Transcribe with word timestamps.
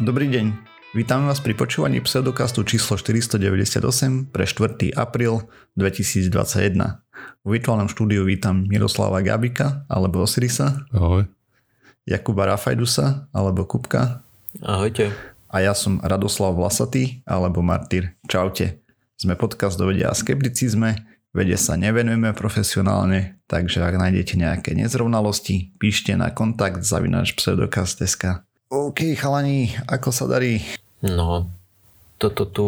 Dobrý 0.00 0.32
deň. 0.32 0.56
Vítame 0.96 1.28
vás 1.28 1.44
pri 1.44 1.52
počúvaní 1.52 2.00
pseudokastu 2.00 2.64
číslo 2.64 2.96
498 2.96 4.32
pre 4.32 4.48
4. 4.48 4.96
apríl 4.96 5.44
2021. 5.76 7.04
V 7.44 7.48
virtuálnom 7.52 7.84
štúdiu 7.84 8.24
vítam 8.24 8.64
Miroslava 8.64 9.20
Gabika 9.20 9.84
alebo 9.92 10.24
Osirisa. 10.24 10.88
Ahoj. 10.96 11.28
Jakuba 12.08 12.48
Rafajdusa 12.48 13.28
alebo 13.28 13.68
Kupka. 13.68 14.24
Ahojte. 14.64 15.12
A 15.52 15.60
ja 15.60 15.76
som 15.76 16.00
Radoslav 16.00 16.56
Vlasatý 16.56 17.20
alebo 17.28 17.60
Martyr. 17.60 18.16
Čaute. 18.24 18.80
Sme 19.20 19.36
podcast 19.36 19.76
do 19.76 19.84
vedia 19.84 20.08
a 20.08 20.16
skepticizme. 20.16 20.96
Vede 21.36 21.60
sa 21.60 21.76
nevenujeme 21.76 22.32
profesionálne, 22.32 23.36
takže 23.44 23.84
ak 23.84 24.00
nájdete 24.00 24.40
nejaké 24.40 24.72
nezrovnalosti, 24.72 25.76
píšte 25.76 26.16
na 26.16 26.32
kontakt 26.32 26.88
zavinač 26.88 27.36
pseudokast.sk. 27.36 28.48
OK, 28.70 29.18
chalani, 29.18 29.74
ako 29.90 30.14
sa 30.14 30.30
darí? 30.30 30.62
No, 31.02 31.50
toto 32.22 32.46
tu, 32.46 32.66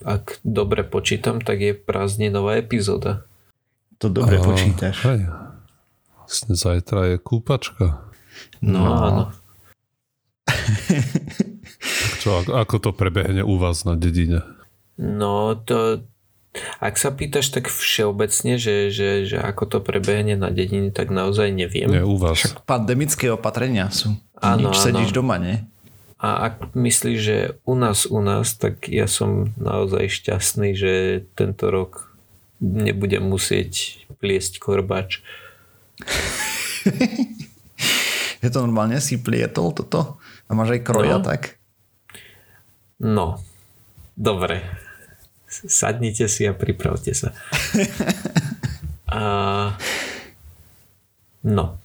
ak 0.00 0.40
dobre 0.40 0.80
počítam, 0.82 1.36
tak 1.36 1.60
je 1.60 1.72
prázdninová 1.76 2.56
epizóda. 2.56 3.28
To 4.00 4.08
dobre 4.08 4.40
A, 4.40 4.42
počítaš. 4.42 5.04
Hej. 5.04 5.28
Zajtra 6.48 7.12
je 7.12 7.16
kúpačka. 7.20 8.08
No, 8.64 8.80
No. 8.80 8.92
áno. 8.96 9.24
Čo, 12.18 12.40
ako, 12.40 12.50
ako 12.56 12.76
to 12.80 12.90
prebehne 12.96 13.44
u 13.44 13.60
vás 13.60 13.84
na 13.84 13.92
dedine? 13.94 14.40
No, 14.96 15.60
to... 15.60 16.00
Ak 16.78 16.96
sa 16.96 17.10
pýtaš 17.10 17.50
tak 17.50 17.66
všeobecne, 17.66 18.56
že, 18.56 18.86
že, 18.88 19.26
že 19.26 19.36
ako 19.36 19.66
to 19.66 19.78
prebehne 19.82 20.38
na 20.38 20.48
dedine, 20.48 20.88
tak 20.88 21.10
naozaj 21.10 21.50
neviem. 21.50 21.90
Nie, 21.90 22.06
u 22.06 22.14
vás. 22.14 22.38
Však 22.38 22.62
pandemické 22.62 23.26
opatrenia 23.26 23.90
sú. 23.90 24.14
Áno, 24.46 24.68
Nič 24.68 24.76
áno. 24.76 24.84
sedíš 24.84 25.10
doma, 25.10 25.36
nie? 25.36 25.64
A 26.16 26.48
ak 26.48 26.72
myslíš, 26.72 27.18
že 27.18 27.36
u 27.62 27.74
nás, 27.74 28.04
u 28.04 28.18
nás, 28.18 28.54
tak 28.54 28.86
ja 28.86 29.04
som 29.04 29.52
naozaj 29.56 30.08
šťastný, 30.10 30.72
že 30.72 30.92
tento 31.34 31.68
rok 31.68 32.12
nebudem 32.58 33.20
musieť 33.20 33.98
pliesť 34.16 34.56
korbač. 34.56 35.20
Je 38.40 38.48
to 38.48 38.60
normálne 38.60 39.00
si 39.00 39.16
plietol 39.16 39.72
toto? 39.72 40.20
A 40.44 40.52
máš 40.52 40.76
aj 40.76 40.82
kroja, 40.82 41.16
No. 41.16 41.24
tak? 41.24 41.56
No, 42.96 43.26
dobre. 44.14 44.60
Sadnite 45.48 46.26
si 46.26 46.44
a 46.44 46.52
pripravte 46.52 47.12
sa. 47.12 47.32
A... 49.06 49.76
No. 51.42 51.76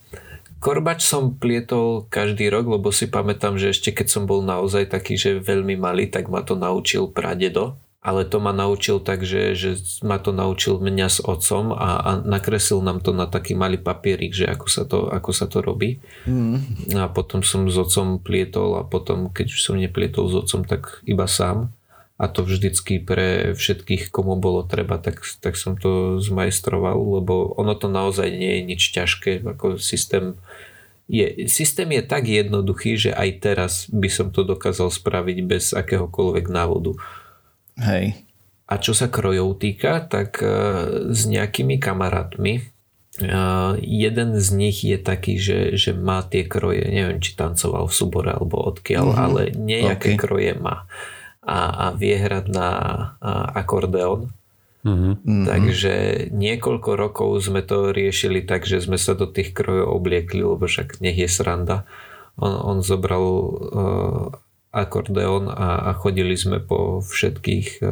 Korbač 0.60 1.08
som 1.08 1.40
plietol 1.40 2.04
každý 2.12 2.52
rok, 2.52 2.68
lebo 2.68 2.92
si 2.92 3.08
pamätám, 3.08 3.56
že 3.56 3.72
ešte 3.72 3.96
keď 3.96 4.08
som 4.12 4.24
bol 4.28 4.44
naozaj 4.44 4.92
taký, 4.92 5.16
že 5.16 5.40
veľmi 5.40 5.80
malý, 5.80 6.12
tak 6.12 6.28
ma 6.28 6.44
to 6.44 6.60
naučil 6.60 7.08
pradedo. 7.08 7.80
Ale 8.00 8.24
to 8.24 8.40
ma 8.40 8.56
naučil 8.56 9.04
tak, 9.04 9.28
že, 9.28 9.60
že 9.60 9.76
ma 10.08 10.16
to 10.24 10.32
naučil 10.32 10.80
mňa 10.80 11.08
s 11.12 11.20
otcom 11.20 11.76
a, 11.76 12.00
a 12.00 12.12
nakreslil 12.24 12.80
nám 12.80 13.04
to 13.04 13.12
na 13.12 13.28
taký 13.28 13.60
malý 13.60 13.76
papierik, 13.76 14.32
že 14.32 14.48
ako 14.48 14.68
sa 14.72 14.84
to, 14.88 15.12
ako 15.12 15.32
sa 15.36 15.52
to 15.52 15.60
robí. 15.60 16.00
Mm. 16.24 16.64
A 16.96 17.12
potom 17.12 17.44
som 17.44 17.68
s 17.68 17.76
otcom 17.76 18.24
plietol 18.24 18.80
a 18.80 18.88
potom, 18.88 19.28
keď 19.28 19.52
už 19.52 19.60
som 19.60 19.76
neplietol 19.76 20.32
s 20.32 20.36
otcom, 20.40 20.64
tak 20.64 21.04
iba 21.04 21.28
sám. 21.28 21.76
A 22.20 22.28
to 22.28 22.44
vždycky 22.44 23.00
pre 23.00 23.56
všetkých, 23.56 24.12
komu 24.12 24.36
bolo 24.36 24.68
treba, 24.68 25.00
tak, 25.00 25.24
tak 25.40 25.56
som 25.56 25.80
to 25.80 26.20
zmajstroval, 26.20 27.00
lebo 27.00 27.56
ono 27.56 27.72
to 27.80 27.88
naozaj 27.88 28.28
nie 28.28 28.60
je 28.60 28.62
nič 28.68 28.82
ťažké. 28.92 29.40
Ako 29.48 29.80
systém, 29.80 30.36
je, 31.08 31.48
systém 31.48 31.88
je 31.96 32.04
tak 32.04 32.28
jednoduchý, 32.28 33.00
že 33.00 33.12
aj 33.16 33.30
teraz 33.40 33.74
by 33.88 34.12
som 34.12 34.36
to 34.36 34.44
dokázal 34.44 34.92
spraviť 34.92 35.38
bez 35.48 35.72
akéhokoľvek 35.72 36.46
návodu. 36.52 37.00
Hej. 37.80 38.20
A 38.68 38.78
čo 38.78 38.92
sa 38.92 39.08
krojov 39.08 39.58
týka, 39.58 40.04
tak 40.04 40.44
e, 40.44 40.52
s 41.10 41.24
nejakými 41.24 41.80
kamarátmi, 41.80 42.54
e, 42.60 42.64
jeden 43.80 44.30
z 44.38 44.48
nich 44.54 44.84
je 44.84 45.00
taký, 45.00 45.40
že, 45.40 45.74
že 45.80 45.96
má 45.96 46.20
tie 46.22 46.44
kroje, 46.44 46.84
neviem, 46.84 47.24
či 47.24 47.34
tancoval 47.34 47.88
v 47.88 47.96
súbore 47.96 48.36
alebo 48.36 48.60
odkiaľ, 48.60 49.08
Mhm. 49.08 49.18
ale 49.18 49.42
nejaké 49.56 50.14
OK. 50.14 50.20
kroje 50.20 50.52
má. 50.60 50.84
A, 51.40 51.90
a 51.90 51.96
vie 51.96 52.20
hrať 52.20 52.46
na 52.52 52.70
a, 53.20 53.56
akordeón. 53.56 54.32
Mhm. 54.84 55.12
Mhm. 55.24 55.46
Takže 55.48 55.94
niekoľko 56.32 56.92
rokov 56.96 57.30
sme 57.44 57.60
to 57.60 57.92
riešili 57.92 58.44
tak, 58.48 58.64
že 58.64 58.80
sme 58.80 58.96
sa 58.96 59.12
do 59.12 59.28
tých 59.28 59.52
krojov 59.52 59.92
obliekli, 59.92 60.40
lebo 60.40 60.64
však 60.64 61.04
nech 61.04 61.20
je 61.20 61.28
sranda. 61.28 61.84
On, 62.40 62.56
on 62.56 62.78
zobral 62.80 63.26
uh, 63.28 64.26
akordeón 64.72 65.52
a, 65.52 65.92
a 65.92 65.98
chodili 65.98 66.40
sme 66.40 66.64
po 66.64 67.04
všetkých 67.04 67.84
uh, 67.84 67.90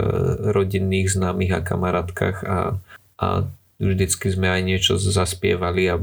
rodinných 0.55 1.11
známych 1.11 1.51
a 1.51 1.59
kamarátkach 1.59 2.37
a, 2.47 2.79
a 3.19 3.27
vždycky 3.75 4.31
sme 4.31 4.47
aj 4.47 4.61
niečo 4.63 4.93
zaspievali 4.95 5.91
a 5.91 5.99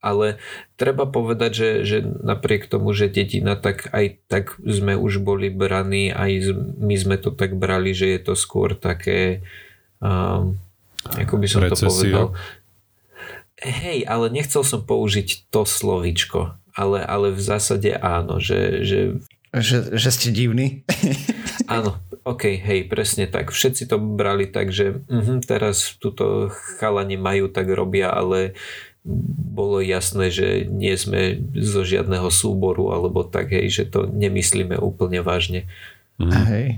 ale 0.00 0.38
treba 0.76 1.04
povedať, 1.08 1.50
že, 1.52 1.70
že 1.82 1.98
napriek 2.04 2.68
tomu, 2.70 2.94
že 2.94 3.10
dedina, 3.10 3.56
tak 3.58 3.90
aj 3.90 4.20
tak 4.30 4.60
sme 4.62 4.94
už 4.94 5.18
boli 5.24 5.50
braní, 5.50 6.12
aj 6.12 6.54
my 6.78 6.94
sme 6.94 7.16
to 7.18 7.32
tak 7.34 7.56
brali, 7.58 7.96
že 7.96 8.14
je 8.14 8.20
to 8.22 8.34
skôr 8.38 8.76
také 8.76 9.42
um, 9.98 10.56
ako 11.06 11.34
by 11.38 11.46
som 11.46 11.60
to 11.66 11.74
Recesia. 11.74 11.90
povedal. 11.90 12.26
Hej, 13.62 14.04
ale 14.04 14.26
nechcel 14.28 14.62
som 14.66 14.84
použiť 14.84 15.48
to 15.48 15.64
slovíčko, 15.64 16.58
ale, 16.76 17.00
ale 17.00 17.32
v 17.32 17.40
zásade 17.40 17.94
áno, 17.96 18.36
že, 18.42 18.84
že 18.84 19.00
Že, 19.56 19.96
že 19.96 20.10
ste 20.12 20.28
divní? 20.36 20.84
áno, 21.70 21.96
ok, 22.28 22.60
hej, 22.60 22.84
presne 22.84 23.24
tak. 23.24 23.48
Všetci 23.54 23.88
to 23.88 23.96
brali 23.96 24.44
tak, 24.44 24.68
že 24.68 25.00
uh, 25.00 25.40
teraz 25.40 25.96
túto 25.96 26.52
chalani 26.76 27.16
majú, 27.16 27.48
tak 27.48 27.72
robia, 27.72 28.12
ale 28.12 28.52
bolo 29.56 29.78
jasné, 29.78 30.34
že 30.34 30.66
nie 30.66 30.98
sme 30.98 31.38
zo 31.54 31.86
žiadneho 31.86 32.26
súboru 32.28 32.90
alebo 32.90 33.22
tak, 33.22 33.54
hej, 33.54 33.70
že 33.70 33.84
to 33.86 34.10
nemyslíme 34.10 34.74
úplne 34.76 35.22
vážne. 35.22 35.70
Mhm. 36.18 36.42
Hej. 36.50 36.68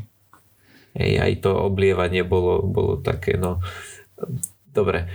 Hej, 0.98 1.12
aj 1.20 1.32
to 1.46 1.52
oblievanie 1.54 2.22
bolo, 2.26 2.60
bolo 2.64 3.00
také, 3.00 3.40
no... 3.40 3.64
Dobre, 4.74 5.10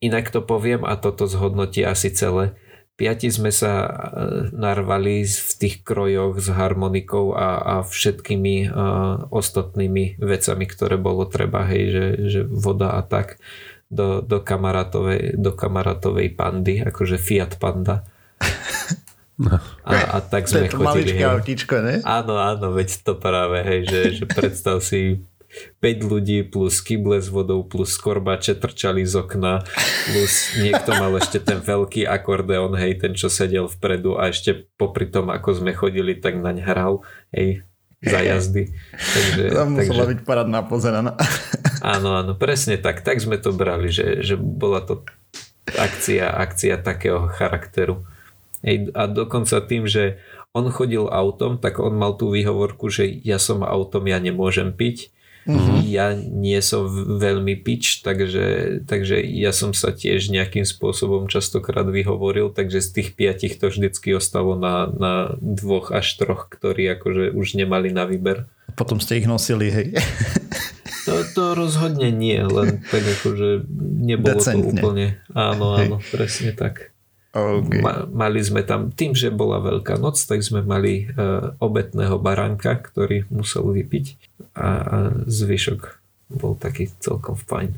inak 0.00 0.32
to 0.32 0.40
poviem 0.40 0.84
a 0.84 0.96
toto 0.96 1.28
zhodnotí 1.28 1.84
asi 1.84 2.08
celé. 2.12 2.56
Piati 2.98 3.30
sme 3.30 3.54
sa 3.54 3.86
e, 3.86 3.90
narvali 4.56 5.22
v 5.22 5.50
tých 5.60 5.86
krojoch 5.86 6.40
s 6.42 6.48
harmonikou 6.50 7.30
a, 7.36 7.48
a 7.62 7.74
všetkými 7.86 8.68
uh, 8.68 9.30
ostatnými 9.30 10.18
vecami, 10.18 10.64
ktoré 10.66 10.98
bolo 10.98 11.22
treba, 11.28 11.62
hej, 11.70 11.84
že, 11.94 12.06
že 12.26 12.40
voda 12.42 12.98
a 12.98 13.06
tak 13.06 13.38
do, 13.88 14.20
do, 14.20 14.38
kamarátovej, 14.44 15.36
do 15.40 15.52
kamarátovej 15.56 16.36
pandy, 16.36 16.84
akože 16.84 17.16
Fiat 17.16 17.56
Panda. 17.56 18.04
A, 19.86 20.18
a 20.18 20.20
tak 20.20 20.50
To 20.50 20.58
sme 20.58 20.66
je 20.66 20.74
to 20.74 20.82
chodili. 20.82 21.14
maličké 21.14 21.22
hej. 21.22 21.30
autíčko, 21.30 21.74
ne? 21.78 21.94
Áno, 22.02 22.42
áno, 22.42 22.74
veď 22.74 23.06
to 23.06 23.14
práve, 23.14 23.62
hej, 23.62 23.80
že, 23.86 24.00
že 24.18 24.24
predstav 24.26 24.82
si 24.82 25.22
5 25.78 26.10
ľudí 26.10 26.42
plus 26.42 26.82
kyble 26.82 27.22
s 27.22 27.30
vodou 27.30 27.62
plus 27.64 27.96
korbače 27.96 28.58
trčali 28.58 29.06
z 29.06 29.14
okna 29.16 29.64
plus 30.10 30.58
niekto 30.60 30.90
mal 30.92 31.14
ešte 31.16 31.40
ten 31.40 31.62
veľký 31.62 32.04
akordeón, 32.04 32.76
hej, 32.76 33.00
ten 33.00 33.14
čo 33.14 33.30
sedel 33.32 33.70
vpredu 33.70 34.18
a 34.18 34.28
ešte 34.28 34.68
popri 34.76 35.08
tom, 35.08 35.30
ako 35.32 35.62
sme 35.64 35.72
chodili, 35.72 36.18
tak 36.18 36.36
naň 36.36 36.58
hral, 36.66 37.00
hej, 37.32 37.64
za 38.02 38.20
jazdy. 38.28 38.70
Takže, 38.94 39.42
Tam 39.50 39.74
musela 39.74 40.04
takže 40.06 40.10
byť 40.14 40.20
parádna 40.22 40.60
pozeraná. 40.66 41.12
áno, 41.94 42.18
áno, 42.18 42.32
presne 42.38 42.78
tak, 42.78 43.02
tak 43.02 43.18
sme 43.18 43.38
to 43.38 43.50
brali, 43.50 43.90
že, 43.90 44.22
že 44.22 44.38
bola 44.38 44.82
to 44.82 45.02
akcia, 45.68 46.30
akcia 46.30 46.80
takého 46.80 47.28
charakteru. 47.28 48.06
Hej, 48.62 48.90
a 48.94 49.06
dokonca 49.06 49.62
tým, 49.62 49.86
že 49.86 50.18
on 50.56 50.66
chodil 50.72 51.06
autom, 51.06 51.60
tak 51.60 51.78
on 51.78 51.94
mal 51.94 52.18
tú 52.18 52.34
výhovorku, 52.34 52.90
že 52.90 53.06
ja 53.06 53.38
som 53.38 53.62
autom, 53.62 54.08
ja 54.08 54.18
nemôžem 54.18 54.74
piť. 54.74 55.14
Mhm. 55.48 55.88
Ja 55.88 56.12
nie 56.12 56.60
som 56.60 56.84
veľmi 57.16 57.56
pič, 57.64 58.04
takže, 58.04 58.78
takže 58.84 59.16
ja 59.24 59.56
som 59.56 59.72
sa 59.72 59.96
tiež 59.96 60.28
nejakým 60.28 60.68
spôsobom 60.68 61.24
častokrát 61.24 61.88
vyhovoril, 61.88 62.52
takže 62.52 62.84
z 62.84 62.88
tých 63.00 63.08
piatich 63.16 63.56
to 63.56 63.72
vždycky 63.72 64.12
ostalo 64.12 64.60
na, 64.60 64.92
na 64.92 65.32
dvoch 65.40 65.88
až 65.88 66.20
troch, 66.20 66.52
ktorí 66.52 66.84
akože 67.00 67.32
už 67.32 67.56
nemali 67.56 67.88
na 67.88 68.04
výber. 68.04 68.44
Potom 68.76 69.00
ste 69.00 69.24
ich 69.24 69.26
nosili, 69.26 69.72
hej. 69.72 69.88
To, 71.08 71.24
to 71.24 71.44
rozhodne 71.56 72.12
nie, 72.12 72.36
len 72.36 72.84
tak 72.84 73.00
akože 73.00 73.64
nebolo 73.80 74.44
Decentne. 74.44 74.60
to 74.60 74.84
úplne... 74.84 75.06
Áno, 75.32 75.80
Hej. 75.80 75.88
áno, 75.88 75.96
presne 76.12 76.52
tak. 76.52 76.92
OK. 77.38 77.72
Ma, 77.78 77.92
mali 78.10 78.42
sme 78.42 78.66
tam, 78.66 78.90
tým, 78.90 79.14
že 79.14 79.30
bola 79.30 79.62
veľká 79.62 79.96
noc, 79.96 80.18
tak 80.26 80.42
sme 80.42 80.66
mali 80.66 81.06
uh, 81.08 81.54
obetného 81.62 82.18
baránka, 82.18 82.76
ktorý 82.78 83.30
musel 83.30 83.70
vypiť 83.70 84.06
a, 84.54 84.68
a 84.68 84.96
zvyšok 85.24 85.80
bol 86.36 86.58
taký 86.58 86.92
celkom 87.00 87.38
fajn. 87.38 87.72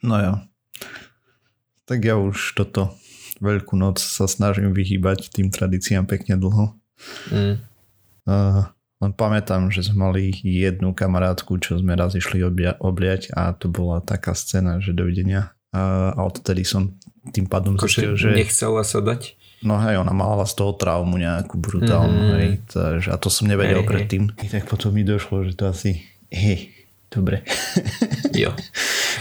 No 0.00 0.16
jo. 0.16 0.34
Tak 1.84 1.98
ja 2.00 2.16
už 2.16 2.56
toto 2.56 2.94
veľkú 3.42 3.76
noc 3.76 4.00
sa 4.00 4.24
snažím 4.30 4.72
vyhýbať 4.72 5.32
tým 5.34 5.52
tradíciám 5.52 6.08
pekne 6.08 6.38
dlho. 6.38 6.72
Mm. 7.28 7.60
Uh, 8.24 8.68
Len 9.00 9.16
pamätám, 9.16 9.72
že 9.72 9.88
sme 9.88 10.12
mali 10.12 10.28
jednu 10.44 10.92
kamarátku, 10.92 11.56
čo 11.56 11.80
sme 11.80 11.96
raz 11.96 12.12
išli 12.12 12.44
oblia- 12.44 12.76
obliať 12.76 13.32
a 13.32 13.56
to 13.56 13.72
bola 13.72 14.04
taká 14.04 14.36
scéna, 14.36 14.76
že 14.76 14.92
dovidenia. 14.92 15.56
A 15.72 16.12
odtedy 16.20 16.68
som 16.68 16.99
tým 17.26 17.44
pádom 17.44 17.74
Akože 17.74 18.00
zistil, 18.00 18.12
že... 18.14 18.28
nechcela 18.32 18.80
sa 18.80 18.98
dať? 18.98 19.36
No 19.60 19.76
hej, 19.76 19.96
ona 19.96 20.10
mala 20.10 20.42
z 20.42 20.56
toho 20.56 20.72
traumu 20.72 21.14
nejakú 21.14 21.54
brutálnu, 21.54 22.16
Mhm. 22.26 22.34
hej, 22.34 22.50
takže, 22.66 23.08
a 23.08 23.16
to 23.16 23.28
som 23.28 23.44
nevedel 23.44 23.80
hej. 23.80 23.88
predtým. 23.88 24.22
I 24.34 24.48
tak 24.48 24.64
potom 24.64 24.90
mi 24.90 25.02
došlo, 25.02 25.44
že 25.44 25.52
to 25.52 25.68
asi, 25.68 26.00
hej, 26.28 26.72
dobre. 27.08 27.44
Jo. 28.32 28.56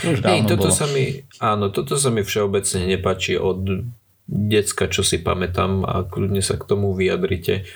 Už 0.01 0.21
Hej, 0.21 0.47
toto 0.47 0.69
bolo. 0.69 0.71
sa 0.71 0.87
mi, 0.87 1.11
áno, 1.37 1.67
toto 1.67 1.97
sa 1.97 2.07
mi 2.07 2.21
všeobecne 2.21 2.87
nepáči 2.87 3.35
od 3.35 3.83
decka, 4.25 4.85
čo 4.85 5.01
si 5.01 5.17
pamätám 5.17 5.83
a 5.83 6.05
kľudne 6.05 6.39
sa 6.39 6.55
k 6.55 6.63
tomu 6.63 6.93
vyjadrite. 6.93 7.67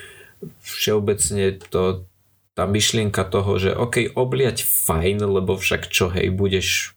Všeobecne 0.61 1.59
to, 1.59 2.05
tá 2.53 2.63
myšlienka 2.63 3.25
toho, 3.25 3.57
že 3.57 3.73
OK, 3.73 4.13
obliať 4.13 4.61
fajn, 4.61 5.25
lebo 5.25 5.57
však 5.57 5.89
čo 5.89 6.07
hej, 6.07 6.29
budeš 6.29 6.93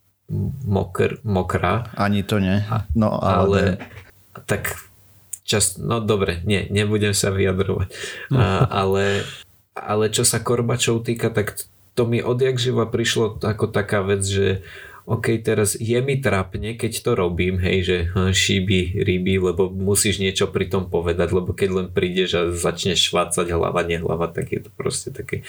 mokr, 0.66 1.22
mokrá, 1.22 1.90
Ani 1.94 2.26
to 2.26 2.42
nie. 2.42 2.62
No 2.98 3.14
ale 3.14 3.46
ale, 3.46 3.62
tak 4.46 4.74
čas, 5.46 5.78
no 5.78 6.02
dobre, 6.02 6.42
nie, 6.42 6.66
nebudem 6.68 7.14
sa 7.14 7.30
vyjadrovať. 7.30 7.88
A, 8.34 8.66
ale, 8.82 9.22
ale 9.72 10.04
čo 10.10 10.26
sa 10.26 10.42
korbačov 10.42 11.06
týka, 11.06 11.30
tak 11.30 11.54
to 11.96 12.04
mi 12.04 12.20
odjak 12.20 12.60
živa 12.60 12.84
prišlo 12.84 13.40
ako 13.40 13.72
taká 13.72 14.04
vec, 14.04 14.26
že 14.26 14.66
OK, 15.06 15.38
teraz 15.38 15.78
je 15.78 15.94
mi 16.02 16.18
trápne, 16.18 16.74
keď 16.74 16.92
to 16.98 17.14
robím, 17.14 17.62
hej, 17.62 17.78
že 17.86 17.96
hm, 18.10 18.34
šíby, 18.34 19.06
ryby, 19.06 19.38
lebo 19.38 19.70
musíš 19.70 20.18
niečo 20.18 20.50
pri 20.50 20.66
tom 20.66 20.90
povedať, 20.90 21.30
lebo 21.30 21.54
keď 21.54 21.68
len 21.70 21.88
prídeš 21.94 22.30
a 22.34 22.42
začneš 22.50 23.14
švácať 23.14 23.54
hlava, 23.54 23.86
nehlava, 23.86 24.26
tak 24.26 24.50
je 24.50 24.66
to 24.66 24.70
proste 24.74 25.14
také, 25.14 25.46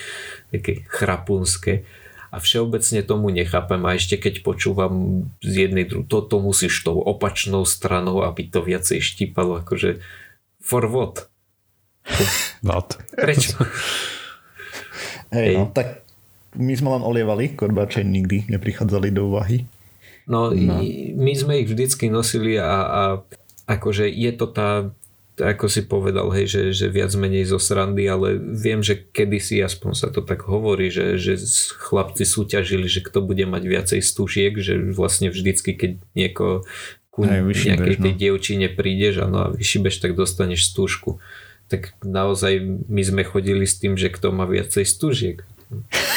také 0.53 0.85
chrapunské 0.85 1.89
a 2.27 2.37
všeobecne 2.37 3.01
tomu 3.03 3.31
nechápem 3.31 3.79
a 3.87 3.95
ešte 3.95 4.19
keď 4.19 4.43
počúvam 4.43 5.25
z 5.39 5.67
jednej 5.67 5.87
druhy, 5.87 6.05
toto 6.05 6.43
musíš 6.43 6.83
tou 6.83 6.99
opačnou 6.99 7.63
stranou, 7.63 8.23
aby 8.27 8.47
to 8.51 8.59
viacej 8.61 8.99
štípalo, 8.99 9.63
akože 9.63 10.03
for 10.59 10.87
what? 10.91 11.31
Nad. 12.63 12.87
Prečo? 13.15 13.55
hej, 15.35 15.55
no, 15.59 15.71
tak 15.71 16.03
my 16.55 16.73
sme 16.73 16.99
len 16.99 17.03
olievali, 17.03 17.53
korbače 17.53 18.01
nikdy 18.03 18.47
neprichádzali 18.47 19.11
do 19.11 19.31
úvahy. 19.31 19.67
No, 20.27 20.51
No. 20.51 20.83
my 21.15 21.33
sme 21.35 21.63
ich 21.63 21.71
vždycky 21.71 22.11
nosili 22.11 22.59
a, 22.59 22.67
a 22.83 23.01
akože 23.67 24.11
je 24.11 24.31
to 24.35 24.45
tá, 24.51 24.91
ako 25.37 25.69
si 25.69 25.85
povedal, 25.85 26.33
hej, 26.33 26.49
že, 26.49 26.61
že 26.73 26.87
viac 26.89 27.13
menej 27.13 27.45
zo 27.45 27.61
srandy, 27.61 28.09
ale 28.09 28.41
viem, 28.41 28.81
že 28.81 28.97
kedysi 28.97 29.61
aspoň 29.61 29.91
sa 29.93 30.07
to 30.09 30.25
tak 30.25 30.49
hovorí, 30.49 30.89
že, 30.89 31.21
že 31.21 31.37
chlapci 31.77 32.25
súťažili, 32.25 32.89
že 32.89 33.05
kto 33.05 33.21
bude 33.21 33.45
mať 33.45 33.63
viacej 33.69 34.01
stúžiek, 34.01 34.57
že 34.57 34.81
vlastne 34.97 35.29
vždycky, 35.29 35.77
keď 35.77 35.91
nieko 36.17 36.65
ku 37.13 37.25
nejakej 37.25 37.97
tej 37.97 38.13
no. 38.13 38.19
dievčine 38.21 38.67
prídeš 38.69 39.25
ano, 39.25 39.49
a 39.49 39.53
vyšibeš, 39.53 40.01
tak 40.01 40.13
dostaneš 40.13 40.69
stúžku. 40.69 41.17
Tak 41.69 41.97
naozaj 42.05 42.85
my 42.89 43.01
sme 43.01 43.21
chodili 43.25 43.65
s 43.65 43.81
tým, 43.81 43.97
že 43.97 44.13
kto 44.13 44.33
má 44.33 44.45
viacej 44.45 44.85
stúžiek. 44.85 45.37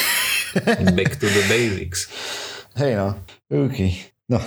Back 0.97 1.17
to 1.21 1.29
the 1.29 1.45
basics. 1.49 2.09
Hej 2.77 3.01
no, 3.01 3.09
OK. 3.49 3.97
No, 4.29 4.39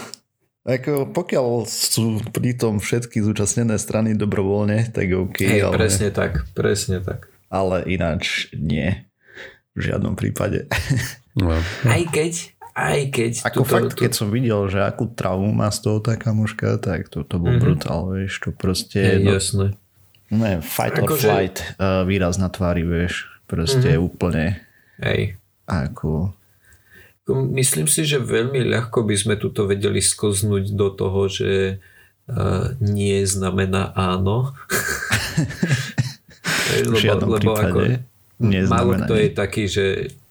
ako 0.63 1.09
pokiaľ 1.09 1.47
sú 1.63 2.03
pri 2.29 2.53
tom 2.53 2.77
všetky 2.77 3.19
zúčastnené 3.19 3.75
strany 3.75 4.13
dobrovoľne, 4.13 4.89
tak 4.89 5.07
OK, 5.09 5.39
Hej, 5.41 5.61
ale, 5.61 5.75
presne 5.75 6.07
tak, 6.09 6.47
presne 6.51 6.97
tak. 6.97 7.27
ale 7.47 7.83
ináč 7.85 8.47
nie. 8.53 9.03
V 9.71 9.79
žiadnom 9.83 10.13
prípade. 10.13 10.65
No. 11.33 11.49
Aj 11.83 11.97
keď, 12.05 12.53
aj 12.71 12.99
keď... 13.09 13.31
Ako 13.43 13.59
tuto- 13.59 13.73
fakt, 13.73 13.91
tu- 13.91 14.05
keď 14.05 14.11
som 14.13 14.29
videl, 14.29 14.69
že 14.69 14.77
akú 14.79 15.09
traumu 15.09 15.49
má 15.49 15.65
z 15.67 15.81
toho 15.81 15.97
tá 15.97 16.13
kamoška, 16.13 16.77
tak 16.77 17.09
to, 17.09 17.25
to 17.25 17.35
bol 17.35 17.49
Mhm. 17.49 17.49
mm-hmm. 17.49 17.63
brutál, 17.65 17.99
vieš, 18.13 18.37
to 18.37 18.53
proste 18.53 19.01
Hej, 19.01 19.17
no, 19.19 19.33
jasné. 19.33 19.65
ne, 20.29 20.61
fight 20.61 20.93
or 20.95 21.09
Akože- 21.09 21.25
flight 21.25 21.57
uh, 21.75 22.05
výraz 22.05 22.37
na 22.37 22.47
tvári, 22.47 22.85
vieš, 22.85 23.25
proste 23.43 23.81
mm-hmm. 23.91 24.05
úplne 24.05 24.61
Hej. 24.99 25.41
ako 25.65 26.37
Myslím 27.31 27.87
si, 27.87 28.03
že 28.03 28.19
veľmi 28.19 28.67
ľahko 28.67 29.07
by 29.07 29.15
sme 29.15 29.35
tuto 29.39 29.63
vedeli 29.63 30.03
skoznúť 30.03 30.75
do 30.75 30.91
toho, 30.91 31.31
že 31.31 31.79
uh, 32.27 32.75
nie 32.83 33.23
znamená 33.23 33.95
áno. 33.95 34.51
v 36.83 36.95
žiadnom 36.99 37.39
prípade 37.39 38.03
málo 38.43 38.99
kto 38.99 39.15
nie. 39.15 39.23
je 39.23 39.29
taký, 39.31 39.63
že 39.71 39.85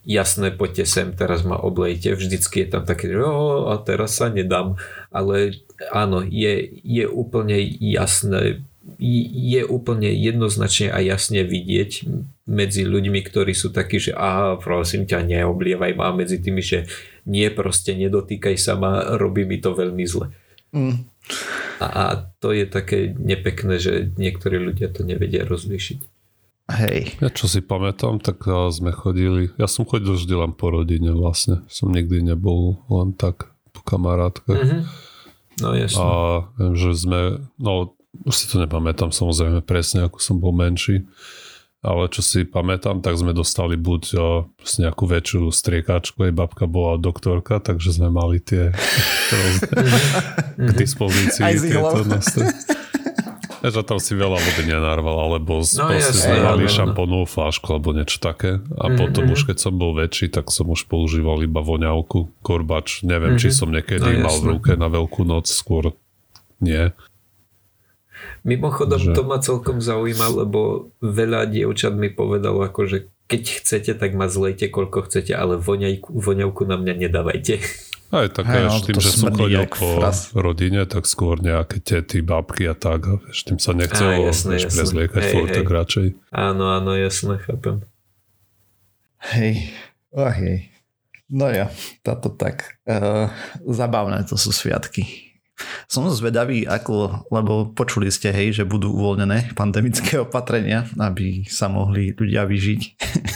jasné, 0.04 0.52
poďte 0.52 0.84
sem, 0.84 1.08
teraz 1.14 1.46
ma 1.46 1.56
oblejte. 1.56 2.12
Vždycky 2.12 2.66
je 2.66 2.68
tam 2.68 2.84
také, 2.84 3.08
že 3.08 3.16
"Jo, 3.16 3.70
a 3.70 3.78
teraz 3.80 4.18
sa 4.18 4.28
nedám. 4.28 4.76
Ale 5.08 5.62
áno, 5.94 6.20
je, 6.20 6.82
je 6.82 7.06
úplne 7.08 7.56
jasné, 7.80 8.60
je 8.98 9.62
úplne 9.62 10.10
jednoznačne 10.10 10.90
a 10.90 10.98
jasne 10.98 11.46
vidieť 11.46 12.06
medzi 12.50 12.82
ľuďmi, 12.82 13.20
ktorí 13.22 13.54
sú 13.54 13.70
takí, 13.70 14.02
že 14.02 14.12
a 14.14 14.58
prosím 14.58 15.06
ťa, 15.06 15.22
neoblievaj 15.22 15.92
ma 15.94 16.10
a 16.10 16.16
medzi 16.18 16.42
tými, 16.42 16.58
že 16.62 16.90
nie, 17.26 17.46
proste 17.54 17.94
nedotýkaj 17.94 18.58
sa 18.58 18.74
ma, 18.74 19.14
robí 19.14 19.46
mi 19.46 19.62
to 19.62 19.74
veľmi 19.74 20.02
zle. 20.02 20.34
mm, 20.74 20.96
A, 21.78 21.86
a 21.86 22.04
to 22.42 22.50
je 22.50 22.66
také 22.66 23.14
nepekné, 23.14 23.78
že 23.78 24.10
niektorí 24.18 24.58
ľudia 24.58 24.90
to 24.90 25.06
nevedia 25.06 25.46
rozlíšiť. 25.46 25.98
hej, 26.74 27.22
Ja 27.22 27.30
čo 27.30 27.46
si 27.46 27.62
pamätám, 27.62 28.18
tak 28.18 28.42
a, 28.50 28.66
sme 28.74 28.90
chodili, 28.90 29.54
ja 29.58 29.70
som 29.70 29.86
chodil 29.86 30.18
vždy 30.18 30.34
len 30.34 30.52
po 30.58 30.74
rodine 30.74 31.14
vlastne. 31.14 31.62
Som 31.70 31.94
nikdy 31.94 32.22
nebol 32.34 32.82
len 32.90 33.14
tak 33.14 33.54
po 33.70 33.82
kamarátkach. 33.86 34.58
Mhm. 34.58 34.78
No 35.60 35.76
jasne. 35.76 36.00
A 36.00 36.08
viem, 36.58 36.74
že 36.74 36.90
sme, 36.96 37.20
no 37.60 37.92
už 38.14 38.34
si 38.34 38.44
to 38.46 38.58
nepamätám 38.58 39.08
samozrejme 39.08 39.60
presne, 39.60 40.04
ako 40.04 40.18
som 40.18 40.36
bol 40.36 40.50
menší, 40.50 41.08
ale 41.80 42.06
čo 42.06 42.20
si 42.20 42.44
pamätám, 42.44 43.00
tak 43.00 43.16
sme 43.16 43.32
dostali 43.32 43.74
buď 43.74 44.02
o, 44.14 44.28
nejakú 44.78 45.02
väčšiu 45.04 45.48
striekačku, 45.48 46.22
jej 46.22 46.30
babka 46.30 46.64
bola 46.64 46.94
doktorka, 46.94 47.58
takže 47.58 47.90
sme 47.92 48.06
mali 48.06 48.38
tie 48.38 48.70
rôzne 49.28 49.66
k 50.62 50.72
dispozícii 50.72 51.42
tieto 51.58 52.04
nástroje. 52.04 52.54
Že 53.62 53.86
tam 53.86 53.98
si 53.98 54.14
veľa 54.14 54.34
vody 54.36 54.62
nenarval, 54.66 55.16
alebo 55.22 55.62
No, 55.62 55.86
proste 55.86 56.18
sme 56.18 56.42
mali 56.42 56.66
šampónovú 56.66 57.30
flášku 57.30 57.70
alebo 57.70 57.94
niečo 57.94 58.18
také. 58.18 58.58
A 58.58 58.90
Mhm, 58.90 58.96
potom 58.98 59.22
mhm. 59.24 59.32
už 59.32 59.40
keď 59.46 59.56
som 59.58 59.72
bol 59.72 59.94
väčší, 59.94 60.28
tak 60.28 60.50
som 60.50 60.66
už 60.66 60.86
používal 60.86 61.38
iba 61.40 61.62
voňavku, 61.62 62.42
korbač. 62.42 63.02
Neviem, 63.02 63.38
či 63.38 63.50
Mhm. 63.50 63.54
som 63.54 63.68
niekedy 63.70 64.02
No, 64.18 64.26
mal 64.26 64.34
v 64.34 64.38
jasné. 64.38 64.50
ruke 64.50 64.70
na 64.74 64.86
veľkú 64.86 65.22
noc, 65.22 65.46
skôr 65.46 65.94
nie. 66.58 66.90
Mimochodom, 68.42 68.98
Že- 68.98 69.14
to 69.14 69.22
ma 69.22 69.38
celkom 69.38 69.78
zaujíma, 69.78 70.26
lebo 70.42 70.90
veľa 70.98 71.46
dievčat 71.46 71.94
mi 71.94 72.10
povedalo, 72.10 72.66
ako, 72.66 72.80
že 72.90 72.98
keď 73.30 73.42
chcete, 73.64 73.92
tak 73.96 74.12
ma 74.12 74.28
zlejte 74.28 74.68
koľko 74.68 75.08
chcete, 75.08 75.32
ale 75.32 75.56
voňajku, 75.56 76.12
voňavku 76.12 76.62
na 76.68 76.76
mňa 76.76 77.08
nedávajte. 77.08 77.54
Aj 78.12 78.28
tak 78.28 78.44
hey, 78.44 78.68
no, 78.68 78.76
tým, 78.84 79.00
že 79.00 79.08
som 79.08 79.32
chodil 79.32 79.64
po 79.72 79.96
fras. 79.96 80.36
rodine, 80.36 80.84
tak 80.84 81.08
skôr 81.08 81.40
nejaké 81.40 81.80
tety, 81.80 82.20
babky 82.20 82.68
a 82.68 82.76
tak. 82.76 83.08
A 83.08 83.16
vieš, 83.16 83.48
tým 83.48 83.56
sa 83.56 83.72
nechcelo 83.72 84.28
prezliekať 84.68 85.22
Hej, 85.24 85.32
furt, 85.32 85.48
hej. 85.48 85.56
tak 85.56 85.68
radšej. 85.72 86.06
Áno, 86.28 86.76
áno, 86.76 86.92
jasné, 86.92 87.40
chápem. 87.40 87.80
hej, 89.32 89.72
oh, 90.12 90.28
hej. 90.28 90.68
No 91.32 91.48
ja, 91.48 91.72
táto 92.04 92.28
tak. 92.28 92.76
Uh, 92.84 93.32
zabavné 93.64 94.28
to 94.28 94.36
sú 94.36 94.52
sviatky. 94.52 95.31
Som 95.90 96.08
zvedavý, 96.08 96.64
ako, 96.64 97.26
lebo 97.28 97.68
počuli 97.72 98.08
ste, 98.08 98.32
hej, 98.32 98.62
že 98.62 98.64
budú 98.68 98.92
uvoľnené 98.92 99.52
pandemické 99.58 100.18
opatrenia, 100.24 100.88
aby 100.96 101.44
sa 101.48 101.68
mohli 101.68 102.14
ľudia 102.16 102.48
vyžiť. 102.48 102.82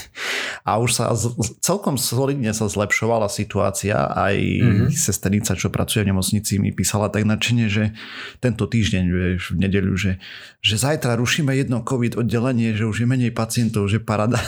A 0.67 0.83
už 0.83 0.99
sa 0.99 1.15
celkom 1.63 1.95
solidne 1.95 2.51
sa 2.51 2.67
zlepšovala 2.67 3.31
situácia. 3.31 4.11
Aj 4.11 4.35
mm-hmm. 4.35 4.91
sesternica, 4.91 5.55
čo 5.55 5.71
pracuje 5.71 6.03
v 6.03 6.11
nemocnici, 6.11 6.59
mi 6.59 6.75
písala 6.75 7.07
tak 7.07 7.23
nadšene, 7.23 7.71
že 7.71 7.95
tento 8.43 8.67
týždeň, 8.67 9.05
vieš, 9.07 9.55
v 9.55 9.63
nedeľu, 9.63 9.95
že, 9.95 10.13
že 10.59 10.75
zajtra 10.75 11.15
rušíme 11.23 11.55
jedno 11.55 11.87
COVID 11.87 12.19
oddelenie, 12.19 12.75
že 12.75 12.83
už 12.83 13.05
je 13.05 13.07
menej 13.07 13.31
pacientov, 13.31 13.87
že 13.87 14.03
parada. 14.03 14.43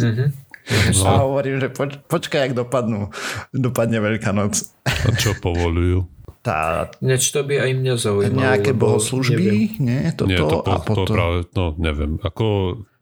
Mhm. 0.00 0.52
A 1.04 1.26
hovorím, 1.26 1.58
že 1.58 1.74
poč, 1.74 1.98
počkaj, 2.06 2.48
jak 2.48 2.54
dopadnú. 2.54 3.10
Dopadne 3.50 3.98
Veľká 3.98 4.30
noc. 4.30 4.62
A 4.86 5.10
čo 5.18 5.34
povolujú? 5.42 6.06
Tá, 6.42 6.90
Ináč 6.98 7.30
to 7.30 7.46
by 7.46 7.54
aj 7.54 7.70
mňa 7.70 7.94
zaujímalo. 8.02 8.42
nejaké 8.42 8.74
lebo 8.74 8.98
bohoslužby, 8.98 9.78
neviem. 9.78 9.78
nie? 9.78 10.00
Toto, 10.10 10.26
nie, 10.26 10.38
to, 10.42 10.46
po, 10.50 10.58
a 10.66 10.74
to 10.82 10.90
potom... 10.90 11.14
práve, 11.14 11.38
no 11.54 11.64
neviem, 11.78 12.12
ako 12.18 12.46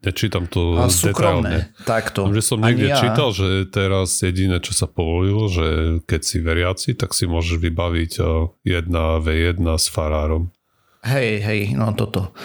nečítam 0.05 0.45
to 0.45 0.77
a 0.77 0.85
detailne. 0.85 0.93
súkromné, 0.93 1.57
takto. 1.89 2.29
Viem, 2.29 2.37
že 2.37 2.45
som 2.45 2.61
niekde 2.61 2.93
ja. 2.93 3.01
čítal, 3.01 3.33
že 3.33 3.65
teraz 3.73 4.21
jediné, 4.21 4.61
čo 4.61 4.77
sa 4.77 4.85
povolilo, 4.85 5.49
že 5.49 5.67
keď 6.05 6.21
si 6.21 6.37
veriaci, 6.37 6.89
tak 6.93 7.17
si 7.17 7.25
môžeš 7.25 7.57
vybaviť 7.57 8.11
o, 8.21 8.53
jedna 8.61 9.17
v1 9.17 9.57
s 9.57 9.89
farárom. 9.89 10.53
Hej, 11.01 11.41
hej, 11.41 11.61
no 11.73 11.97
toto. 11.97 12.37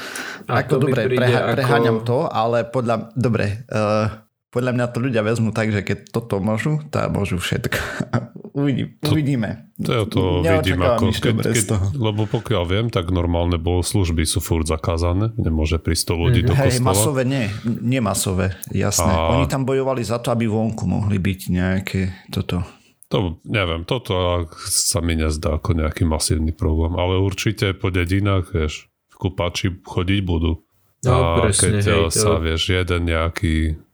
A 0.48 0.64
ako 0.64 0.80
to 0.80 0.88
mi 0.88 0.96
dobre, 0.96 1.12
preha- 1.12 1.44
ako- 1.44 1.54
preháňam 1.60 1.98
to, 2.08 2.24
ale 2.24 2.64
podľa, 2.64 3.12
dobre, 3.12 3.68
uh, 3.68 4.25
podľa 4.56 4.72
mňa 4.72 4.86
to 4.88 4.98
ľudia 5.04 5.20
vezmú 5.20 5.52
tak, 5.52 5.68
že 5.68 5.84
keď 5.84 6.08
toto 6.08 6.40
môžu, 6.40 6.80
tak 6.88 7.12
môžu 7.12 7.36
všetko. 7.36 7.76
Uvidí, 8.56 8.88
To- 9.04 9.12
uvidíme. 9.12 9.68
To 9.84 9.90
ja 9.92 10.02
to 10.08 10.40
vidím 10.40 10.80
ako, 10.80 11.12
keď, 11.12 11.34
keď, 11.44 11.64
toho. 11.68 11.86
lebo 11.92 12.25
pokiaľ 12.25 12.64
viem, 12.64 12.86
tak 12.88 13.12
normálne 13.12 13.60
bohoslužby 13.60 14.25
sú 14.25 14.40
furt 14.40 14.64
zakázané, 14.64 15.36
nemôže 15.36 15.76
prísť 15.76 16.16
100 16.16 16.25
ľudí 16.25 16.40
do 16.40 16.56
Hej, 16.56 16.80
kostola. 16.80 16.88
masové 16.88 17.22
nie, 17.28 17.44
nie 17.84 18.00
masové, 18.00 18.56
jasné. 18.72 19.12
A- 19.12 19.36
Oni 19.36 19.44
tam 19.44 19.68
bojovali 19.68 20.00
za 20.00 20.16
to, 20.16 20.32
aby 20.32 20.48
vonku 20.48 20.88
mohli 20.88 21.20
byť 21.20 21.40
nejaké 21.52 22.00
toto. 22.32 22.64
To 23.12 23.36
neviem, 23.44 23.84
toto 23.84 24.48
sa 24.64 25.04
mi 25.04 25.12
nezdá 25.14 25.60
ako 25.60 25.76
nejaký 25.76 26.08
masívny 26.08 26.56
problém, 26.56 26.96
ale 26.96 27.20
určite 27.20 27.76
po 27.76 27.92
dedinách, 27.92 28.56
vieš, 28.56 28.88
kupači 29.12 29.68
chodiť 29.84 30.20
budú. 30.25 30.64
No, 31.04 31.12
a 31.12 31.44
presne, 31.44 31.84
keď 31.84 31.84
hej, 31.84 32.02
sa, 32.08 32.34
to- 32.34 32.40
vieš, 32.40 32.62
jeden 32.72 33.04
nejaký 33.04 33.84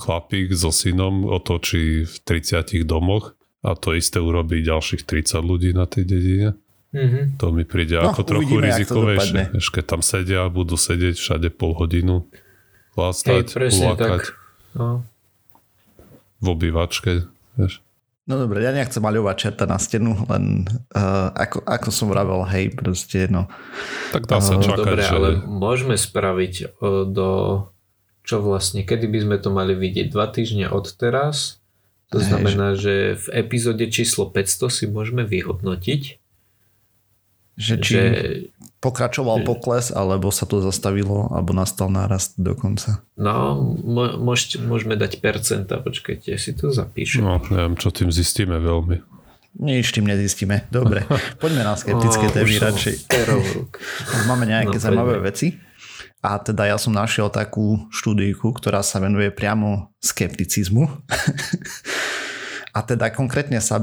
chlapík 0.00 0.48
so 0.50 0.72
synom 0.72 1.28
otočí 1.28 2.08
v 2.08 2.14
30 2.24 2.82
domoch 2.82 3.36
a 3.60 3.76
to 3.76 3.92
isté 3.92 4.16
urobí 4.16 4.64
ďalších 4.64 5.04
30 5.04 5.44
ľudí 5.44 5.70
na 5.70 5.84
tej 5.84 6.08
dedine, 6.08 6.48
Mhm. 6.90 7.38
to 7.38 7.54
mi 7.54 7.62
príde 7.62 7.94
No, 7.94 8.10
ako 8.10 8.26
trochu 8.26 8.58
uvidíme, 8.58 8.66
rizikovejšie. 8.66 9.54
Vieš, 9.54 9.68
keď 9.70 9.84
tam 9.86 10.02
sedia, 10.02 10.42
budú 10.50 10.74
sedieť 10.74 11.14
všade 11.14 11.48
pol 11.54 11.78
hodinu, 11.78 12.26
Hej, 12.98 13.46
ulakať 13.54 14.10
tak. 14.10 14.22
No. 14.74 15.06
v 16.42 16.46
obývačke. 16.48 17.30
Vieš. 17.54 17.78
No 18.26 18.38
dobre, 18.38 18.62
ja 18.62 18.70
nechcem 18.70 18.98
maľovať 18.98 19.36
čerta 19.36 19.64
na 19.66 19.78
stenu, 19.78 20.14
len 20.26 20.62
uh, 20.94 21.30
ako, 21.34 21.62
ako 21.62 21.88
som 21.90 22.06
vravel, 22.10 22.42
hej, 22.46 22.70
proste, 22.74 23.26
no. 23.26 23.46
Tak 24.14 24.26
dá 24.26 24.38
sa 24.38 24.54
Áno, 24.54 24.62
čakať, 24.62 24.86
Dobre, 24.86 25.02
že... 25.02 25.14
ale 25.14 25.28
môžeme 25.42 25.94
spraviť 25.94 26.54
o, 26.78 27.06
do 27.06 27.28
čo 28.22 28.38
vlastne, 28.38 28.82
kedy 28.82 29.06
by 29.06 29.18
sme 29.20 29.36
to 29.36 29.48
mali 29.48 29.72
vidieť? 29.72 30.08
Dva 30.08 30.26
týždne 30.26 30.68
od 30.68 30.86
teraz? 30.92 31.58
To 32.10 32.18
Hej, 32.18 32.26
znamená, 32.26 32.74
že 32.74 33.14
v 33.16 33.26
epizóde 33.38 33.86
číslo 33.86 34.26
500 34.26 34.66
si 34.68 34.84
môžeme 34.84 35.22
vyhodnotiť, 35.22 36.02
Že 37.54 37.74
či 37.78 37.92
že 37.92 38.02
pokračoval 38.80 39.44
pokles, 39.44 39.92
alebo 39.92 40.32
sa 40.32 40.42
to 40.42 40.58
zastavilo, 40.58 41.28
alebo 41.28 41.52
nastal 41.52 41.86
nárast 41.86 42.34
dokonca. 42.34 43.04
no, 43.14 43.60
mo- 43.78 44.16
môžeme 44.58 44.96
dať 44.96 45.20
percenta, 45.20 45.76
počkajte, 45.78 46.32
si 46.34 46.50
to 46.50 46.72
zapíšem. 46.72 47.20
No, 47.20 47.38
neviem, 47.46 47.76
čo 47.76 47.92
tým 47.92 48.08
zistíme 48.08 48.56
veľmi. 48.56 49.04
Nič 49.60 49.92
tým 49.92 50.06
nezistíme. 50.06 50.66
Dobre, 50.70 51.04
poďme 51.42 51.62
na 51.62 51.74
skeptické 51.74 52.32
témy 52.32 52.56
radšej. 52.56 52.94
Máme 54.24 54.46
nejaké 54.46 54.78
No, 54.78 54.82
zaujímavé 54.82 55.20
veci. 55.20 55.58
A 56.20 56.36
teda 56.36 56.68
ja 56.68 56.76
som 56.76 56.92
našiel 56.92 57.32
takú 57.32 57.88
štúdiku, 57.88 58.52
ktorá 58.52 58.84
sa 58.84 59.00
venuje 59.00 59.32
priamo 59.32 59.92
skepticizmu. 60.04 60.84
A 62.70 62.86
teda 62.86 63.10
konkrétne 63.10 63.58
sa 63.58 63.82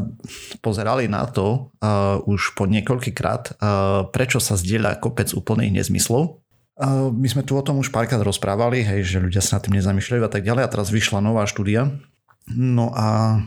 pozerali 0.63 1.11
na 1.11 1.27
to 1.27 1.75
uh, 1.83 2.23
už 2.23 2.55
po 2.55 2.63
niekoľkýkrát, 2.71 3.59
uh, 3.59 4.07
prečo 4.15 4.39
sa 4.39 4.55
zdieľa 4.55 5.03
kopec 5.03 5.35
úplných 5.35 5.83
nezmyslov. 5.83 6.39
Uh, 6.79 7.11
my 7.11 7.27
sme 7.27 7.43
tu 7.43 7.59
o 7.59 7.65
tom 7.65 7.83
už 7.83 7.91
párkrát 7.91 8.23
rozprávali, 8.23 8.87
hej, 8.87 9.03
že 9.03 9.19
ľudia 9.19 9.43
sa 9.43 9.59
nad 9.59 9.67
tým 9.67 9.75
nezamýšľajú 9.75 10.23
a 10.23 10.31
tak 10.31 10.47
ďalej 10.47 10.63
a 10.63 10.71
teraz 10.71 10.87
vyšla 10.87 11.19
nová 11.19 11.43
štúdia. 11.43 11.99
No 12.47 12.95
a 12.95 13.41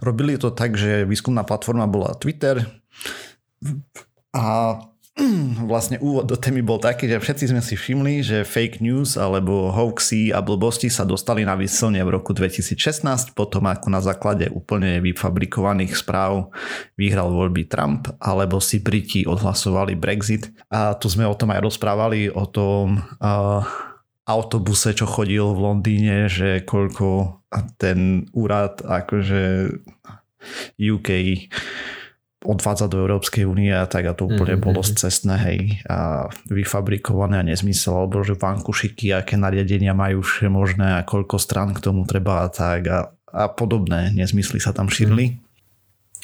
robili 0.00 0.40
to 0.40 0.48
tak, 0.48 0.80
že 0.80 1.04
výskumná 1.04 1.44
platforma 1.44 1.84
bola 1.84 2.16
Twitter 2.16 2.64
a 4.32 4.44
vlastne 5.70 5.96
úvod 6.04 6.28
do 6.28 6.36
témy 6.36 6.60
bol 6.60 6.76
taký, 6.76 7.08
že 7.08 7.16
všetci 7.16 7.44
sme 7.48 7.62
si 7.64 7.72
všimli, 7.72 8.20
že 8.20 8.44
fake 8.44 8.84
news 8.84 9.16
alebo 9.16 9.72
hoaxy 9.72 10.28
a 10.28 10.44
blbosti 10.44 10.92
sa 10.92 11.08
dostali 11.08 11.40
na 11.40 11.56
vysilne 11.56 12.04
v 12.04 12.12
roku 12.20 12.36
2016, 12.36 13.32
potom 13.32 13.64
ako 13.64 13.88
na 13.88 14.04
základe 14.04 14.52
úplne 14.52 15.00
vyfabrikovaných 15.00 15.96
správ 15.96 16.52
vyhral 17.00 17.32
voľby 17.32 17.64
Trump, 17.64 18.12
alebo 18.20 18.60
si 18.60 18.84
Briti 18.84 19.24
odhlasovali 19.24 19.96
Brexit. 19.96 20.52
A 20.68 20.92
tu 20.92 21.08
sme 21.08 21.24
o 21.24 21.32
tom 21.32 21.48
aj 21.48 21.64
rozprávali, 21.64 22.28
o 22.28 22.44
tom 22.44 23.00
uh, 23.00 23.64
autobuse, 24.28 24.92
čo 24.92 25.08
chodil 25.08 25.48
v 25.56 25.62
Londýne, 25.64 26.28
že 26.28 26.60
koľko 26.60 27.40
ten 27.80 28.28
úrad 28.36 28.84
akože 28.84 29.72
UK 30.76 31.08
odvádza 32.46 32.86
do 32.86 32.96
Európskej 32.98 33.42
únie 33.42 33.68
a 33.68 33.84
tak 33.84 34.06
a 34.06 34.14
to 34.14 34.24
úplne 34.24 34.54
Mhm, 34.54 34.62
bolo 34.62 34.80
cestné, 34.80 35.34
hej, 35.36 35.58
a 35.84 36.30
vyfabrikované 36.46 37.36
a 37.36 37.44
nezmysel, 37.44 37.92
alebo 37.98 38.22
že 38.22 38.32
vankušiky, 38.32 39.10
aké 39.12 39.34
nariadenia 39.34 39.92
majú 39.92 40.22
možné 40.44 40.96
a 40.96 41.02
koľko 41.02 41.36
strán 41.36 41.74
k 41.74 41.82
tomu 41.82 42.04
treba 42.04 42.42
a 42.42 42.48
tak 42.48 42.86
a, 42.86 42.98
a 43.28 43.44
podobné 43.48 44.10
nezmysly 44.10 44.56
sa 44.56 44.70
tam 44.70 44.86
šírili. 44.86 45.42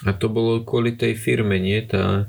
A 0.03 0.13
to 0.13 0.27
bolo 0.27 0.63
kvôli 0.63 0.95
tej 0.95 1.15
firme, 1.15 1.59
nie? 1.59 1.79
Tá, 1.81 2.27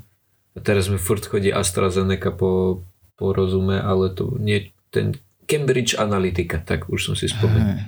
a 0.50 0.59
teraz 0.59 0.85
mi 0.85 0.97
furt 0.97 1.23
chodí 1.23 1.50
AstraZeneca 1.50 2.29
po, 2.29 2.81
po 3.13 3.25
rozume, 3.29 3.77
ale 3.77 4.09
to 4.09 4.38
nie 4.38 4.69
ten 4.89 5.17
Cambridge 5.43 5.93
Analytica, 5.93 6.57
tak 6.57 6.85
už 6.88 7.00
som 7.03 7.15
si 7.15 7.25
spomenul. 7.25 7.81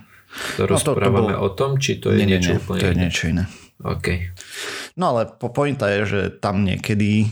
To 0.58 0.66
No 0.66 0.76
to- 0.76 0.82
to 0.84 0.92
rozprávame 0.92 1.32
bolo- 1.32 1.44
o 1.44 1.50
tom, 1.50 1.78
či 1.78 1.96
to 1.96 2.12
je 2.12 2.18
nie, 2.18 2.28
nie, 2.28 2.32
niečo 2.36 2.52
nie, 2.52 2.60
úplne 2.60 2.80
to 2.80 2.86
je 2.86 2.92
iné? 2.92 3.04
niečo 3.04 3.24
iné. 3.28 3.44
OK. 3.84 4.32
No 4.96 5.16
ale 5.16 5.28
po 5.28 5.52
pointa 5.52 5.92
je, 5.92 6.02
že 6.08 6.22
tam 6.40 6.64
niekedy 6.64 7.28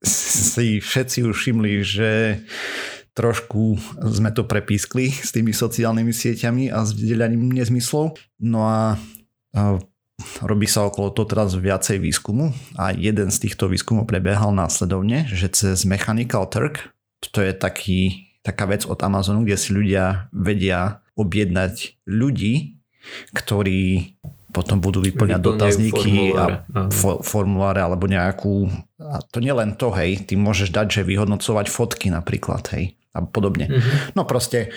si 0.00 0.80
všetci 0.80 1.28
už 1.28 1.36
všimli, 1.36 1.72
že 1.84 2.40
trošku 3.12 3.76
sme 4.00 4.32
to 4.32 4.48
prepískli 4.48 5.12
s 5.12 5.34
tými 5.34 5.52
sociálnymi 5.52 6.08
sieťami 6.14 6.72
a 6.72 6.86
s 6.86 6.96
vzdelaním 6.96 7.52
nezmyslov. 7.52 8.16
No 8.40 8.64
a 8.64 8.96
robí 10.40 10.64
sa 10.64 10.88
okolo 10.88 11.12
toho 11.12 11.28
teraz 11.28 11.52
viacej 11.52 12.00
výskumu 12.00 12.56
a 12.80 12.96
jeden 12.96 13.28
z 13.28 13.36
týchto 13.44 13.68
výskumov 13.68 14.08
prebiehal 14.08 14.56
následovne, 14.56 15.28
že 15.28 15.52
cez 15.52 15.84
Mechanical 15.84 16.48
Turk, 16.48 16.92
to 17.20 17.44
je 17.44 17.52
taký, 17.52 18.32
taká 18.40 18.64
vec 18.64 18.88
od 18.88 18.96
Amazonu, 19.04 19.44
kde 19.44 19.56
si 19.60 19.76
ľudia 19.76 20.32
vedia 20.32 21.04
objednať 21.16 22.00
ľudí, 22.08 22.80
ktorí 23.36 24.16
potom 24.50 24.82
budú 24.82 24.98
vyplňať 25.02 25.40
dotazníky 25.40 26.34
formuláre, 26.34 26.54
a 26.74 26.80
fo- 26.90 27.20
formuláre 27.22 27.80
alebo 27.80 28.10
nejakú... 28.10 28.66
A 28.98 29.22
to 29.22 29.38
nie 29.40 29.54
len 29.54 29.78
to, 29.78 29.94
hej, 29.94 30.26
ty 30.26 30.34
môžeš 30.36 30.74
dať, 30.74 31.00
že 31.00 31.08
vyhodnocovať 31.08 31.66
fotky 31.70 32.10
napríklad, 32.10 32.66
hej, 32.74 32.98
a 33.14 33.22
podobne. 33.24 33.70
Mhm. 33.70 34.14
No 34.18 34.26
proste, 34.26 34.74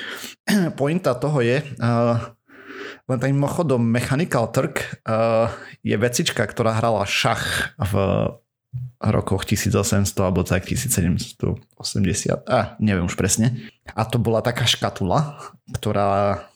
pointa 0.80 1.18
toho 1.18 1.42
je, 1.42 1.60
uh, 1.60 2.16
len 3.10 3.18
tak 3.20 3.30
mimochodom 3.36 3.84
Mechanical 3.84 4.48
Turk 4.54 5.04
uh, 5.04 5.52
je 5.84 5.96
vecička, 5.98 6.46
ktorá 6.46 6.78
hrala 6.80 7.04
šach 7.04 7.76
v 7.76 7.94
rokoch 9.04 9.44
1800 9.44 10.08
alebo 10.24 10.48
tak 10.48 10.64
1780, 10.64 11.52
a 12.48 12.80
neviem 12.80 13.06
už 13.06 13.20
presne. 13.20 13.70
A 13.92 14.08
to 14.08 14.18
bola 14.18 14.40
taká 14.40 14.64
škatula, 14.64 15.36
ktorá 15.76 16.48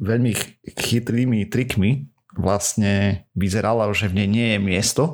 veľmi 0.00 0.36
ch- 0.36 0.52
chytrými 0.76 1.48
trikmi 1.48 2.08
vlastne 2.38 3.26
vyzerala, 3.34 3.90
že 3.90 4.06
v 4.06 4.22
nej 4.22 4.28
nie 4.30 4.48
je 4.54 4.58
miesto, 4.62 5.04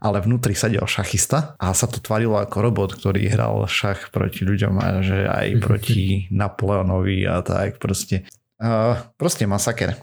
ale 0.00 0.24
vnútri 0.24 0.56
sedel 0.56 0.84
šachista 0.88 1.58
a 1.60 1.76
sa 1.76 1.84
to 1.84 2.00
tvarilo 2.00 2.40
ako 2.40 2.56
robot, 2.64 2.90
ktorý 2.96 3.28
hral 3.28 3.64
šach 3.68 4.08
proti 4.14 4.46
ľuďom 4.46 4.74
a 4.80 4.88
že 5.04 5.28
aj 5.28 5.48
proti 5.60 6.30
Napoleonovi 6.32 7.26
a 7.28 7.44
tak 7.44 7.82
proste. 7.82 8.24
Uh, 8.56 8.96
proste 9.18 9.44
masaker. 9.44 9.98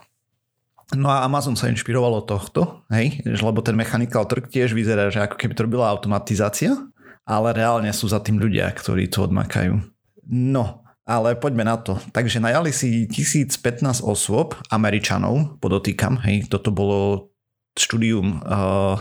No 0.91 1.07
a 1.07 1.23
Amazon 1.23 1.55
sa 1.55 1.71
inšpiroval 1.71 2.19
od 2.19 2.27
tohto, 2.27 2.83
hej, 2.91 3.23
lebo 3.23 3.63
ten 3.63 3.79
Mechanical 3.79 4.27
Turk 4.27 4.51
tiež 4.51 4.75
vyzerá, 4.75 5.07
že 5.07 5.23
ako 5.23 5.39
keby 5.39 5.55
to 5.55 5.63
robila 5.63 5.87
automatizácia, 5.87 6.75
ale 7.23 7.55
reálne 7.55 7.87
sú 7.95 8.11
za 8.11 8.19
tým 8.19 8.35
ľudia, 8.35 8.67
ktorí 8.75 9.07
to 9.07 9.23
odmakajú. 9.23 9.79
No, 10.27 10.80
ale 11.05 11.35
poďme 11.37 11.65
na 11.65 11.77
to. 11.77 11.97
Takže 12.13 12.43
najali 12.43 12.69
si 12.69 13.09
1015 13.09 14.05
osôb, 14.05 14.53
Američanov, 14.69 15.57
podotýkam, 15.59 16.21
hej, 16.25 16.47
toto 16.47 16.69
bolo 16.69 17.31
štúdium 17.75 18.43
uh, 18.43 18.99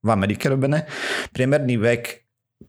v 0.00 0.08
Amerike 0.08 0.48
robené. 0.48 0.88
Priemerný 1.30 1.76
vek 1.76 2.26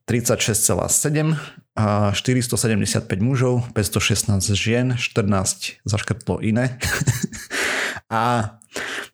36,7, 0.08 1.36
a 1.72 2.12
475 2.12 3.08
mužov, 3.24 3.64
516 3.72 4.44
žien, 4.60 5.00
14 5.00 5.80
zaškrtlo 5.88 6.44
iné. 6.44 6.76
a 8.12 8.56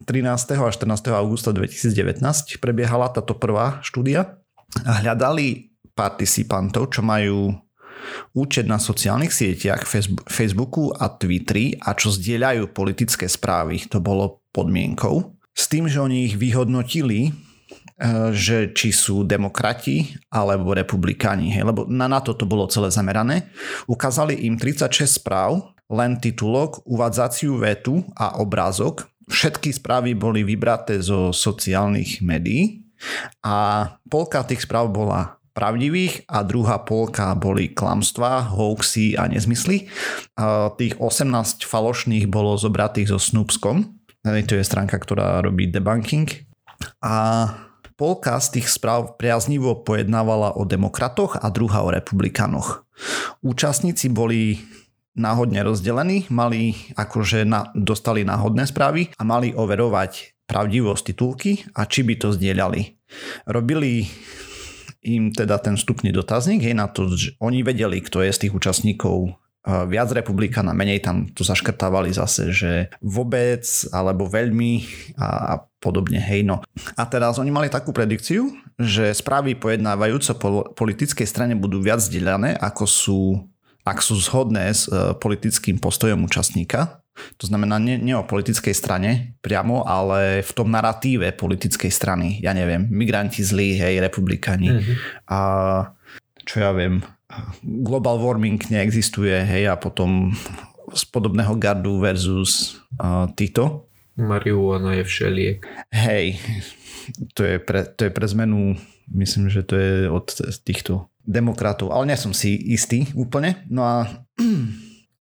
13. 0.06 0.58
a 0.58 0.70
14. 0.70 1.14
augusta 1.14 1.54
2019 1.54 2.18
prebiehala 2.58 3.14
táto 3.14 3.38
prvá 3.38 3.78
štúdia. 3.86 4.42
Hľadali 4.74 5.78
participantov, 5.94 6.94
čo 6.94 7.06
majú 7.06 7.54
účet 8.34 8.66
na 8.66 8.78
sociálnych 8.78 9.34
sieťach, 9.34 9.88
Facebooku- 10.28 10.94
a 10.96 11.12
Twitteri 11.12 11.78
a 11.80 11.94
čo 11.94 12.14
zdieľajú 12.14 12.72
politické 12.72 13.26
správy. 13.26 13.88
To 13.92 14.00
bolo 14.00 14.46
podmienkou. 14.54 15.38
S 15.58 15.66
tým, 15.70 15.90
že 15.90 15.98
oni 15.98 16.30
ich 16.30 16.36
vyhodnotili, 16.38 17.30
e, 17.30 17.32
že 18.34 18.72
či 18.78 18.94
sú 18.94 19.26
demokrati 19.26 20.14
alebo 20.30 20.78
republikáni, 20.78 21.50
hej, 21.50 21.66
lebo 21.66 21.90
na, 21.90 22.06
na 22.06 22.22
to 22.22 22.38
to 22.38 22.46
bolo 22.46 22.70
celé 22.70 22.94
zamerané. 22.94 23.50
Ukázali 23.90 24.46
im 24.46 24.58
36 24.62 25.18
správ 25.18 25.74
len 25.88 26.20
titulok, 26.20 26.84
uvádzaciu 26.84 27.58
vetu 27.58 28.04
a 28.14 28.38
obrázok. 28.38 29.08
Všetky 29.28 29.76
správy 29.76 30.16
boli 30.16 30.44
vybraté 30.44 31.00
zo 31.04 31.36
sociálnych 31.36 32.24
médií 32.24 32.88
a 33.44 33.88
polka 34.08 34.42
tých 34.44 34.64
správ 34.64 34.90
bola 34.92 35.37
pravdivých 35.58 36.30
a 36.30 36.46
druhá 36.46 36.86
polka 36.86 37.34
boli 37.34 37.74
klamstvá, 37.74 38.54
hoaxy 38.54 39.18
a 39.18 39.26
nezmysly. 39.26 39.90
Tých 40.78 40.94
18 41.02 41.66
falošných 41.66 42.30
bolo 42.30 42.54
zobratých 42.62 43.10
so 43.10 43.18
Snoopskom. 43.18 43.98
To 44.22 44.54
je 44.54 44.62
stránka, 44.62 45.02
ktorá 45.02 45.42
robí 45.42 45.66
debunking. 45.66 46.30
A 47.02 47.50
polka 47.98 48.38
z 48.38 48.62
tých 48.62 48.70
správ 48.70 49.18
priaznivo 49.18 49.82
pojednávala 49.82 50.54
o 50.54 50.62
demokratoch 50.62 51.42
a 51.42 51.50
druhá 51.50 51.82
o 51.82 51.90
republikanoch. 51.90 52.86
Účastníci 53.42 54.14
boli 54.14 54.62
náhodne 55.18 55.66
rozdelení, 55.66 56.30
mali 56.30 56.78
akože 56.94 57.42
na, 57.50 57.74
dostali 57.74 58.22
náhodné 58.22 58.70
správy 58.70 59.10
a 59.18 59.26
mali 59.26 59.50
overovať 59.58 60.38
pravdivosť 60.46 61.02
titulky 61.12 61.66
a 61.74 61.90
či 61.90 62.06
by 62.06 62.14
to 62.22 62.30
zdieľali. 62.38 63.02
Robili 63.50 64.06
im 65.08 65.32
teda 65.32 65.56
ten 65.64 65.80
vstupný 65.80 66.12
dotazník, 66.12 66.68
hej, 66.68 66.76
na 66.76 66.92
to, 66.92 67.08
že 67.16 67.40
oni 67.40 67.64
vedeli, 67.64 68.04
kto 68.04 68.20
je 68.20 68.32
z 68.36 68.42
tých 68.48 68.54
účastníkov 68.54 69.40
viac 69.68 70.10
republikana, 70.16 70.72
menej 70.72 71.04
tam 71.04 71.28
to 71.36 71.44
zaškrtávali 71.44 72.16
zase, 72.16 72.56
že 72.56 72.72
vôbec 73.04 73.68
alebo 73.92 74.24
veľmi 74.24 74.88
a, 75.20 75.28
a 75.28 75.54
podobne, 75.84 76.24
hej 76.24 76.48
no. 76.48 76.64
A 76.96 77.04
teraz 77.04 77.36
oni 77.36 77.52
mali 77.52 77.68
takú 77.68 77.92
predikciu, 77.92 78.48
že 78.80 79.12
správy 79.12 79.60
pojednávajúce 79.60 80.40
po 80.40 80.72
politickej 80.72 81.28
strane 81.28 81.54
budú 81.60 81.84
viac 81.84 82.00
zdieľané, 82.00 82.56
ako 82.64 82.84
sú, 82.88 83.20
ak 83.84 84.00
sú 84.00 84.16
zhodné 84.16 84.72
s 84.72 84.88
e, 84.88 85.12
politickým 85.20 85.84
postojom 85.84 86.24
účastníka. 86.24 87.04
To 87.38 87.46
znamená 87.50 87.82
nie, 87.82 87.98
nie 87.98 88.14
o 88.14 88.26
politickej 88.26 88.74
strane 88.74 89.38
priamo, 89.42 89.86
ale 89.86 90.42
v 90.46 90.52
tom 90.54 90.70
naratíve 90.70 91.34
politickej 91.34 91.92
strany. 91.92 92.38
Ja 92.42 92.54
neviem, 92.54 92.86
migranti 92.90 93.42
zlí, 93.42 93.78
hej, 93.78 94.00
republikani. 94.02 94.70
Mm-hmm. 94.74 94.96
A 95.30 95.40
čo 96.48 96.64
ja 96.64 96.72
viem, 96.72 97.04
global 97.62 98.24
warming 98.24 98.62
neexistuje, 98.72 99.36
hej, 99.44 99.68
a 99.68 99.76
potom 99.76 100.32
z 100.96 101.04
podobného 101.12 101.60
gardu 101.60 102.00
versus 102.00 102.80
uh, 103.04 103.28
týto. 103.36 103.92
Marihuana 104.16 104.96
je 104.98 105.04
všeliek. 105.04 105.60
Hej, 105.92 106.40
to 107.36 107.44
je, 107.44 107.56
pre, 107.60 107.84
to 107.86 108.08
je 108.08 108.12
pre 108.16 108.28
zmenu, 108.32 108.80
myslím, 109.12 109.52
že 109.52 109.62
to 109.68 109.76
je 109.76 109.92
od 110.10 110.26
týchto 110.64 111.12
demokratov, 111.28 111.92
ale 111.92 112.10
nie 112.10 112.18
som 112.18 112.32
si 112.32 112.56
istý 112.56 113.12
úplne. 113.14 113.68
No 113.68 113.84
a, 113.84 114.24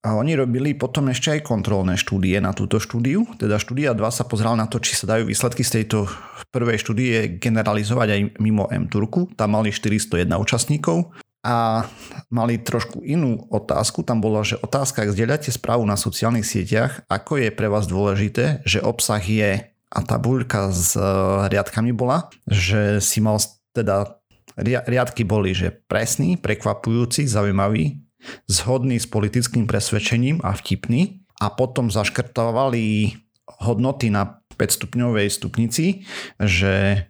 a 0.04 0.20
oni 0.20 0.36
robili 0.36 0.76
potom 0.76 1.08
ešte 1.08 1.32
aj 1.32 1.48
kontrolné 1.48 1.96
štúdie 1.96 2.36
na 2.36 2.52
túto 2.52 2.76
štúdiu. 2.76 3.24
Teda 3.40 3.56
štúdia 3.56 3.96
2 3.96 4.04
sa 4.12 4.28
pozerala 4.28 4.60
na 4.60 4.68
to, 4.68 4.76
či 4.76 4.92
sa 4.92 5.08
dajú 5.16 5.32
výsledky 5.32 5.64
z 5.64 5.80
tejto 5.80 6.04
prvej 6.52 6.76
štúdie 6.76 7.40
generalizovať 7.40 8.08
aj 8.12 8.20
mimo 8.36 8.68
M-Turku. 8.68 9.32
Tam 9.32 9.56
mali 9.56 9.72
401 9.72 10.28
účastníkov 10.36 11.08
a 11.40 11.88
mali 12.28 12.60
trošku 12.60 13.00
inú 13.00 13.48
otázku. 13.48 14.04
Tam 14.04 14.20
bola, 14.20 14.44
že 14.44 14.60
otázka, 14.60 15.08
ak 15.08 15.16
zdieľate 15.16 15.48
správu 15.48 15.88
na 15.88 15.96
sociálnych 15.96 16.44
sieťach, 16.44 17.08
ako 17.08 17.40
je 17.40 17.48
pre 17.48 17.72
vás 17.72 17.88
dôležité, 17.88 18.60
že 18.68 18.84
obsah 18.84 19.24
je 19.24 19.72
a 19.72 19.98
tabuľka 20.04 20.68
s 20.68 21.00
e, 21.00 21.04
riadkami 21.48 21.96
bola, 21.96 22.28
že 22.44 23.00
si 23.00 23.24
mal 23.24 23.40
teda 23.72 24.20
riadky 24.60 25.24
boli, 25.24 25.56
že 25.56 25.72
presný, 25.88 26.36
prekvapujúci, 26.38 27.24
zaujímavý, 27.26 28.03
zhodný 28.46 29.00
s 29.00 29.06
politickým 29.08 29.68
presvedčením 29.68 30.40
a 30.44 30.54
vtipný 30.54 31.24
a 31.42 31.50
potom 31.52 31.90
zaškrtovali 31.90 33.16
hodnoty 33.64 34.08
na 34.08 34.40
5 34.56 34.76
stupňovej 34.80 35.28
stupnici, 35.28 36.06
že 36.38 37.06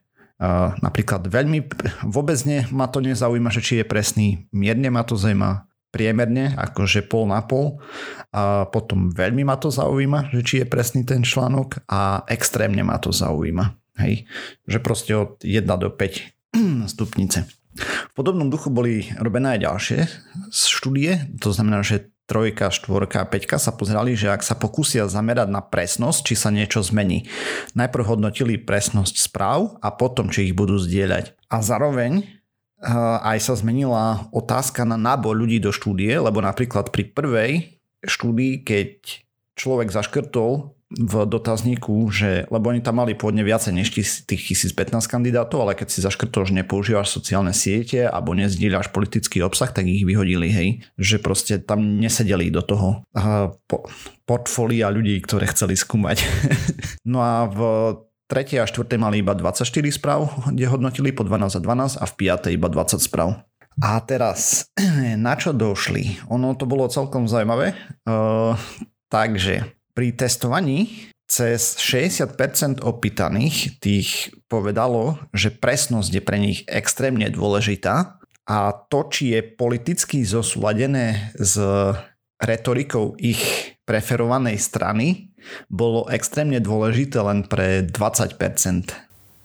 napríklad 0.83 1.31
veľmi, 1.31 1.71
vôbec 2.11 2.37
ne, 2.45 2.67
ma 2.75 2.91
to 2.91 2.99
nezaujíma, 2.99 3.55
že 3.55 3.63
či 3.63 3.75
je 3.81 3.87
presný, 3.87 4.29
mierne 4.51 4.91
ma 4.91 5.07
to 5.07 5.15
zaujíma, 5.15 5.71
priemerne, 5.95 6.59
akože 6.59 7.07
pol 7.07 7.31
na 7.31 7.39
pol. 7.47 7.79
A 8.35 8.67
potom 8.67 9.15
veľmi 9.15 9.47
ma 9.47 9.55
to 9.55 9.71
zaujíma, 9.71 10.35
že 10.35 10.43
či 10.43 10.55
je 10.63 10.67
presný 10.67 11.07
ten 11.07 11.23
článok 11.23 11.87
a 11.87 12.27
extrémne 12.27 12.83
ma 12.83 12.99
to 12.99 13.15
zaujíma. 13.15 13.79
Hej? 14.03 14.27
Že 14.67 14.79
proste 14.83 15.13
od 15.15 15.39
1 15.47 15.63
do 15.63 15.95
5 15.95 16.35
stupnice. 16.93 17.47
V 17.75 18.13
podobnom 18.15 18.47
duchu 18.47 18.71
boli 18.71 19.11
robené 19.19 19.59
aj 19.59 19.61
ďalšie 19.67 20.01
štúdie, 20.55 21.35
to 21.43 21.51
znamená, 21.51 21.83
že 21.83 22.15
trojka, 22.25 22.73
štvorka 22.73 23.25
a 23.25 23.29
peťka 23.29 23.61
sa 23.61 23.77
pozerali, 23.77 24.17
že 24.17 24.33
ak 24.33 24.41
sa 24.41 24.57
pokúsia 24.57 25.05
zamerať 25.05 25.49
na 25.53 25.61
presnosť, 25.61 26.21
či 26.25 26.35
sa 26.39 26.49
niečo 26.49 26.81
zmení. 26.81 27.29
Najprv 27.77 28.17
hodnotili 28.17 28.57
presnosť 28.57 29.21
správ 29.21 29.77
a 29.85 29.93
potom, 29.93 30.33
či 30.33 30.51
ich 30.51 30.57
budú 30.57 30.81
zdieľať. 30.81 31.37
A 31.53 31.61
zároveň 31.61 32.25
eh, 32.25 32.29
aj 33.29 33.39
sa 33.45 33.55
zmenila 33.61 34.33
otázka 34.33 34.89
na 34.89 34.97
nábor 34.97 35.37
ľudí 35.37 35.61
do 35.61 35.69
štúdie, 35.69 36.17
lebo 36.17 36.41
napríklad 36.41 36.89
pri 36.89 37.13
prvej 37.13 37.53
štúdii, 38.05 38.65
keď 38.65 39.24
človek 39.55 39.91
zaškrtol 39.91 40.75
v 40.95 41.15
dotazníku, 41.27 42.07
že, 42.15 42.47
lebo 42.55 42.71
oni 42.71 42.79
tam 42.79 43.03
mali 43.03 43.19
pôvodne 43.19 43.43
viacej 43.43 43.73
než 43.75 43.91
tých 43.91 44.23
1015 44.31 44.95
kandidátov, 45.11 45.67
ale 45.67 45.75
keď 45.75 45.89
si 45.91 46.05
zaškrtol, 46.05 46.47
že 46.47 46.59
nepoužívaš 46.63 47.11
sociálne 47.11 47.51
siete 47.51 48.07
alebo 48.07 48.37
nezdieľaš 48.37 48.95
politický 48.95 49.43
obsah, 49.43 49.75
tak 49.75 49.91
ich 49.91 50.07
vyhodili, 50.07 50.49
hej. 50.55 50.69
Že 50.95 51.17
proste 51.19 51.55
tam 51.59 51.99
nesedeli 51.99 52.53
do 52.55 52.63
toho 52.63 53.03
po, 53.67 53.91
portfólia 54.23 54.93
ľudí, 54.93 55.19
ktoré 55.25 55.51
chceli 55.51 55.75
skúmať. 55.75 56.23
no 57.11 57.19
a 57.19 57.51
v 57.51 57.59
3. 58.31 58.63
a 58.63 58.67
4. 58.67 58.97
mali 58.97 59.21
iba 59.21 59.35
24 59.35 59.67
správ, 59.91 60.31
kde 60.49 60.71
hodnotili 60.71 61.11
po 61.11 61.27
12 61.27 61.59
a 61.59 61.61
12 61.61 62.01
a 62.01 62.05
v 62.07 62.15
5. 62.17 62.55
iba 62.55 62.69
20 62.71 63.03
správ. 63.03 63.43
A 63.83 63.99
teraz, 63.99 64.71
na 65.27 65.35
čo 65.35 65.51
došli? 65.51 66.23
Ono 66.31 66.55
to 66.55 66.65
bolo 66.71 66.87
celkom 66.87 67.27
zaujímavé. 67.27 67.75
Uh, 68.07 68.55
takže 69.15 69.71
pri 69.95 70.11
testovaní 70.11 71.07
cez 71.31 71.79
60% 71.79 72.83
opýtaných 72.83 73.79
tých 73.79 74.35
povedalo, 74.51 75.23
že 75.31 75.55
presnosť 75.55 76.11
je 76.11 76.23
pre 76.23 76.39
nich 76.43 76.67
extrémne 76.67 77.31
dôležitá 77.31 78.19
a 78.45 78.59
to, 78.91 79.07
či 79.07 79.39
je 79.39 79.41
politicky 79.47 80.27
zosúladené 80.27 81.31
s 81.39 81.55
retorikou 82.43 83.15
ich 83.23 83.79
preferovanej 83.87 84.59
strany, 84.59 85.31
bolo 85.71 86.11
extrémne 86.11 86.59
dôležité 86.59 87.23
len 87.23 87.47
pre 87.47 87.87
20%. 87.87 88.35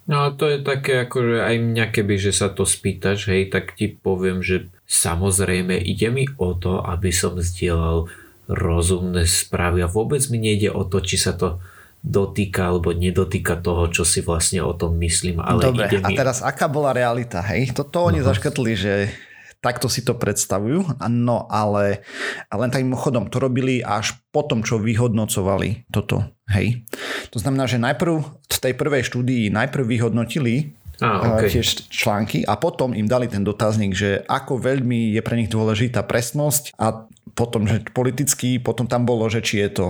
No 0.10 0.34
to 0.34 0.50
je 0.50 0.66
také 0.66 1.06
ako, 1.06 1.46
aj 1.46 1.56
mňa 1.62 1.86
keby, 1.94 2.18
že 2.18 2.34
sa 2.34 2.50
to 2.50 2.66
spýtaš, 2.66 3.30
hej, 3.30 3.54
tak 3.54 3.78
ti 3.78 3.94
poviem, 3.94 4.42
že 4.42 4.74
samozrejme 4.90 5.78
ide 5.78 6.10
mi 6.10 6.26
o 6.42 6.58
to, 6.58 6.82
aby 6.82 7.14
som 7.14 7.38
zdieľal 7.38 8.10
rozumné 8.50 9.30
správy 9.30 9.86
a 9.86 9.88
vôbec 9.88 10.26
mi 10.34 10.42
nejde 10.42 10.74
o 10.74 10.82
to, 10.82 11.06
či 11.06 11.22
sa 11.22 11.38
to 11.38 11.62
dotýka 12.02 12.74
alebo 12.74 12.96
nedotýka 12.96 13.60
toho, 13.60 13.92
čo 13.92 14.08
si 14.08 14.26
vlastne 14.26 14.64
o 14.66 14.74
tom 14.74 14.98
myslím. 15.04 15.44
Ale 15.44 15.70
Dobre, 15.70 15.86
ide 15.86 15.98
mi... 16.02 16.16
a 16.16 16.18
teraz 16.18 16.42
aká 16.42 16.66
bola 16.66 16.96
realita, 16.96 17.44
hej? 17.46 17.76
Toto 17.76 18.08
oni 18.08 18.24
uh-huh. 18.24 18.34
zaškrtli, 18.34 18.74
že 18.74 18.94
takto 19.60 19.92
si 19.92 20.08
to 20.08 20.16
predstavujú, 20.16 21.04
no 21.12 21.44
ale 21.52 22.08
len 22.48 22.72
takým 22.72 22.96
chodom 22.96 23.28
to 23.28 23.44
robili 23.44 23.84
až 23.84 24.16
po 24.32 24.48
tom, 24.48 24.64
čo 24.64 24.80
vyhodnocovali 24.80 25.92
toto, 25.92 26.24
hej. 26.48 26.88
To 27.36 27.38
znamená, 27.44 27.68
že 27.68 27.76
najprv 27.76 28.24
v 28.24 28.58
tej 28.60 28.74
prvej 28.80 29.04
štúdii 29.04 29.52
najprv 29.52 29.84
vyhodnotili 29.84 30.80
ah, 31.04 31.36
okay. 31.36 31.52
tiež 31.52 31.92
články 31.92 32.48
a 32.48 32.56
potom 32.56 32.96
im 32.96 33.04
dali 33.04 33.28
ten 33.28 33.44
dotazník, 33.44 33.92
že 33.92 34.24
ako 34.32 34.64
veľmi 34.64 35.16
je 35.20 35.22
pre 35.24 35.36
nich 35.36 35.52
dôležitá 35.52 36.08
presnosť 36.08 36.72
a 36.80 37.08
potom, 37.40 37.64
že 37.64 37.88
politicky, 37.96 38.60
potom 38.60 38.84
tam 38.84 39.08
bolo, 39.08 39.32
že 39.32 39.40
či 39.40 39.64
je 39.64 39.70
to 39.72 39.86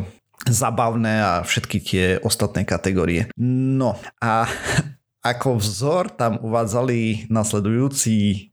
zabavné 0.46 1.18
a 1.18 1.34
všetky 1.42 1.78
tie 1.82 2.06
ostatné 2.22 2.64
kategórie. 2.64 3.34
No 3.42 3.98
a 4.22 4.46
ako 5.34 5.58
vzor 5.58 6.14
tam 6.14 6.38
uvádzali 6.46 7.28
nasledujúci 7.34 8.48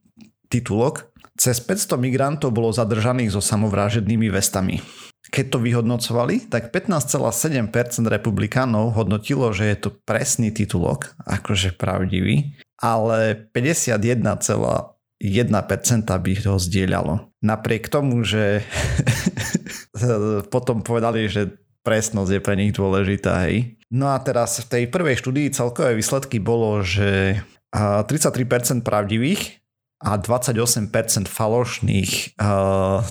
titulok. 0.49 1.13
Cez 1.37 1.61
500 1.61 2.01
migrantov 2.01 2.57
bolo 2.57 2.73
zadržaných 2.73 3.37
so 3.37 3.45
samovrážednými 3.45 4.33
vestami. 4.33 4.81
Keď 5.29 5.53
to 5.53 5.59
vyhodnocovali, 5.61 6.49
tak 6.49 6.73
15,7% 6.73 7.69
republikánov 8.09 8.97
hodnotilo, 8.97 9.53
že 9.53 9.69
je 9.69 9.77
to 9.77 9.91
presný 9.93 10.55
titulok, 10.55 11.13
akože 11.29 11.77
pravdivý, 11.77 12.57
ale 12.81 13.37
51,1% 13.53 14.96
1% 15.23 15.49
by 16.05 16.33
ho 16.45 16.55
zdieľalo. 16.61 17.33
Napriek 17.41 17.89
tomu, 17.89 18.21
že 18.21 18.61
potom 20.55 20.85
povedali, 20.85 21.31
že 21.31 21.57
presnosť 21.87 22.31
je 22.37 22.41
pre 22.43 22.55
nich 22.59 22.75
dôležitá. 22.75 23.47
Hej. 23.47 23.79
No 23.89 24.11
a 24.11 24.19
teraz 24.19 24.59
v 24.61 24.67
tej 24.67 24.85
prvej 24.91 25.23
štúdii 25.23 25.55
celkové 25.55 25.95
výsledky 25.95 26.43
bolo, 26.43 26.83
že 26.83 27.41
33% 27.73 28.83
pravdivých 28.83 29.63
a 30.03 30.21
28% 30.21 30.93
falošných 31.31 32.37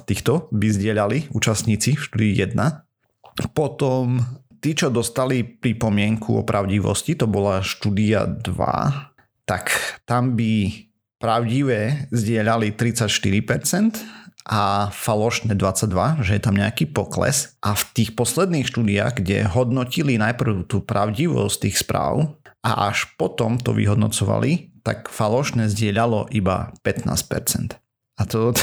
týchto 0.06 0.34
by 0.52 0.68
zdieľali 0.70 1.34
účastníci 1.34 1.98
v 1.98 2.02
štúdii 2.04 2.34
1. 2.54 3.56
Potom 3.56 4.22
tí, 4.62 4.78
čo 4.78 4.94
dostali 4.94 5.44
pripomienku 5.44 6.42
o 6.42 6.48
pravdivosti, 6.48 7.18
to 7.18 7.26
bola 7.26 7.66
štúdia 7.66 8.28
2, 8.28 9.48
tak 9.48 9.72
tam 10.06 10.34
by 10.38 10.86
pravdivé 11.26 12.06
zdieľali 12.14 12.78
34%, 12.78 14.16
a 14.46 14.94
falošné 14.94 15.58
22, 15.58 16.22
že 16.22 16.38
je 16.38 16.42
tam 16.42 16.54
nejaký 16.54 16.94
pokles. 16.94 17.58
A 17.66 17.74
v 17.74 17.84
tých 17.98 18.14
posledných 18.14 18.70
štúdiách, 18.70 19.18
kde 19.18 19.50
hodnotili 19.50 20.22
najprv 20.22 20.70
tú 20.70 20.86
pravdivosť 20.86 21.66
tých 21.66 21.82
správ 21.82 22.38
a 22.62 22.94
až 22.94 23.10
potom 23.18 23.58
to 23.58 23.74
vyhodnocovali, 23.74 24.70
tak 24.86 25.10
falošné 25.10 25.66
zdieľalo 25.66 26.30
iba 26.30 26.70
15%. 26.86 27.82
A 28.16 28.24
to, 28.30 28.54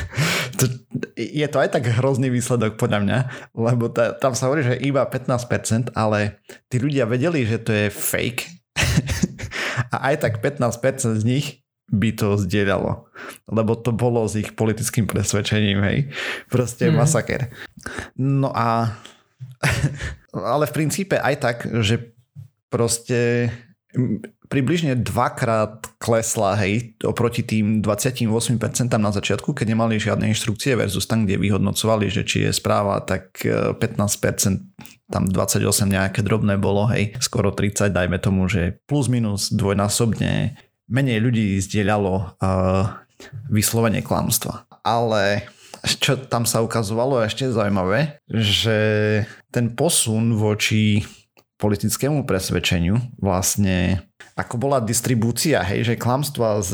to, 0.62 0.64
je 1.18 1.46
to 1.50 1.58
aj 1.58 1.74
tak 1.74 1.90
hrozný 1.90 2.30
výsledok 2.30 2.78
podľa 2.78 3.02
mňa, 3.02 3.18
lebo 3.58 3.90
ta, 3.90 4.14
tam 4.14 4.38
sa 4.38 4.46
hovorí, 4.46 4.62
že 4.62 4.78
iba 4.78 5.02
15%, 5.02 5.90
ale 5.98 6.38
tí 6.70 6.78
ľudia 6.78 7.02
vedeli, 7.10 7.42
že 7.42 7.58
to 7.58 7.74
je 7.74 7.86
fake 7.90 8.46
a 9.94 10.14
aj 10.14 10.22
tak 10.22 10.32
15% 10.38 11.18
z 11.18 11.24
nich 11.26 11.61
by 11.90 12.10
to 12.14 12.38
zdieľalo. 12.38 13.08
Lebo 13.50 13.72
to 13.74 13.90
bolo 13.90 14.24
s 14.28 14.38
ich 14.38 14.54
politickým 14.54 15.10
presvedčením, 15.10 15.80
hej. 15.82 15.98
Proste 16.48 16.88
mm. 16.88 16.94
masaker. 16.94 17.50
No 18.16 18.54
a 18.54 18.96
ale 20.32 20.64
v 20.68 20.76
princípe 20.76 21.18
aj 21.18 21.34
tak, 21.40 21.56
že 21.82 22.14
proste 22.72 23.50
približne 24.48 24.96
dvakrát 25.00 25.84
klesla, 25.96 26.56
hej, 26.60 26.96
oproti 27.04 27.40
tým 27.44 27.80
28% 27.80 28.28
na 29.00 29.12
začiatku, 29.12 29.56
keď 29.56 29.66
nemali 29.72 29.96
žiadne 29.96 30.28
inštrukcie 30.28 30.76
versus 30.76 31.08
tam, 31.08 31.24
kde 31.24 31.40
vyhodnocovali, 31.40 32.08
že 32.12 32.24
či 32.24 32.48
je 32.48 32.52
správa, 32.52 33.00
tak 33.00 33.32
15% 33.40 33.76
e, 33.80 34.60
tam 35.12 35.28
28 35.28 35.64
nejaké 35.88 36.20
drobné 36.24 36.56
bolo, 36.56 36.88
hej, 36.88 37.16
skoro 37.20 37.52
30, 37.52 37.92
dajme 37.92 38.16
tomu, 38.16 38.48
že 38.48 38.80
plus 38.88 39.12
minus 39.12 39.52
dvojnásobne 39.52 40.56
menej 40.90 41.18
ľudí 41.22 41.58
zdieľalo 41.62 42.14
uh, 42.38 43.02
vyslovene 43.50 44.02
klamstva. 44.02 44.66
Ale 44.82 45.46
čo 45.98 46.14
tam 46.18 46.46
sa 46.46 46.62
ukazovalo 46.62 47.22
ešte 47.22 47.50
zaujímavé, 47.50 48.22
že 48.30 48.78
ten 49.50 49.74
posun 49.74 50.38
voči 50.38 51.02
politickému 51.58 52.26
presvedčeniu 52.26 52.98
vlastne 53.22 54.02
ako 54.34 54.58
bola 54.58 54.78
distribúcia, 54.82 55.62
hej, 55.62 55.94
že 55.94 56.00
klamstva 56.00 56.58
z 56.62 56.72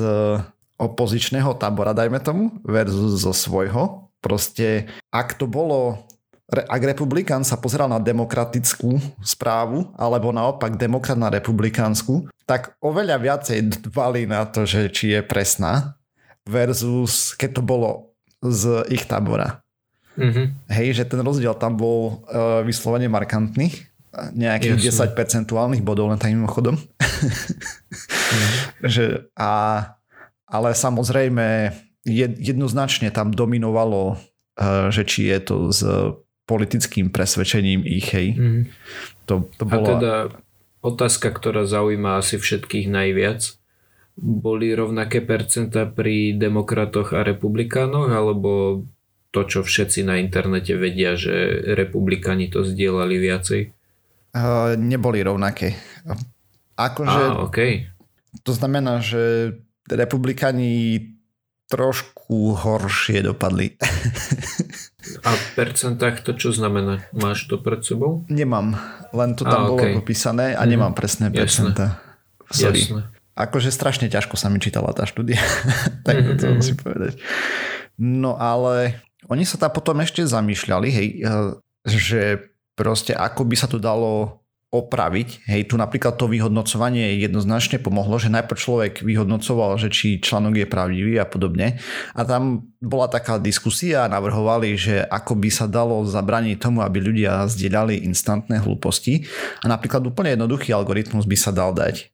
opozičného 0.78 1.58
tábora, 1.58 1.92
dajme 1.92 2.22
tomu, 2.22 2.54
versus 2.62 3.20
zo 3.20 3.34
svojho. 3.34 4.08
Proste, 4.22 4.86
ak 5.10 5.36
to 5.36 5.50
bolo 5.50 6.06
ak 6.48 6.80
republikán 6.80 7.44
sa 7.44 7.60
pozeral 7.60 7.92
na 7.92 8.00
demokratickú 8.00 8.96
správu, 9.20 9.92
alebo 10.00 10.32
naopak 10.32 10.80
demokrat 10.80 11.20
na 11.20 11.28
republikánsku, 11.28 12.24
tak 12.48 12.72
oveľa 12.80 13.20
viacej 13.20 13.84
dbali 13.84 14.24
na 14.24 14.48
to, 14.48 14.64
že 14.64 14.88
či 14.88 15.12
je 15.12 15.20
presná, 15.20 16.00
versus 16.48 17.36
keď 17.36 17.60
to 17.60 17.62
bolo 17.62 18.16
z 18.40 18.80
ich 18.88 19.04
tábora. 19.04 19.60
Mm-hmm. 20.16 20.72
Hej, 20.72 20.88
že 20.96 21.04
ten 21.04 21.20
rozdiel 21.20 21.52
tam 21.52 21.76
bol 21.76 22.24
uh, 22.32 22.64
vyslovene 22.64 23.12
markantný, 23.12 23.84
nejakých 24.32 24.88
Jasne. 24.88 25.12
10 25.12 25.20
percentuálnych 25.20 25.84
bodov 25.84 26.08
len 26.08 26.16
tak 26.16 26.32
mimochodom. 26.32 26.80
mm-hmm. 26.80 28.88
že, 28.96 29.28
a, 29.36 29.84
ale 30.48 30.72
samozrejme 30.72 31.76
jednoznačne 32.40 33.12
tam 33.12 33.36
dominovalo, 33.36 34.16
uh, 34.16 34.88
že 34.88 35.04
či 35.04 35.28
je 35.28 35.38
to 35.44 35.56
z 35.76 35.80
politickým 36.48 37.12
presvedčením 37.12 37.84
ich, 37.84 38.08
hej. 38.16 38.32
Mm. 38.32 38.62
To, 39.28 39.52
to 39.60 39.68
bola... 39.68 39.84
A 39.84 39.90
teda 39.92 40.14
otázka, 40.80 41.28
ktorá 41.28 41.68
zaujíma 41.68 42.16
asi 42.16 42.40
všetkých 42.40 42.88
najviac. 42.88 43.60
Boli 44.18 44.72
rovnaké 44.72 45.20
percenta 45.20 45.84
pri 45.84 46.34
demokratoch 46.34 47.12
a 47.12 47.20
republikánoch, 47.22 48.08
alebo 48.08 48.82
to, 49.30 49.44
čo 49.44 49.60
všetci 49.60 50.08
na 50.08 50.16
internete 50.16 50.72
vedia, 50.74 51.14
že 51.14 51.60
republikáni 51.76 52.48
to 52.48 52.64
zdieľali 52.64 53.20
viacej? 53.20 53.60
Uh, 54.32 54.72
neboli 54.80 55.20
rovnaké. 55.20 55.76
Akože, 56.80 57.22
ah, 57.36 57.44
okay. 57.44 57.92
To 58.48 58.56
znamená, 58.56 59.04
že 59.04 59.54
republikáni 59.84 61.17
trošku 61.68 62.56
horšie 62.56 63.22
dopadli. 63.22 63.76
A 65.24 65.30
v 65.32 65.44
percentách 65.56 66.20
to 66.20 66.36
čo 66.36 66.52
znamená? 66.52 67.04
Máš 67.16 67.48
to 67.48 67.56
pred 67.60 67.80
sebou? 67.80 68.28
Nemám, 68.28 68.76
len 69.16 69.32
to 69.32 69.48
tam 69.48 69.64
a, 69.64 69.68
bolo 69.72 69.80
okay. 69.80 69.96
popísané 69.96 70.52
a 70.52 70.62
nemám 70.68 70.92
mhm. 70.92 70.98
presné 70.98 71.26
percentá. 71.32 72.00
Sorry. 72.52 72.84
Jasné. 72.84 73.02
Akože 73.38 73.70
strašne 73.70 74.10
ťažko 74.10 74.34
sa 74.34 74.50
mi 74.50 74.58
čítala 74.58 74.90
tá 74.90 75.06
štúdia. 75.06 75.38
tak 76.06 76.18
to 76.18 76.34
mm-hmm. 76.34 76.56
musím 76.58 76.76
povedať. 76.76 77.22
No 77.94 78.34
ale 78.34 78.98
oni 79.30 79.46
sa 79.46 79.62
tam 79.62 79.70
potom 79.70 80.02
ešte 80.02 80.26
zamýšľali, 80.26 80.88
hej, 80.90 81.08
eh, 81.22 81.54
že 81.86 82.50
proste 82.74 83.14
ako 83.14 83.46
by 83.46 83.54
sa 83.54 83.70
to 83.70 83.78
dalo 83.78 84.42
opraviť. 84.68 85.48
Hej, 85.48 85.72
tu 85.72 85.80
napríklad 85.80 86.20
to 86.20 86.28
vyhodnocovanie 86.28 87.16
jednoznačne 87.24 87.80
pomohlo, 87.80 88.20
že 88.20 88.28
najprv 88.28 88.58
človek 88.60 88.94
vyhodnocoval, 89.00 89.80
že 89.80 89.88
či 89.88 90.20
článok 90.20 90.60
je 90.60 90.66
pravdivý 90.68 91.16
a 91.16 91.24
podobne. 91.24 91.80
A 92.12 92.20
tam 92.28 92.68
bola 92.76 93.08
taká 93.08 93.40
diskusia 93.40 94.04
navrhovali, 94.12 94.76
že 94.76 95.00
ako 95.08 95.40
by 95.40 95.48
sa 95.48 95.64
dalo 95.64 96.04
zabraniť 96.04 96.60
tomu, 96.60 96.84
aby 96.84 97.00
ľudia 97.00 97.48
zdieľali 97.48 98.04
instantné 98.04 98.60
hlúposti. 98.60 99.24
A 99.64 99.72
napríklad 99.72 100.04
úplne 100.04 100.36
jednoduchý 100.36 100.76
algoritmus 100.76 101.24
by 101.24 101.36
sa 101.40 101.48
dal 101.48 101.72
dať, 101.72 102.12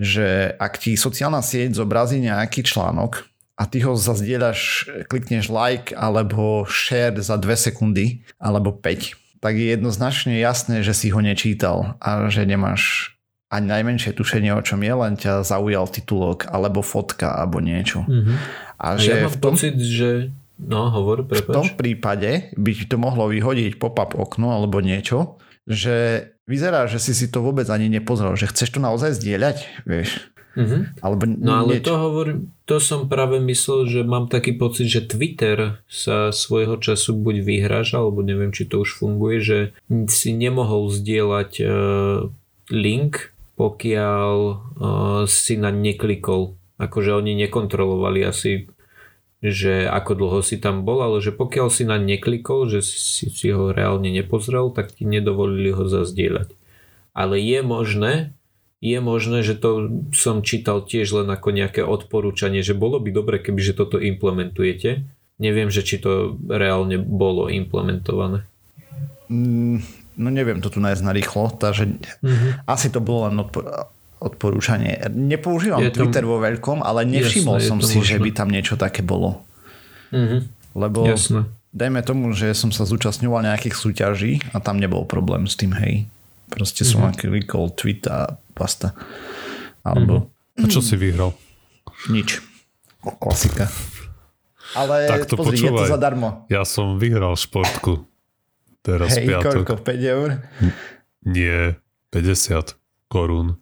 že 0.00 0.56
ak 0.56 0.80
ti 0.80 0.96
sociálna 0.96 1.44
sieť 1.44 1.76
zobrazí 1.76 2.16
nejaký 2.16 2.64
článok, 2.64 3.28
a 3.60 3.68
ty 3.68 3.84
ho 3.84 3.92
zazdieľaš, 3.92 4.88
klikneš 5.12 5.52
like 5.52 5.92
alebo 5.92 6.64
share 6.64 7.12
za 7.20 7.36
2 7.36 7.44
sekundy 7.60 8.24
alebo 8.40 8.72
5 8.72 9.19
tak 9.40 9.56
je 9.56 9.72
jednoznačne 9.72 10.36
jasné, 10.36 10.84
že 10.84 10.92
si 10.92 11.08
ho 11.08 11.20
nečítal 11.24 11.96
a 11.98 12.28
že 12.28 12.44
nemáš 12.44 13.16
ani 13.50 13.66
najmenšie 13.66 14.14
tušenie, 14.14 14.54
o 14.54 14.62
čom 14.62 14.78
je, 14.86 14.94
len 14.94 15.18
ťa 15.18 15.42
zaujal 15.42 15.90
titulok, 15.90 16.46
alebo 16.46 16.86
fotka, 16.86 17.34
alebo 17.34 17.58
niečo. 17.58 18.06
Mm-hmm. 18.06 18.36
A, 18.78 18.86
a 18.94 19.00
že 19.00 19.10
ja 19.10 19.26
mám 19.26 19.34
v 19.34 19.40
tom, 19.42 19.54
pocit, 19.58 19.74
že... 19.74 20.30
No, 20.60 20.92
hovor, 20.92 21.26
prepač. 21.26 21.50
V 21.50 21.56
tom 21.56 21.68
prípade 21.74 22.54
by 22.54 22.70
ti 22.76 22.84
to 22.86 23.00
mohlo 23.00 23.26
vyhodiť 23.26 23.80
pop-up 23.80 24.14
okno 24.14 24.54
alebo 24.54 24.78
niečo, 24.78 25.40
že 25.66 26.28
vyzerá, 26.46 26.86
že 26.86 27.02
si 27.02 27.16
si 27.16 27.26
to 27.26 27.42
vôbec 27.42 27.66
ani 27.72 27.90
nepozrel, 27.90 28.38
že 28.38 28.46
chceš 28.52 28.76
to 28.76 28.78
naozaj 28.78 29.18
zdieľať, 29.18 29.88
vieš. 29.88 30.30
Mm-hmm. 30.54 31.00
Alebo 31.02 31.22
no 31.26 31.52
ale 31.64 31.78
niečo. 31.78 31.90
to 31.90 31.94
hovorím, 31.96 32.38
to 32.70 32.78
som 32.78 33.10
práve 33.10 33.42
myslel, 33.42 33.90
že 33.90 34.00
mám 34.06 34.30
taký 34.30 34.54
pocit, 34.54 34.86
že 34.86 35.02
Twitter 35.02 35.82
sa 35.90 36.30
svojho 36.30 36.78
času 36.78 37.18
buď 37.18 37.42
vyhráža, 37.42 37.98
alebo 37.98 38.22
neviem, 38.22 38.54
či 38.54 38.70
to 38.70 38.86
už 38.86 38.94
funguje, 38.94 39.42
že 39.42 39.58
si 40.06 40.30
nemohol 40.30 40.86
zdieľať 40.86 41.52
uh, 41.66 42.30
link, 42.70 43.34
pokiaľ 43.58 44.36
uh, 44.46 45.22
si 45.26 45.58
na 45.58 45.74
neklikol. 45.74 46.54
Akože 46.78 47.10
oni 47.18 47.34
nekontrolovali 47.34 48.22
asi 48.22 48.70
že 49.40 49.88
ako 49.88 50.12
dlho 50.20 50.40
si 50.44 50.60
tam 50.60 50.84
bol, 50.84 51.00
ale 51.00 51.24
že 51.24 51.32
pokiaľ 51.32 51.72
si 51.72 51.88
na 51.88 51.96
neklikol, 51.96 52.68
že 52.68 52.84
si, 52.84 53.32
si 53.32 53.48
ho 53.48 53.72
reálne 53.72 54.12
nepozrel, 54.12 54.68
tak 54.68 54.92
ti 54.92 55.08
nedovolili 55.08 55.72
ho 55.72 55.88
zazdieľať. 55.88 56.52
Ale 57.16 57.40
je 57.40 57.64
možné, 57.64 58.36
je 58.80 58.98
možné, 58.98 59.44
že 59.44 59.60
to 59.60 60.00
som 60.16 60.40
čítal 60.40 60.80
tiež 60.80 61.12
len 61.22 61.28
ako 61.28 61.52
nejaké 61.52 61.84
odporúčanie, 61.84 62.64
že 62.64 62.72
bolo 62.72 62.96
by 62.96 63.12
dobre, 63.12 63.36
keby 63.36 63.60
že 63.60 63.76
toto 63.76 64.00
implementujete. 64.00 65.04
Neviem, 65.36 65.68
že 65.68 65.84
či 65.84 66.00
to 66.00 66.36
reálne 66.48 66.96
bolo 67.00 67.52
implementované. 67.52 68.44
Mm, 69.28 69.84
no 70.16 70.28
neviem 70.32 70.64
to 70.64 70.72
tu 70.72 70.80
nájsť 70.80 71.02
na 71.04 71.12
rýchlo, 71.12 71.52
takže 71.60 72.00
mm-hmm. 72.24 72.64
asi 72.64 72.88
to 72.88 73.04
bolo 73.04 73.28
len 73.28 73.36
odpor- 73.40 73.88
odporúčanie. 74.20 75.00
Nepoužívam 75.12 75.80
je 75.80 75.92
Twitter 75.92 76.24
vo 76.24 76.40
veľkom, 76.40 76.80
ale 76.84 77.08
nevšimol 77.08 77.60
jasné, 77.60 77.68
som 77.68 77.78
si, 77.80 78.00
možné. 78.00 78.10
že 78.10 78.16
by 78.20 78.30
tam 78.32 78.48
niečo 78.48 78.76
také 78.76 79.00
bolo. 79.00 79.44
Mm-hmm. 80.12 80.40
Lebo 80.76 81.08
jasné. 81.08 81.48
dajme 81.72 82.00
tomu, 82.04 82.32
že 82.32 82.52
som 82.52 82.72
sa 82.72 82.84
zúčastňoval 82.84 83.44
nejakých 83.44 83.76
súťaží 83.76 84.32
a 84.52 84.60
tam 84.60 84.76
nebol 84.76 85.08
problém 85.08 85.48
s 85.48 85.56
tým, 85.56 85.72
hej. 85.76 86.08
Proste 86.50 86.82
som 86.82 87.06
mm-hmm. 87.06 87.16
klikol 87.16 87.70
tweet 87.72 88.10
a 88.10 88.36
basta. 88.52 88.92
Alebo... 89.86 90.26
Mm-hmm. 90.26 90.38
A 90.60 90.64
čo 90.68 90.84
si 90.84 90.98
vyhral? 90.98 91.32
Nič. 92.12 92.42
Klasika. 93.00 93.70
Ale 94.76 95.08
tak 95.08 95.26
to 95.26 95.40
pozri, 95.40 95.56
počúvaj. 95.56 95.72
je 95.72 95.88
to 95.88 95.94
zadarmo. 95.96 96.28
Ja 96.52 96.62
som 96.68 97.00
vyhral 97.00 97.34
športku. 97.38 98.04
Teraz 98.80 99.16
Hej, 99.16 99.40
koľko? 99.40 99.80
5 99.80 100.14
eur? 100.16 100.28
Nie, 101.24 101.76
50 102.12 102.80
korún. 103.12 103.59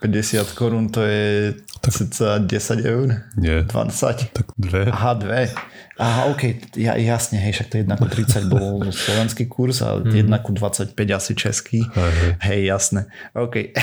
50 0.00 0.54
korún 0.54 0.88
to 0.88 1.02
je 1.02 1.54
cca 1.90 2.38
10 2.38 2.84
eur? 2.84 3.08
Nie. 3.36 3.62
20? 3.62 4.30
Tak 4.32 4.46
dve. 4.58 4.86
Aha, 4.92 5.14
dve. 5.14 5.50
Aha, 5.98 6.24
ok, 6.30 6.42
ja, 6.78 6.94
jasne, 6.94 7.42
hej, 7.42 7.52
však 7.58 7.68
to 7.74 7.76
1 7.82 7.96
ku 7.98 8.06
30 8.06 8.46
bol 8.46 8.86
slovenský 8.94 9.50
kurz 9.50 9.82
a 9.82 9.98
1 9.98 10.30
ku 10.46 10.54
25 10.54 10.94
asi 11.10 11.34
český. 11.34 11.82
Hej, 11.94 12.12
hej. 12.14 12.32
Hej, 12.38 12.60
jasné. 12.64 13.00
OK. 13.34 13.74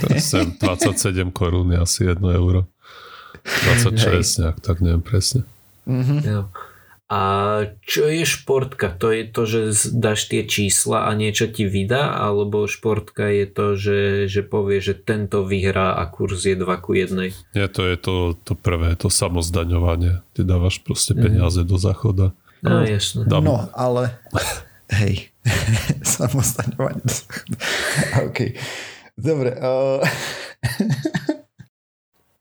To 0.00 0.06
sem 0.16 0.56
27 0.64 1.28
korún 1.36 1.72
je 1.72 1.78
asi 1.78 2.00
1 2.08 2.16
euro. 2.32 2.64
26 3.44 4.38
nejak, 4.38 4.60
tak 4.60 4.80
neviem 4.80 5.00
presne. 5.00 5.44
Jo. 6.24 6.48
A 7.10 7.20
čo 7.82 8.06
je 8.06 8.22
športka? 8.22 8.94
To 9.02 9.10
je 9.10 9.26
to, 9.26 9.42
že 9.42 9.60
z- 9.74 9.90
dáš 9.98 10.30
tie 10.30 10.46
čísla 10.46 11.10
a 11.10 11.18
niečo 11.18 11.50
ti 11.50 11.66
vydá? 11.66 12.14
Alebo 12.14 12.70
športka 12.70 13.26
je 13.26 13.50
to, 13.50 13.66
že, 13.74 14.00
že 14.30 14.46
povie, 14.46 14.78
že 14.78 14.94
tento 14.94 15.42
vyhrá 15.42 15.98
a 15.98 16.06
kurz 16.06 16.46
je 16.46 16.54
2 16.54 16.70
ku 16.78 16.94
1? 16.94 17.10
Nie, 17.58 17.66
to 17.66 17.82
je 17.82 17.98
to, 17.98 18.14
to 18.46 18.54
prvé, 18.54 18.94
to 18.94 19.10
samozdaňovanie. 19.10 20.22
Ty 20.38 20.40
dávaš 20.46 20.78
proste 20.78 21.18
peniaze 21.18 21.66
do 21.66 21.82
záchoda. 21.82 22.30
No, 22.62 22.86
jasné. 22.86 23.26
Dám. 23.26 23.42
No, 23.42 23.66
ale... 23.74 24.14
Hej. 25.02 25.34
Samostaňovanie. 26.06 27.02
OK. 28.30 28.38
Dobre. 29.18 29.50
Uh, 29.58 29.98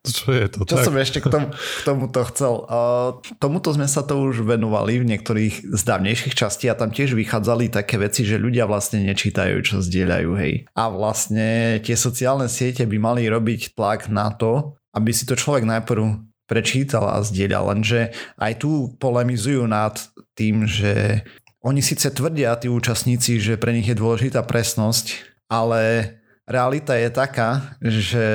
Čo 0.09 0.29
je 0.33 0.45
to? 0.49 0.59
čo 0.65 0.75
tak? 0.77 0.85
som 0.85 0.95
ešte 0.97 1.19
k, 1.21 1.27
tomu, 1.29 1.47
k 1.53 1.81
tomuto 1.85 2.19
chcel? 2.33 2.53
Uh, 2.65 3.09
tomuto 3.37 3.69
sme 3.71 3.85
sa 3.85 4.01
to 4.01 4.17
už 4.19 4.41
venovali 4.43 4.99
v 5.01 5.09
niektorých 5.15 5.69
z 5.69 5.81
dávnejších 5.85 6.33
častí 6.35 6.65
a 6.67 6.77
tam 6.77 6.89
tiež 6.89 7.13
vychádzali 7.13 7.69
také 7.69 8.01
veci, 8.01 8.25
že 8.25 8.41
ľudia 8.41 8.65
vlastne 8.65 9.05
nečítajú, 9.05 9.61
čo 9.61 9.79
zdieľajú. 9.79 10.29
Hej. 10.39 10.53
A 10.73 10.83
vlastne 10.89 11.79
tie 11.79 11.95
sociálne 11.95 12.49
siete 12.49 12.83
by 12.83 12.97
mali 12.97 13.29
robiť 13.29 13.77
tlak 13.77 14.09
na 14.09 14.33
to, 14.33 14.77
aby 14.97 15.13
si 15.13 15.29
to 15.29 15.37
človek 15.37 15.63
najprv 15.69 16.29
prečítal 16.49 17.05
a 17.05 17.21
zdieľal. 17.21 17.77
Lenže 17.77 18.09
aj 18.41 18.65
tu 18.65 18.97
polemizujú 18.97 19.69
nad 19.69 20.01
tým, 20.33 20.65
že 20.65 21.21
oni 21.61 21.83
síce 21.85 22.09
tvrdia, 22.09 22.57
tí 22.57 22.71
účastníci, 22.71 23.37
že 23.37 23.59
pre 23.59 23.75
nich 23.75 23.85
je 23.85 23.93
dôležitá 23.93 24.41
presnosť, 24.47 25.21
ale 25.51 26.15
realita 26.49 26.97
je 26.97 27.09
taká, 27.13 27.77
že 27.83 28.25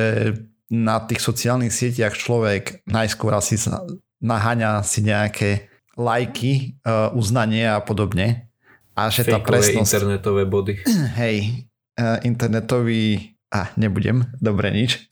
na 0.82 0.98
tých 1.06 1.22
sociálnych 1.22 1.70
sieťach 1.70 2.18
človek 2.18 2.82
najskôr 2.90 3.30
asi 3.38 3.54
naháňa 4.18 4.82
si 4.82 5.06
nejaké 5.06 5.70
lajky, 5.94 6.80
uh, 6.82 7.14
uznanie 7.14 7.70
a 7.70 7.78
podobne. 7.78 8.50
A 8.94 9.10
že 9.10 9.26
tá 9.26 9.38
Fejkové 9.38 9.62
presnosť... 9.62 9.90
internetové 9.94 10.42
body. 10.46 10.74
Hej, 11.22 11.66
uh, 11.98 12.18
internetový... 12.26 13.34
A, 13.54 13.70
nebudem, 13.78 14.26
dobre, 14.42 14.74
nič. 14.74 15.06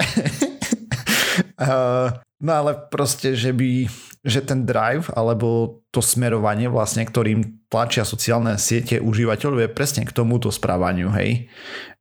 uh, 1.63 2.11
no 2.47 2.51
ale 2.51 2.75
proste, 2.91 3.39
že 3.39 3.55
by 3.55 3.87
že 4.23 4.39
ten 4.47 4.63
drive 4.63 5.11
alebo 5.19 5.83
to 5.91 5.99
smerovanie 5.99 6.71
vlastne, 6.71 7.03
ktorým 7.03 7.67
tlačia 7.67 8.07
sociálne 8.07 8.55
siete 8.55 9.03
užívateľov 9.03 9.67
je 9.67 9.75
presne 9.75 10.03
k 10.07 10.15
tomuto 10.15 10.55
správaniu, 10.55 11.11
hej. 11.19 11.51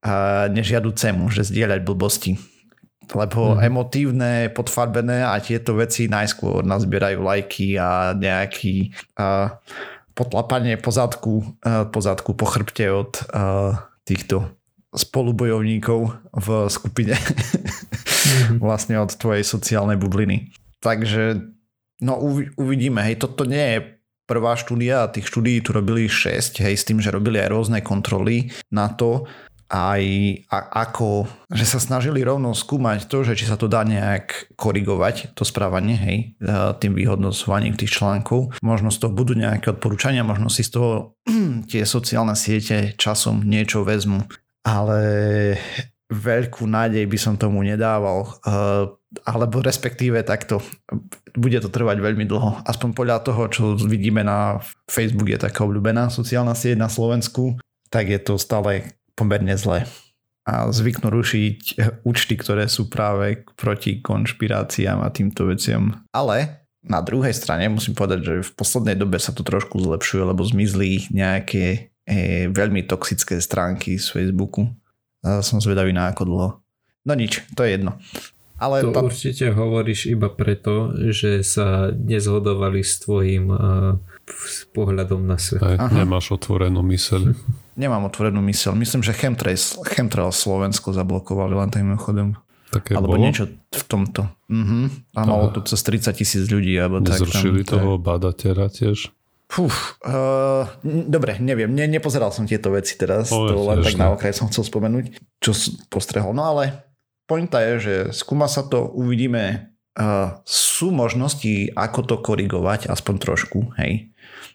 A 0.05 0.45
nežiaducemu, 0.53 1.29
že 1.33 1.49
zdieľať 1.49 1.81
blbosti. 1.81 2.37
Lebo 3.11 3.55
mm. 3.55 3.59
emotívne, 3.67 4.31
podfarbené 4.55 5.27
a 5.27 5.35
tieto 5.43 5.75
veci 5.75 6.07
najskôr 6.07 6.63
nazbierajú 6.63 7.19
lajky 7.19 7.75
a 7.75 8.15
nejaký 8.15 8.95
a, 9.19 9.59
potlapanie 10.15 10.79
po 10.79 10.91
zadku, 10.95 11.43
a, 11.63 11.87
po 11.91 12.45
chrbte 12.47 12.87
od 12.87 13.19
týchto 14.07 14.47
spolubojovníkov 14.91 15.99
v 16.35 16.47
skupine 16.67 17.15
vlastne 18.63 18.99
od 18.99 19.11
tvojej 19.15 19.43
sociálnej 19.47 19.95
bubliny. 19.95 20.51
Takže 20.83 21.39
no 22.03 22.19
uvi- 22.19 22.51
uvidíme, 22.59 22.99
hej, 23.07 23.21
toto 23.21 23.47
nie 23.47 23.61
je 23.61 23.79
prvá 24.27 24.55
štúdia 24.55 25.11
tých 25.11 25.27
štúdií 25.27 25.59
tu 25.63 25.71
robili 25.75 26.07
6, 26.07 26.63
hej, 26.63 26.75
s 26.75 26.87
tým, 26.87 26.99
že 26.99 27.11
robili 27.11 27.39
aj 27.39 27.51
rôzne 27.51 27.79
kontroly 27.83 28.51
na 28.71 28.91
to, 28.91 29.27
aj 29.71 30.03
a, 30.51 30.83
ako, 30.83 31.31
že 31.47 31.63
sa 31.63 31.79
snažili 31.79 32.19
rovno 32.27 32.51
skúmať 32.51 33.07
to, 33.07 33.23
že 33.23 33.39
či 33.39 33.47
sa 33.47 33.55
to 33.55 33.71
dá 33.71 33.87
nejak 33.87 34.51
korigovať, 34.59 35.31
to 35.31 35.47
správanie, 35.47 35.95
hej, 35.95 36.17
tým 36.83 36.91
vyhodnocovaním 36.91 37.79
tých 37.79 37.95
článkov. 37.95 38.51
Možno 38.59 38.91
z 38.91 38.99
toho 38.99 39.15
budú 39.15 39.31
nejaké 39.31 39.71
odporúčania, 39.71 40.27
možno 40.27 40.51
si 40.51 40.67
z 40.67 40.75
toho 40.75 40.91
tie 41.71 41.87
sociálne 41.87 42.35
siete 42.35 42.91
časom 42.99 43.47
niečo 43.47 43.87
vezmu, 43.87 44.27
ale 44.67 44.99
veľkú 46.11 46.67
nádej 46.67 47.07
by 47.07 47.17
som 47.17 47.39
tomu 47.39 47.63
nedával, 47.63 48.27
alebo 49.23 49.63
respektíve 49.63 50.19
takto, 50.27 50.59
bude 51.31 51.55
to 51.63 51.71
trvať 51.71 52.03
veľmi 52.03 52.27
dlho. 52.27 52.67
Aspoň 52.67 52.89
podľa 52.91 53.17
toho, 53.23 53.47
čo 53.47 53.63
vidíme 53.79 54.19
na 54.19 54.59
Facebook 54.91 55.31
je 55.31 55.39
taká 55.39 55.63
obľúbená 55.63 56.11
sociálna 56.11 56.51
sieť 56.51 56.75
na 56.75 56.91
Slovensku, 56.91 57.55
tak 57.87 58.11
je 58.11 58.19
to 58.19 58.35
stále 58.35 58.91
pomerne 59.21 59.53
zlé. 59.53 59.85
A 60.41 60.73
zvyknú 60.73 61.13
rušiť 61.13 61.77
účty, 62.01 62.33
ktoré 62.33 62.65
sú 62.65 62.89
práve 62.89 63.45
proti 63.53 64.01
konšpiráciám 64.01 65.05
a 65.05 65.13
týmto 65.13 65.45
veciam. 65.45 66.01
Ale 66.09 66.65
na 66.81 66.97
druhej 67.05 67.37
strane 67.37 67.69
musím 67.69 67.93
povedať, 67.93 68.19
že 68.25 68.33
v 68.49 68.51
poslednej 68.57 68.97
dobe 68.97 69.21
sa 69.21 69.29
to 69.29 69.45
trošku 69.45 69.77
zlepšuje, 69.77 70.25
lebo 70.25 70.41
zmizli 70.41 71.05
nejaké 71.13 71.93
e, 72.09 72.49
veľmi 72.49 72.89
toxické 72.89 73.37
stránky 73.37 74.01
z 74.01 74.09
Facebooku. 74.09 74.65
A 75.21 75.45
som 75.45 75.61
zvedavý 75.61 75.93
na 75.93 76.09
ako 76.09 76.23
dlho. 76.25 76.49
No 77.05 77.13
nič, 77.13 77.45
to 77.53 77.61
je 77.61 77.77
jedno. 77.77 78.01
Ale 78.57 78.81
To 78.81 78.93
tá... 78.93 79.01
určite 79.05 79.53
hovoríš 79.53 80.09
iba 80.09 80.29
preto, 80.29 80.93
že 81.13 81.45
sa 81.45 81.93
nezhodovali 81.93 82.81
s 82.81 83.01
tvojim 83.01 83.45
uh, 83.49 83.97
s 84.31 84.65
pohľadom 84.71 85.27
na 85.27 85.37
svet. 85.37 85.61
Aj, 85.61 85.77
Aha. 85.77 85.93
nemáš 85.93 86.31
otvorenú 86.33 86.81
myseľ. 86.81 87.35
Nemám 87.81 88.07
otvorenú 88.07 88.43
myseľ. 88.43 88.75
Myslím, 88.75 89.01
že 89.01 89.15
Chemtrails, 89.15 89.79
Chemtrails 89.87 90.35
Slovensko 90.35 90.91
zablokovali 90.91 91.55
len 91.55 91.69
tým 91.71 91.87
mimochodom. 91.87 92.35
Také 92.71 92.95
Alebo 92.95 93.19
bolo? 93.19 93.27
niečo 93.27 93.51
v 93.51 93.83
tomto. 93.83 94.31
Uh-huh. 94.47 94.87
A 95.11 95.19
malo 95.27 95.51
to 95.51 95.59
cez 95.67 95.83
30 95.83 96.15
tisíc 96.15 96.47
ľudí. 96.47 96.75
Alebo 96.79 97.03
tak, 97.03 97.19
Nezrušili 97.19 97.67
tam, 97.67 97.83
toho 97.83 97.91
badateľa 97.99 98.71
tiež? 98.71 99.11
Fuf, 99.51 99.99
uh, 100.07 100.63
dobre, 100.83 101.35
neviem, 101.43 101.67
ne, 101.67 101.83
nepozeral 101.83 102.31
som 102.31 102.47
tieto 102.47 102.71
veci 102.71 102.95
teraz, 102.95 103.27
O, 103.35 103.51
to 103.51 103.67
len 103.67 103.83
tak 103.83 103.99
ne. 103.99 104.07
na 104.07 104.07
okraj 104.15 104.31
som 104.31 104.47
chcel 104.47 104.63
spomenúť, 104.63 105.19
čo 105.43 105.51
postrehol. 105.91 106.31
No 106.31 106.55
ale 106.55 106.87
pointa 107.27 107.59
je, 107.59 107.73
že 107.83 107.95
skúma 108.15 108.47
sa 108.47 108.63
to, 108.63 108.87
uvidíme, 108.95 109.75
uh, 109.99 110.39
sú 110.47 110.95
možnosti, 110.95 111.67
ako 111.75 111.99
to 112.07 112.15
korigovať, 112.23 112.87
aspoň 112.87 113.15
trošku, 113.19 113.75
hej, 113.75 114.10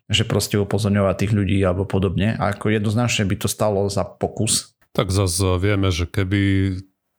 že 0.07 0.23
proste 0.23 0.57
upozorňovať 0.59 1.15
tých 1.19 1.33
ľudí 1.35 1.59
alebo 1.63 1.87
podobne. 1.87 2.39
A 2.39 2.55
ako 2.55 2.71
jednoznačne 2.71 3.27
by 3.27 3.37
to 3.43 3.49
stalo 3.51 3.87
za 3.91 4.07
pokus. 4.07 4.79
Tak 4.95 5.11
zase 5.11 5.59
vieme, 5.59 5.91
že 5.91 6.07
keby 6.09 6.73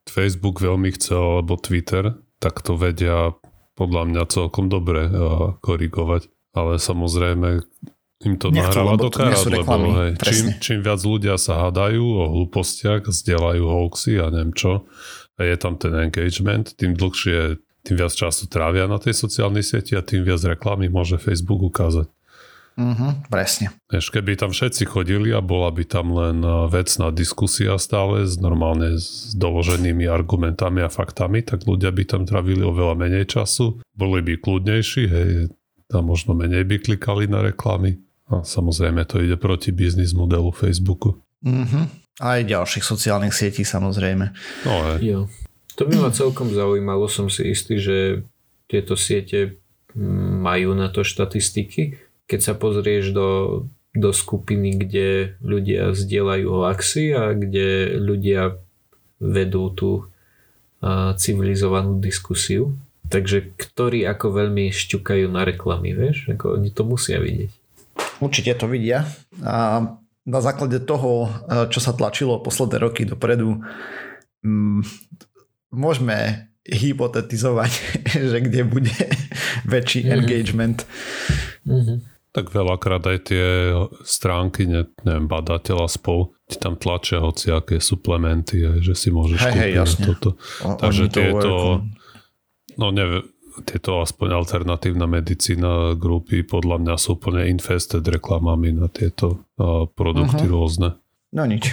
Facebook 0.07 0.63
veľmi 0.63 0.95
chcel, 0.95 1.43
alebo 1.43 1.59
Twitter, 1.59 2.15
tak 2.39 2.63
to 2.63 2.79
vedia 2.79 3.35
podľa 3.77 4.03
mňa 4.09 4.23
celkom 4.31 4.71
dobre 4.71 5.05
uh, 5.05 5.59
korigovať. 5.61 6.31
Ale 6.57 6.81
samozrejme 6.81 7.61
im 8.25 8.33
to 8.41 8.49
nahráva 8.49 8.97
do 8.97 9.13
karát, 9.13 9.45
lebo 9.45 9.93
hej, 10.01 10.17
čím, 10.25 10.45
čím 10.57 10.79
viac 10.81 11.05
ľudia 11.05 11.37
sa 11.37 11.69
hádajú 11.69 12.01
o 12.01 12.23
hlúpostiach, 12.33 13.05
zdieľajú 13.05 13.61
hoaxy 13.61 14.17
a 14.17 14.33
neviem 14.33 14.57
čo, 14.57 14.89
a 15.37 15.45
je 15.45 15.53
tam 15.53 15.77
ten 15.77 15.93
engagement, 15.93 16.73
tým 16.73 16.97
dlhšie, 16.97 17.61
tým 17.85 17.95
viac 17.95 18.09
času 18.09 18.49
trávia 18.49 18.89
na 18.89 18.97
tej 18.97 19.13
sociálnej 19.13 19.61
sieti 19.61 19.93
a 19.93 20.01
tým 20.01 20.25
viac 20.25 20.41
reklamy 20.41 20.89
môže 20.89 21.21
Facebook 21.21 21.61
ukázať. 21.61 22.09
Uh-huh, 22.77 23.17
presne. 23.33 23.73
Vieš, 23.89 24.13
keby 24.13 24.37
tam 24.37 24.53
všetci 24.53 24.85
chodili 24.85 25.33
a 25.33 25.41
bola 25.41 25.73
by 25.73 25.81
tam 25.81 26.13
len 26.13 26.45
eh, 26.45 26.69
vecná 26.69 27.09
diskusia 27.09 27.73
stále 27.81 28.29
s 28.29 28.37
normálne 28.37 29.01
s 29.01 29.33
doloženými 29.33 30.05
argumentami 30.05 30.85
a 30.85 30.93
faktami, 30.93 31.41
tak 31.41 31.65
ľudia 31.65 31.89
by 31.89 32.03
tam 32.05 32.29
travili 32.29 32.61
oveľa 32.61 32.93
menej 32.93 33.25
času, 33.33 33.81
boli 33.97 34.21
by 34.21 34.37
kľudnejší, 34.37 35.03
hej, 35.09 35.29
tam 35.89 36.05
možno 36.05 36.37
menej 36.37 36.69
by 36.69 36.77
klikali 36.77 37.25
na 37.25 37.41
reklamy. 37.41 37.97
A 38.29 38.45
samozrejme 38.45 39.07
to 39.09 39.23
ide 39.23 39.39
proti 39.41 39.73
biznis 39.73 40.13
modelu 40.13 40.53
Facebooku. 40.53 41.17
Uh-huh. 41.41 41.89
Aj 42.21 42.45
ďalších 42.45 42.85
sociálnych 42.85 43.33
sietí 43.33 43.65
samozrejme. 43.65 44.25
No 44.69 44.73
hej, 44.93 44.97
Jo. 45.01 45.19
To 45.77 45.85
by 45.85 45.93
ma 46.01 46.09
celkom 46.09 46.49
zaujímalo, 46.49 47.05
som 47.05 47.29
si 47.29 47.53
istý, 47.53 47.77
že 47.77 48.25
tieto 48.65 48.97
siete 48.97 49.61
mm, 49.93 50.41
majú 50.41 50.73
na 50.73 50.89
to 50.89 51.05
štatistiky. 51.05 52.06
Keď 52.27 52.39
sa 52.43 52.53
pozrieš 52.53 53.15
do, 53.15 53.29
do 53.95 54.11
skupiny, 54.11 54.75
kde 54.75 55.39
ľudia 55.39 55.95
zdieľajú 55.95 56.47
hoaxy 56.47 57.15
a 57.15 57.31
kde 57.33 57.97
ľudia 57.97 58.59
vedú 59.17 59.71
tú 59.71 60.11
a, 60.83 61.15
civilizovanú 61.15 61.97
diskusiu. 61.97 62.75
Takže 63.07 63.55
ktorí 63.55 64.03
ako 64.03 64.35
veľmi 64.35 64.67
šťukajú 64.67 65.31
na 65.31 65.47
reklamy, 65.47 65.95
vieš? 65.95 66.27
Ako 66.27 66.59
oni 66.59 66.75
to 66.75 66.83
musia 66.83 67.23
vidieť. 67.23 67.51
Určite 68.19 68.51
to 68.59 68.67
vidia. 68.67 69.07
A 69.39 69.87
na 70.27 70.39
základe 70.43 70.83
toho, 70.83 71.31
čo 71.71 71.79
sa 71.79 71.95
tlačilo 71.95 72.43
posledné 72.43 72.83
roky 72.83 73.07
dopredu, 73.07 73.63
mm, 74.43 74.83
môžeme 75.71 76.51
hypotetizovať, 76.67 77.71
že 78.35 78.37
kde 78.43 78.61
bude 78.67 78.91
väčší 79.71 80.03
mm. 80.03 80.11
engagement. 80.11 80.77
Mm-hmm. 81.63 82.16
Tak 82.37 82.53
veľakrát 82.53 83.01
aj 83.01 83.19
tie 83.25 83.45
stránky, 84.05 84.69
ne, 84.69 84.85
neviem, 85.01 85.25
badateľa 85.25 85.89
spol, 85.89 86.37
ti 86.45 86.61
tam 86.61 86.77
tlačia 86.77 87.17
hociaké 87.17 87.81
suplementy, 87.81 88.61
že 88.77 88.93
si 88.93 89.09
môžeš 89.09 89.41
hej, 89.41 89.49
kúpiť 89.49 89.65
hej, 89.65 89.81
jasne. 89.81 90.03
toto. 90.05 90.29
O, 90.61 90.77
Takže 90.77 91.03
tieto, 91.09 91.51
no 92.77 92.85
neviem, 92.93 93.25
tieto 93.65 94.05
aspoň 94.05 94.37
alternatívna 94.37 95.09
medicína 95.09 95.97
grupy 95.97 96.45
podľa 96.45 96.77
mňa 96.77 96.95
sú 96.95 97.17
úplne 97.17 97.49
infested 97.49 98.05
reklamami 98.05 98.69
na 98.69 98.85
tieto 98.85 99.41
uh, 99.57 99.89
produkty 99.89 100.45
Mhm. 100.45 100.53
rôzne. 100.53 100.89
No 101.33 101.43
nič. 101.43 101.65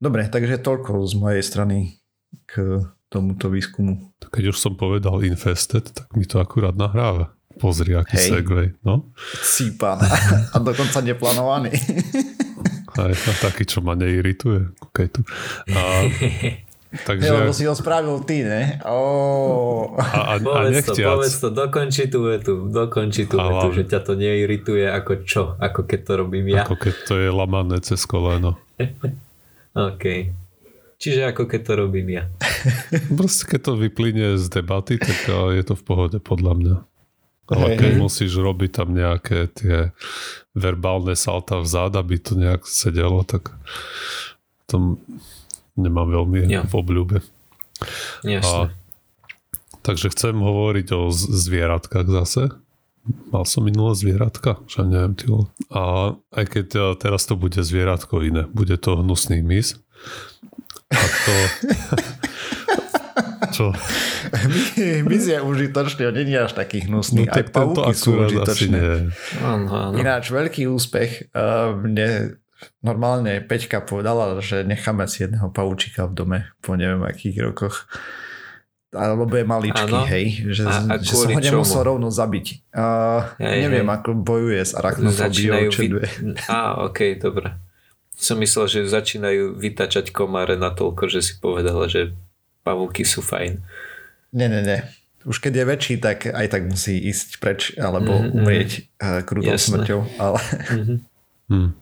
Dobre, 0.00 0.26
takže 0.26 0.56
toľko 0.58 1.04
z 1.04 1.14
mojej 1.14 1.44
strany 1.44 2.00
k 2.48 2.80
tomuto 3.08 3.52
výskumu. 3.52 4.10
Keď 4.24 4.44
už 4.50 4.58
som 4.58 4.72
povedal 4.74 5.20
infested, 5.22 5.84
tak 5.92 6.10
mi 6.16 6.24
to 6.24 6.40
akurát 6.40 6.74
nahráva. 6.74 7.36
Pozri, 7.58 7.98
aký 7.98 8.16
Hej. 8.16 8.30
segway. 8.30 8.66
No? 8.86 9.10
Cípan. 9.42 9.98
A 10.54 10.56
dokonca 10.62 11.02
neplánovaný. 11.02 11.74
Aj, 12.98 13.12
a 13.14 13.32
taký, 13.38 13.62
čo 13.66 13.78
ma 13.78 13.94
neirituje. 13.94 14.74
Kúkaj 14.78 15.06
tu. 15.12 15.20
A, 15.70 16.06
takže, 17.08 17.30
lebo 17.30 17.54
si 17.54 17.62
ho 17.66 17.74
spravil 17.74 18.22
ty, 18.26 18.42
ne? 18.42 18.82
Oh. 18.82 19.94
a, 19.98 20.34
a, 20.34 20.34
a 20.34 20.42
Povedz 20.42 20.82
to, 20.82 20.94
nechtiac. 20.94 21.06
povedz 21.14 21.34
to, 21.38 21.48
dokonči 21.54 22.04
tú 22.10 22.18
vetu, 22.26 22.52
dokonči 22.66 23.30
tú 23.30 23.36
A 23.38 23.44
vetu, 23.50 23.74
že 23.74 23.82
ťa 23.86 24.00
to 24.02 24.12
neirituje 24.18 24.86
ako 24.86 25.12
čo, 25.22 25.42
ako 25.58 25.86
keď 25.86 26.00
to 26.06 26.12
robím 26.18 26.46
ja. 26.50 26.62
Ako 26.66 26.74
keď 26.74 26.94
to 27.06 27.14
je 27.18 27.28
lamané 27.30 27.76
cez 27.84 28.02
koleno. 28.02 28.58
OK. 29.74 30.04
Čiže 30.98 31.30
ako 31.30 31.46
keď 31.46 31.60
to 31.62 31.72
robím 31.78 32.08
ja. 32.10 32.26
Proste 33.14 33.46
keď 33.46 33.60
to 33.62 33.72
vyplynie 33.78 34.34
z 34.34 34.50
debaty, 34.50 34.98
tak 34.98 35.30
a, 35.30 35.54
je 35.54 35.62
to 35.62 35.78
v 35.78 35.82
pohode 35.86 36.18
podľa 36.18 36.52
mňa. 36.58 36.76
Ale 37.48 37.74
Hej, 37.74 37.76
keď 37.80 37.92
hej. 37.96 38.00
musíš 38.04 38.32
robiť 38.36 38.70
tam 38.76 38.92
nejaké 38.92 39.48
tie 39.56 39.96
verbálne 40.52 41.16
salta 41.16 41.56
vzad, 41.64 41.96
aby 41.96 42.20
to 42.20 42.36
nejak 42.36 42.68
sedelo, 42.68 43.24
tak 43.24 43.56
to 44.68 45.00
nemám 45.80 46.12
veľmi 46.12 46.44
Jo. 46.44 46.62
v 46.68 46.72
obľúbe. 46.76 47.16
Jasne. 48.26 48.74
Takže 49.80 50.12
chcem 50.12 50.36
hovoriť 50.36 50.86
o 50.92 51.08
zvieratkách 51.14 52.08
zase. 52.10 52.52
Mal 53.32 53.48
som 53.48 53.64
minulé 53.64 53.96
zvieratka, 53.96 54.60
že 54.68 54.84
neviem. 54.84 55.16
Ty. 55.16 55.48
A 55.72 55.82
aj 56.34 56.44
keď 56.52 56.66
a, 56.76 56.84
teraz 57.00 57.24
to 57.24 57.40
bude 57.40 57.56
zvieratko 57.56 58.20
iné, 58.20 58.44
bude 58.52 58.76
to 58.76 59.00
hnusný 59.00 59.40
mis. 59.40 59.80
A 60.92 61.00
to... 61.00 61.32
Čo? 63.50 63.72
Mys 65.08 65.24
je 65.26 65.38
užitočný, 65.40 66.02
on 66.06 66.16
nie 66.16 66.30
je 66.30 66.40
až 66.40 66.52
taký 66.54 66.86
hnusný. 66.86 67.24
No, 67.26 67.32
Aj 67.32 67.42
tak 67.42 67.50
tento 67.50 67.56
pavúky 67.56 67.92
sú 67.94 68.10
užitočné. 68.14 68.78
Áno, 69.40 69.68
áno. 69.68 69.94
Ináč 69.96 70.30
veľký 70.30 70.68
úspech. 70.68 71.32
Uh, 71.32 71.74
mne 71.74 72.38
normálne 72.82 73.38
Peťka 73.40 73.82
povedala, 73.82 74.38
že 74.42 74.66
necháme 74.66 75.06
si 75.06 75.24
jedného 75.26 75.50
pavúčika 75.50 76.06
v 76.06 76.12
dome 76.14 76.38
po 76.58 76.74
neviem 76.74 77.02
akých 77.02 77.50
rokoch. 77.50 77.86
Alebo 78.88 79.28
je 79.36 79.44
maličký, 79.44 79.92
Áno. 79.92 80.08
hej. 80.08 80.48
Že, 80.48 80.62
A- 80.64 80.84
a 80.88 80.94
že 80.96 81.12
som 81.12 81.28
ho 81.28 81.40
nemusel 81.44 81.76
čomu? 81.84 81.88
rovno 81.92 82.08
zabiť. 82.08 82.72
Uh, 82.72 83.20
Hej, 83.36 83.68
neviem, 83.68 83.84
hej. 83.84 83.96
ako 84.00 84.10
bojuje 84.16 84.64
s 84.64 84.72
arachnofóbiou. 84.72 85.68
Vy... 85.68 85.86
dve. 85.92 86.04
Á, 86.48 86.80
ok, 86.88 87.20
dobre. 87.20 87.52
Som 88.16 88.40
myslel, 88.40 88.64
že 88.66 88.88
začínajú 88.88 89.60
vytačať 89.60 90.08
komáre 90.08 90.56
natoľko, 90.56 91.04
že 91.04 91.20
si 91.20 91.36
povedala, 91.36 91.84
že 91.84 92.16
pavúky 92.68 93.00
sú 93.02 93.20
fajn. 93.20 93.64
Nie, 94.30 94.46
nie, 94.46 94.60
nie. 94.60 94.84
Už 95.24 95.40
keď 95.40 95.52
je 95.54 95.64
väčší, 95.66 95.94
tak 95.98 96.18
aj 96.24 96.46
tak 96.46 96.62
musí 96.64 97.00
ísť 97.00 97.40
preč 97.40 97.60
alebo 97.76 98.12
Mhm, 98.14 98.24
mhm. 98.24 98.32
umrieť 98.34 98.70
uh, 98.94 99.20
krutou 99.22 99.48
Jasné. 99.50 99.68
smrťou. 99.80 100.00
Ale 100.18 100.38
Hm. 101.48 101.72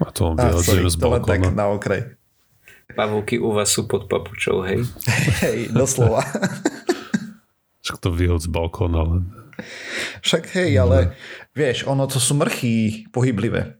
A 0.00 0.08
to 0.08 0.32
vyhodzujem 0.32 0.88
z 0.88 0.96
len 0.96 1.20
tak 1.20 1.44
balkóna. 1.44 1.52
na 1.52 1.66
okraj. 1.68 2.00
Pavúky 2.90 3.36
u 3.36 3.52
vás 3.52 3.68
sú 3.68 3.84
pod 3.84 4.08
papučou, 4.08 4.64
hej? 4.64 4.80
Hej, 5.44 5.68
doslova. 5.70 6.24
Však 7.84 8.00
to 8.00 8.08
vyhod 8.08 8.40
z 8.40 8.48
balkóna 8.48 9.04
len. 9.04 9.22
Však 10.20 10.56
hej, 10.56 10.72
ale 10.74 11.12
vieš, 11.52 11.84
ono 11.84 12.08
to 12.08 12.16
sú 12.16 12.32
mrchy 12.32 13.04
pohyblivé. 13.08 13.76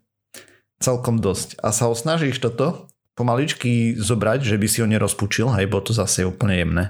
Celkom 0.76 1.16
dosť. 1.16 1.56
A 1.58 1.72
sa 1.72 1.88
ho 1.88 1.96
snažíš 1.96 2.36
toto 2.36 2.89
pomaličky 3.20 4.00
zobrať, 4.00 4.40
že 4.48 4.56
by 4.56 4.66
si 4.66 4.80
ho 4.80 4.88
nerozpučil, 4.88 5.52
hej, 5.52 5.68
bo 5.68 5.84
to 5.84 5.92
zase 5.92 6.24
je 6.24 6.30
úplne 6.32 6.56
jemné. 6.56 6.84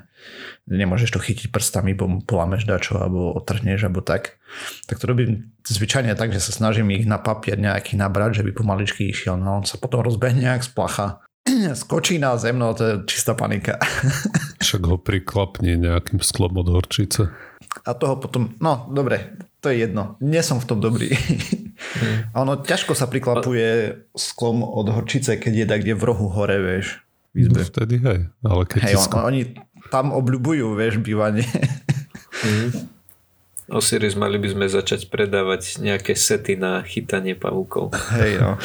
Nemôžeš 0.71 1.19
to 1.19 1.19
chytiť 1.19 1.51
prstami, 1.51 1.99
bo 1.99 2.07
mu 2.07 2.23
polameš 2.23 2.71
dačo, 2.71 3.03
alebo 3.03 3.35
otrhneš, 3.35 3.91
alebo 3.91 4.07
tak. 4.07 4.39
Tak 4.87 5.03
to 5.03 5.11
robím 5.11 5.51
zvyčajne 5.67 6.15
tak, 6.15 6.31
že 6.31 6.39
sa 6.39 6.55
snažím 6.55 6.95
ich 6.95 7.11
na 7.11 7.19
papier 7.19 7.59
nejaký 7.59 7.99
nabrať, 7.99 8.39
že 8.39 8.47
by 8.47 8.55
pomaličky 8.55 9.11
išiel. 9.11 9.35
No 9.35 9.59
on 9.59 9.67
sa 9.67 9.83
potom 9.83 10.07
rozbehne 10.07 10.47
jak 10.47 10.63
splacha. 10.63 11.27
Skočí 11.83 12.23
na 12.23 12.39
zem, 12.39 12.55
no 12.55 12.71
to 12.79 12.83
je 12.87 12.95
čistá 13.11 13.35
panika. 13.35 13.83
Však 14.63 14.83
ho 14.87 14.95
priklapni 15.01 15.75
nejakým 15.75 16.23
sklom 16.23 16.55
od 16.63 16.71
horčice. 16.71 17.27
A 17.83 17.91
toho 17.99 18.23
potom, 18.23 18.55
no 18.63 18.87
dobre, 18.95 19.35
to 19.59 19.75
je 19.75 19.83
jedno. 19.87 20.15
Nie 20.23 20.47
som 20.47 20.63
v 20.63 20.69
tom 20.71 20.79
dobrý. 20.79 21.11
A 22.31 22.37
ono 22.47 22.61
ťažko 22.61 22.95
sa 22.95 23.11
priklapuje 23.11 23.99
sklom 24.15 24.63
od 24.63 24.87
horčice, 24.95 25.37
keď 25.37 25.53
je 25.53 25.67
tak 25.67 25.81
kde 25.83 25.95
v 25.99 26.03
rohu 26.07 26.31
hore, 26.31 26.59
vieš. 26.63 27.03
V 27.35 27.47
izbe. 27.47 27.67
Vtedy 27.67 27.99
hej. 27.99 28.21
Ale 28.47 28.63
keď 28.67 28.81
Hej, 28.91 28.95
on, 29.07 29.11
oni 29.27 29.43
tam 29.91 30.15
obľubujú, 30.15 30.75
vieš, 30.79 31.03
bývanie. 31.03 31.47
Osiris, 33.71 34.19
mali 34.19 34.39
by 34.43 34.49
sme 34.51 34.67
začať 34.67 35.07
predávať 35.11 35.79
nejaké 35.79 36.19
sety 36.19 36.59
na 36.59 36.83
chytanie 36.83 37.39
pavúkov. 37.39 37.95
Hej, 38.19 38.43
no. 38.43 38.59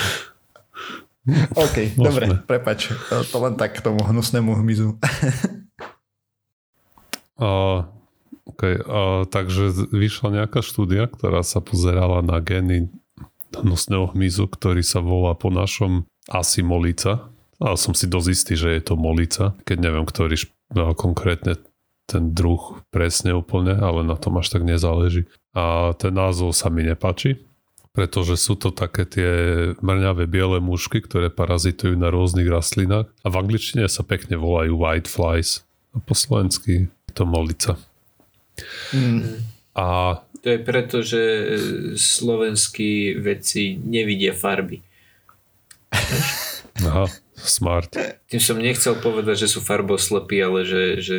OK, 1.58 1.98
Môžeme. 1.98 2.06
dobre, 2.06 2.26
prepač. 2.46 2.94
To 3.10 3.38
len 3.42 3.58
tak 3.58 3.78
k 3.78 3.86
tomu 3.86 4.02
hnusnému 4.06 4.54
hmyzu. 4.62 4.98
A, 7.36 7.84
okay, 8.48 8.80
a, 8.80 9.28
takže 9.28 9.92
vyšla 9.92 10.42
nejaká 10.42 10.64
štúdia, 10.64 11.04
ktorá 11.10 11.44
sa 11.44 11.60
pozerala 11.60 12.24
na 12.24 12.40
gény 12.40 12.88
hnusného 13.62 14.12
hmyzu, 14.12 14.50
ktorý 14.52 14.82
sa 14.84 15.00
volá 15.00 15.38
po 15.38 15.54
našom 15.54 16.08
asi 16.28 16.66
molica. 16.66 17.30
Ale 17.56 17.80
som 17.80 17.96
si 17.96 18.12
dosť 18.12 18.28
istý, 18.28 18.54
že 18.60 18.70
je 18.76 18.82
to 18.84 19.00
molica, 19.00 19.56
keď 19.64 19.78
neviem, 19.80 20.04
ktorý 20.04 20.36
no, 20.76 20.92
konkrétne 20.92 21.56
ten 22.06 22.36
druh 22.36 22.84
presne 22.94 23.34
úplne, 23.34 23.80
ale 23.80 24.06
na 24.06 24.20
tom 24.20 24.38
až 24.38 24.54
tak 24.54 24.68
nezáleží. 24.68 25.26
A 25.56 25.96
ten 25.98 26.14
názov 26.14 26.54
sa 26.54 26.70
mi 26.70 26.86
nepáči, 26.86 27.42
pretože 27.96 28.38
sú 28.38 28.60
to 28.60 28.76
také 28.76 29.08
tie 29.08 29.32
mrňavé 29.80 30.28
biele 30.28 30.60
mušky, 30.60 31.00
ktoré 31.00 31.32
parazitujú 31.32 31.96
na 31.96 32.12
rôznych 32.12 32.46
rastlinách 32.46 33.08
a 33.24 33.28
v 33.32 33.40
angličtine 33.40 33.88
sa 33.88 34.04
pekne 34.04 34.36
volajú 34.36 34.76
white 34.76 35.08
flies 35.08 35.64
a 35.96 36.04
po 36.04 36.14
slovensky 36.14 36.92
to 37.16 37.24
molica. 37.24 37.80
Mm. 38.92 39.40
A 39.76 40.20
To 40.46 40.54
je 40.54 40.60
preto, 40.62 41.02
že 41.02 41.22
e, 41.26 41.46
slovenskí 41.98 43.18
vedci 43.18 43.82
nevidia 43.82 44.30
farby. 44.30 44.86
aha, 46.86 47.10
smart. 47.34 47.90
Tým 48.30 48.38
som 48.38 48.62
nechcel 48.62 48.94
povedať, 49.02 49.50
že 49.50 49.58
sú 49.58 49.66
farboslepí, 49.66 50.38
ale 50.46 50.62
že, 50.62 50.84
že 51.02 51.16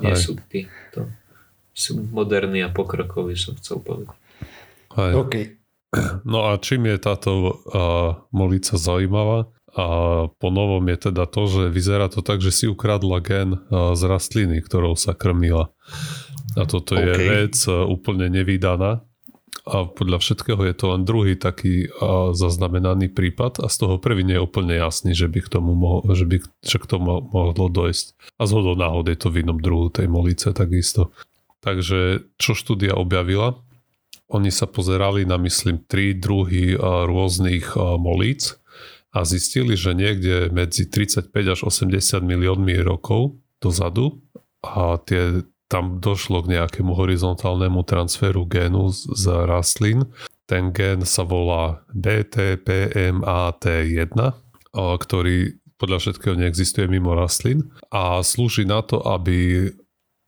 nie 0.00 0.16
Hej. 0.16 0.24
sú 0.24 0.32
tí. 0.48 0.72
To 0.96 1.04
sú 1.76 2.00
moderní 2.00 2.64
a 2.64 2.72
pokrokoví, 2.72 3.36
som 3.36 3.60
chcel 3.60 3.84
povedať. 3.84 4.16
Hej. 4.96 5.12
OK. 5.20 5.34
No 6.24 6.48
a 6.48 6.56
čím 6.56 6.88
je 6.88 6.96
táto 6.96 7.32
uh, 7.36 7.52
molica 8.32 8.80
zaujímavá? 8.80 9.52
A 9.72 9.84
po 10.28 10.48
novom 10.48 10.84
je 10.88 11.12
teda 11.12 11.24
to, 11.28 11.48
že 11.48 11.72
vyzerá 11.72 12.08
to 12.08 12.24
tak, 12.24 12.40
že 12.40 12.52
si 12.52 12.64
ukradla 12.68 13.20
gen 13.20 13.56
uh, 13.56 13.92
z 13.92 14.02
rastliny, 14.08 14.64
ktorou 14.64 14.96
sa 14.96 15.12
krmila. 15.12 15.72
A 16.56 16.68
toto 16.68 16.98
je 16.98 17.12
vec 17.16 17.56
uh, 17.68 17.88
úplne 17.88 18.28
nevydaná. 18.28 19.04
A 19.62 19.86
podľa 19.86 20.18
všetkého 20.18 20.58
je 20.66 20.74
to 20.74 20.90
len 20.90 21.06
druhý 21.06 21.38
taký 21.38 21.86
uh, 21.86 22.34
zaznamenaný 22.34 23.14
prípad 23.14 23.62
a 23.62 23.70
z 23.70 23.76
toho 23.78 23.94
prvý 24.02 24.26
nie 24.26 24.34
je 24.34 24.42
úplne 24.42 24.74
jasný, 24.74 25.14
že 25.14 25.30
by 25.30 25.38
k 25.38 25.48
tomu, 25.48 25.78
mohlo, 25.78 26.02
že 26.10 26.26
by, 26.26 26.42
že 26.66 26.76
k 26.82 26.86
tomu 26.88 27.22
mohlo 27.22 27.70
dojsť. 27.70 28.36
A 28.40 28.48
zhodou 28.50 28.74
náhod 28.74 29.06
je 29.06 29.18
to 29.20 29.30
v 29.30 29.46
inom 29.46 29.62
druhu 29.62 29.92
tej 29.92 30.10
molice 30.10 30.50
takisto. 30.50 31.14
Takže 31.62 32.26
čo 32.42 32.58
štúdia 32.58 32.98
objavila? 32.98 33.54
Oni 34.32 34.50
sa 34.50 34.66
pozerali 34.66 35.22
na, 35.22 35.38
myslím, 35.38 35.78
tri 35.86 36.16
druhy 36.16 36.74
a, 36.74 37.06
rôznych 37.06 37.78
a, 37.78 37.94
molíc 38.00 38.58
a 39.14 39.22
zistili, 39.22 39.78
že 39.78 39.94
niekde 39.94 40.50
medzi 40.50 40.88
35 40.90 41.30
až 41.30 41.60
80 41.68 42.24
miliónmi 42.24 42.80
rokov 42.82 43.36
dozadu 43.62 44.18
a 44.64 44.98
tie, 45.04 45.46
tam 45.72 46.04
došlo 46.04 46.44
k 46.44 46.60
nejakému 46.60 46.92
horizontálnemu 46.92 47.80
transferu 47.88 48.44
génu 48.44 48.92
z, 48.92 49.24
rastlín. 49.48 50.04
Ten 50.44 50.68
gén 50.76 51.08
sa 51.08 51.24
volá 51.24 51.80
BTPMAT1, 51.96 53.24
a, 54.20 54.32
ktorý 54.76 55.56
podľa 55.80 55.98
všetkého 55.98 56.36
neexistuje 56.36 56.84
mimo 56.92 57.16
rastlín 57.16 57.72
a 57.88 58.20
slúži 58.20 58.68
na 58.68 58.84
to, 58.84 59.00
aby 59.00 59.72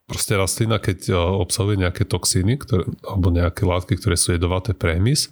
proste 0.08 0.34
rastlina, 0.34 0.80
keď 0.80 1.12
obsahuje 1.14 1.76
nejaké 1.78 2.08
toxíny, 2.08 2.58
ktoré, 2.58 2.88
alebo 3.04 3.28
nejaké 3.30 3.62
látky, 3.68 4.00
ktoré 4.00 4.16
sú 4.18 4.32
jedovaté 4.34 4.72
pre 4.72 4.96
hmyz, 4.96 5.30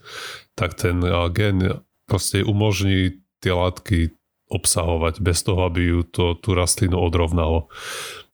tak 0.55 0.77
ten 0.77 1.03
gen 1.33 1.83
proste 2.07 2.45
umožní 2.45 3.25
tie 3.43 3.51
látky 3.51 4.13
obsahovať 4.53 5.25
bez 5.25 5.41
toho, 5.43 5.65
aby 5.67 5.81
ju 5.97 6.01
to, 6.05 6.37
tú 6.39 6.53
rastlinu 6.53 7.01
odrovnalo. 7.01 7.73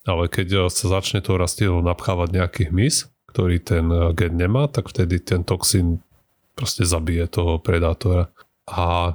Ale 0.08 0.32
keď 0.32 0.72
sa 0.72 0.88
začne 0.88 1.20
tou 1.20 1.36
rastlinou 1.36 1.84
napchávať 1.84 2.32
nejaký 2.32 2.62
hmyz, 2.72 3.12
ktorý 3.28 3.60
ten 3.60 3.84
gen 4.16 4.40
nemá, 4.40 4.64
tak 4.72 4.88
vtedy 4.88 5.20
ten 5.20 5.44
toxín 5.44 6.00
proste 6.56 6.88
zabije 6.88 7.28
toho 7.28 7.60
predátora. 7.60 8.32
A 8.64 9.14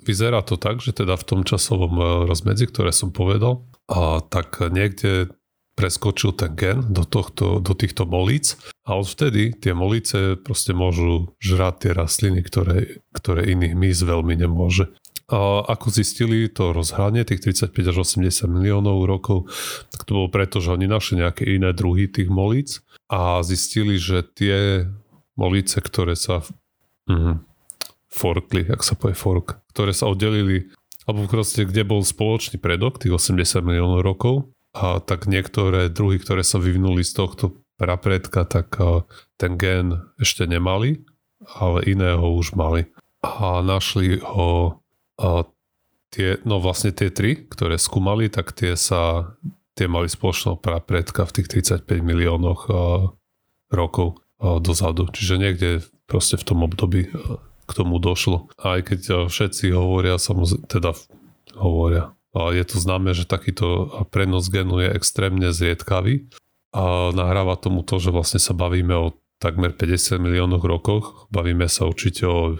vyzerá 0.00 0.40
to 0.40 0.56
tak, 0.56 0.80
že 0.80 0.96
teda 0.96 1.20
v 1.20 1.28
tom 1.28 1.40
časovom 1.44 2.24
rozmedzi, 2.24 2.72
ktoré 2.72 2.90
som 2.90 3.12
povedal, 3.12 3.68
a 3.84 4.24
tak 4.24 4.64
niekde 4.72 5.28
preskočil 5.74 6.32
ten 6.38 6.54
gen 6.54 6.78
do, 6.88 7.02
tohto, 7.02 7.58
do 7.58 7.74
týchto 7.74 8.06
molíc 8.06 8.54
a 8.86 8.94
odvtedy 8.94 9.52
tie 9.58 9.74
molíce 9.74 10.38
proste 10.38 10.70
môžu 10.70 11.34
žrať 11.42 11.74
tie 11.82 11.92
rastliny, 11.92 12.40
ktoré, 12.46 13.02
ktoré 13.10 13.50
iný 13.50 13.74
hmyz 13.74 14.06
veľmi 14.06 14.38
nemôže. 14.38 14.88
A 15.32 15.64
ako 15.64 15.88
zistili 15.88 16.52
to 16.52 16.76
rozhranie 16.76 17.24
tých 17.24 17.40
35 17.48 17.72
až 17.72 17.96
80 18.04 18.44
miliónov 18.48 19.08
rokov, 19.08 19.48
tak 19.88 20.04
to 20.04 20.12
bolo 20.12 20.28
preto, 20.28 20.60
že 20.60 20.76
oni 20.76 20.84
našli 20.84 21.24
nejaké 21.24 21.48
iné 21.48 21.72
druhy 21.72 22.12
tých 22.12 22.28
molíc 22.28 22.84
a 23.08 23.40
zistili, 23.40 23.96
že 23.96 24.20
tie 24.20 24.84
molíce, 25.40 25.80
ktoré 25.80 26.12
sa 26.12 26.44
mm, 27.08 27.40
forkli, 28.12 28.68
ak 28.68 28.84
sa 28.84 28.94
povie 29.00 29.16
fork, 29.16 29.64
ktoré 29.72 29.96
sa 29.96 30.12
oddelili 30.12 30.68
alebo 31.04 31.28
proste 31.28 31.68
kde 31.68 31.84
bol 31.84 32.00
spoločný 32.00 32.56
predok, 32.56 32.96
tých 32.96 33.12
80 33.12 33.60
miliónov 33.60 34.00
rokov, 34.00 34.48
a 34.74 34.98
tak 34.98 35.30
niektoré 35.30 35.86
druhy, 35.86 36.18
ktoré 36.18 36.42
sa 36.42 36.58
vyvinuli 36.58 37.06
z 37.06 37.14
tohto 37.14 37.62
prapredka, 37.78 38.42
tak 38.42 38.74
ten 39.38 39.54
gen 39.54 40.02
ešte 40.18 40.50
nemali, 40.50 41.06
ale 41.46 41.86
iného 41.86 42.34
už 42.34 42.58
mali. 42.58 42.90
A 43.22 43.62
našli 43.62 44.18
ho 44.18 44.82
a 45.20 45.46
tie, 46.14 46.38
no 46.46 46.62
vlastne 46.62 46.94
tie 46.94 47.10
tri, 47.10 47.46
ktoré 47.46 47.78
skúmali, 47.78 48.30
tak 48.30 48.54
tie 48.54 48.78
sa 48.78 49.34
tie 49.74 49.90
mali 49.90 50.06
spoločného 50.06 50.62
prapredka 50.62 51.26
v 51.26 51.34
tých 51.34 51.66
35 51.82 51.86
miliónoch 51.98 52.70
rokov 53.74 54.22
dozadu. 54.38 55.10
Čiže 55.10 55.34
niekde 55.34 55.82
proste 56.06 56.38
v 56.38 56.46
tom 56.46 56.62
období 56.62 57.10
k 57.64 57.70
tomu 57.74 57.98
došlo. 57.98 58.52
Aj 58.60 58.78
keď 58.84 59.26
všetci 59.26 59.74
hovoria, 59.74 60.20
samozrejme, 60.20 60.70
teda 60.70 60.94
hovoria, 61.58 62.14
je 62.34 62.64
to 62.66 62.76
známe, 62.78 63.14
že 63.14 63.26
takýto 63.26 63.90
prenos 64.14 64.46
genu 64.46 64.78
je 64.78 64.94
extrémne 64.94 65.50
zriedkavý 65.50 66.30
a 66.74 67.14
nahráva 67.14 67.58
tomu 67.58 67.86
to, 67.86 67.98
že 67.98 68.14
vlastne 68.14 68.42
sa 68.42 68.54
bavíme 68.54 68.94
o 68.94 69.14
takmer 69.42 69.74
50 69.74 70.18
miliónoch 70.22 70.62
rokoch. 70.62 71.26
Bavíme 71.34 71.66
sa 71.66 71.86
určite 71.86 72.26
o 72.26 72.58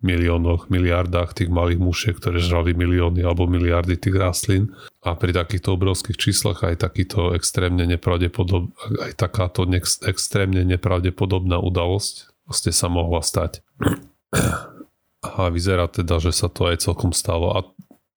miliónoch, 0.00 0.72
miliardách 0.72 1.36
tých 1.36 1.52
malých 1.52 1.80
mušiek, 1.80 2.14
ktoré 2.16 2.40
žrali 2.40 2.72
milióny 2.72 3.20
alebo 3.20 3.44
miliardy 3.44 4.00
tých 4.00 4.16
rastlín. 4.16 4.72
A 5.04 5.16
pri 5.16 5.32
takýchto 5.36 5.76
obrovských 5.76 6.16
číslach 6.16 6.64
aj 6.64 6.84
takýto 6.84 7.36
extrémne 7.36 7.84
nepravdepodob, 7.84 8.72
aj 9.00 9.12
takáto 9.16 9.68
extrémne 10.04 10.64
nepravdepodobná 10.64 11.60
udalosť 11.60 12.30
vlastne 12.50 12.74
sa 12.74 12.90
mohla 12.90 13.22
stať. 13.22 13.62
A 15.20 15.52
vyzerá 15.52 15.86
teda, 15.86 16.18
že 16.18 16.34
sa 16.34 16.50
to 16.50 16.66
aj 16.66 16.82
celkom 16.82 17.14
stalo. 17.14 17.54
A 17.54 17.62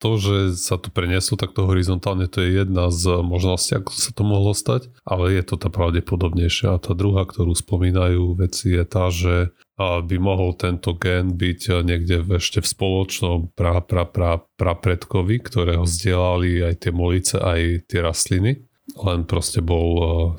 to, 0.03 0.19
že 0.19 0.35
sa 0.59 0.75
to 0.75 0.91
prenesú 0.91 1.39
takto 1.39 1.63
horizontálne, 1.63 2.27
to 2.27 2.43
je 2.43 2.59
jedna 2.59 2.91
z 2.91 3.23
možností, 3.23 3.79
ako 3.79 3.95
sa 3.95 4.11
to 4.11 4.27
mohlo 4.27 4.51
stať, 4.51 4.91
ale 5.07 5.31
je 5.31 5.43
to 5.47 5.55
tá 5.55 5.71
pravdepodobnejšia. 5.71 6.75
A 6.75 6.83
tá 6.83 6.91
druhá, 6.91 7.23
ktorú 7.23 7.55
spomínajú 7.55 8.35
veci, 8.35 8.75
je 8.75 8.83
tá, 8.83 9.07
že 9.07 9.55
by 9.79 10.15
mohol 10.19 10.59
tento 10.59 10.91
gen 10.99 11.39
byť 11.39 11.87
niekde 11.87 12.19
ešte 12.35 12.59
v 12.59 12.67
spoločnom 12.67 13.37
pra, 13.55 13.79
pra, 13.79 14.03
pra, 14.03 14.43
pra 14.59 14.75
predkovi, 14.75 15.39
ktorého 15.39 15.87
zdieľali 15.87 16.67
aj 16.67 16.73
tie 16.83 16.91
molice, 16.91 17.39
aj 17.39 17.87
tie 17.87 17.99
rastliny, 18.03 18.59
len 18.99 19.19
proste 19.23 19.63
bol 19.63 19.87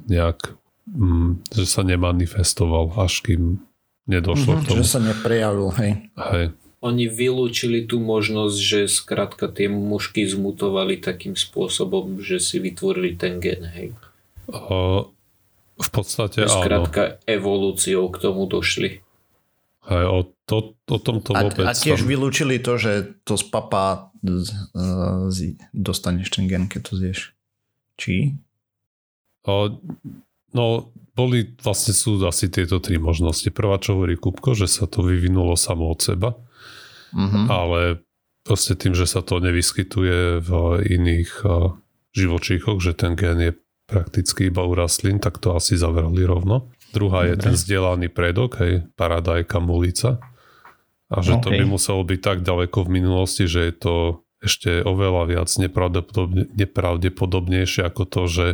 nejak, 0.04 0.60
mm, 0.92 1.56
že 1.56 1.64
sa 1.64 1.80
nemanifestoval, 1.80 3.00
až 3.00 3.24
kým 3.24 3.64
nedošlo 4.04 4.60
mm-hmm, 4.60 4.64
k 4.64 4.68
tomu. 4.68 4.78
Že 4.84 4.92
sa 4.92 5.00
neprejavil, 5.00 5.68
hej. 5.80 5.92
Hej 6.14 6.46
oni 6.84 7.08
vylúčili 7.08 7.88
tú 7.88 7.96
možnosť, 7.96 8.58
že 8.60 8.80
skrátka 8.92 9.48
tie 9.48 9.72
mušky 9.72 10.28
zmutovali 10.28 11.00
takým 11.00 11.32
spôsobom, 11.32 12.20
že 12.20 12.36
si 12.36 12.60
vytvorili 12.60 13.16
ten 13.16 13.40
gen, 13.40 13.64
hej. 13.72 13.96
Uh, 14.52 15.08
v 15.80 15.88
podstate 15.88 16.44
áno. 16.44 16.60
Skrátka 16.60 17.16
evolúciou 17.24 18.12
k 18.12 18.20
tomu 18.20 18.44
došli. 18.44 19.00
Hej, 19.88 20.04
o, 20.04 20.20
to, 20.44 20.76
o 20.76 20.98
tomto 21.00 21.32
a, 21.32 21.48
vôbec... 21.48 21.64
A 21.64 21.72
tiež 21.72 22.04
tam... 22.04 22.08
vylúčili 22.12 22.60
to, 22.60 22.76
že 22.76 23.16
to 23.24 23.40
z 23.40 23.48
papa 23.48 24.12
uh, 24.20 25.32
dostaneš 25.72 26.36
ten 26.36 26.44
gen, 26.44 26.68
keď 26.68 26.80
to 26.84 26.92
zješ. 27.00 27.20
Či? 27.96 28.36
Uh, 29.48 29.72
no, 30.52 30.92
boli, 31.16 31.48
vlastne 31.64 31.96
sú 31.96 32.20
asi 32.28 32.52
tieto 32.52 32.76
tri 32.76 33.00
možnosti. 33.00 33.48
Prvá, 33.48 33.80
čo 33.80 33.96
hovorí 33.96 34.20
Kupko, 34.20 34.52
že 34.52 34.68
sa 34.68 34.84
to 34.84 35.00
vyvinulo 35.00 35.56
samo 35.56 35.88
od 35.88 36.04
seba 36.04 36.36
mm-hmm. 37.14 37.46
ale 37.48 38.04
proste 38.44 38.76
tým, 38.76 38.92
že 38.92 39.08
sa 39.08 39.24
to 39.24 39.40
nevyskytuje 39.40 40.42
v 40.44 40.50
iných 40.84 41.30
živočíchoch, 42.12 42.78
že 42.82 42.92
ten 42.92 43.16
gen 43.16 43.40
je 43.40 43.52
prakticky 43.88 44.48
iba 44.48 44.64
u 44.64 44.72
rastlín, 44.76 45.20
tak 45.20 45.40
to 45.40 45.56
asi 45.56 45.76
zavrali 45.76 46.24
rovno. 46.24 46.72
Druhá 46.94 47.26
je 47.26 47.34
ten 47.40 47.54
zdieľaný 47.58 48.12
predok, 48.12 48.62
hej, 48.62 48.86
paradajka, 48.94 49.58
mulica. 49.58 50.22
A 51.10 51.20
že 51.20 51.36
okay. 51.36 51.42
to 51.42 51.48
by 51.52 51.64
muselo 51.66 52.02
byť 52.06 52.20
tak 52.22 52.38
ďaleko 52.46 52.86
v 52.86 52.90
minulosti, 52.90 53.44
že 53.50 53.70
je 53.70 53.74
to 53.74 53.94
ešte 54.44 54.84
oveľa 54.84 55.22
viac 55.24 55.48
nepravdepodobne, 55.56 56.52
nepravdepodobnejšie 56.52 57.82
ako 57.88 58.02
to, 58.04 58.22
že 58.28 58.46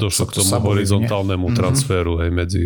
došlo 0.00 0.24
to 0.24 0.30
k 0.32 0.36
tomu 0.40 0.56
horizontálnemu 0.64 1.46
mm-hmm. 1.52 1.58
transferu 1.60 2.24
hej, 2.24 2.32
medzi 2.32 2.64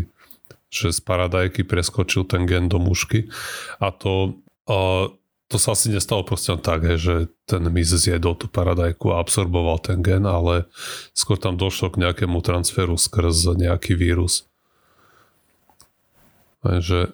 že 0.73 0.89
z 0.89 1.05
paradajky 1.05 1.69
preskočil 1.69 2.25
ten 2.25 2.49
gen 2.49 2.73
do 2.73 2.81
mušky 2.81 3.29
a 3.77 3.93
to 3.93 4.41
a 4.65 5.11
to 5.53 5.61
sa 5.61 5.77
asi 5.77 5.93
nestalo 5.93 6.25
proste 6.25 6.57
tak, 6.57 6.89
že 6.97 7.29
ten 7.45 7.61
mis 7.69 7.93
zjedol 7.93 8.33
tú 8.33 8.49
paradajku 8.49 9.13
a 9.13 9.21
absorboval 9.21 9.77
ten 9.85 10.01
gen, 10.01 10.25
ale 10.25 10.65
skôr 11.13 11.37
tam 11.37 11.61
došlo 11.61 11.93
k 11.93 12.01
nejakému 12.09 12.41
transferu 12.41 12.97
skrz 12.97 13.53
nejaký 13.61 13.93
vírus. 13.93 14.49
že 16.65 17.13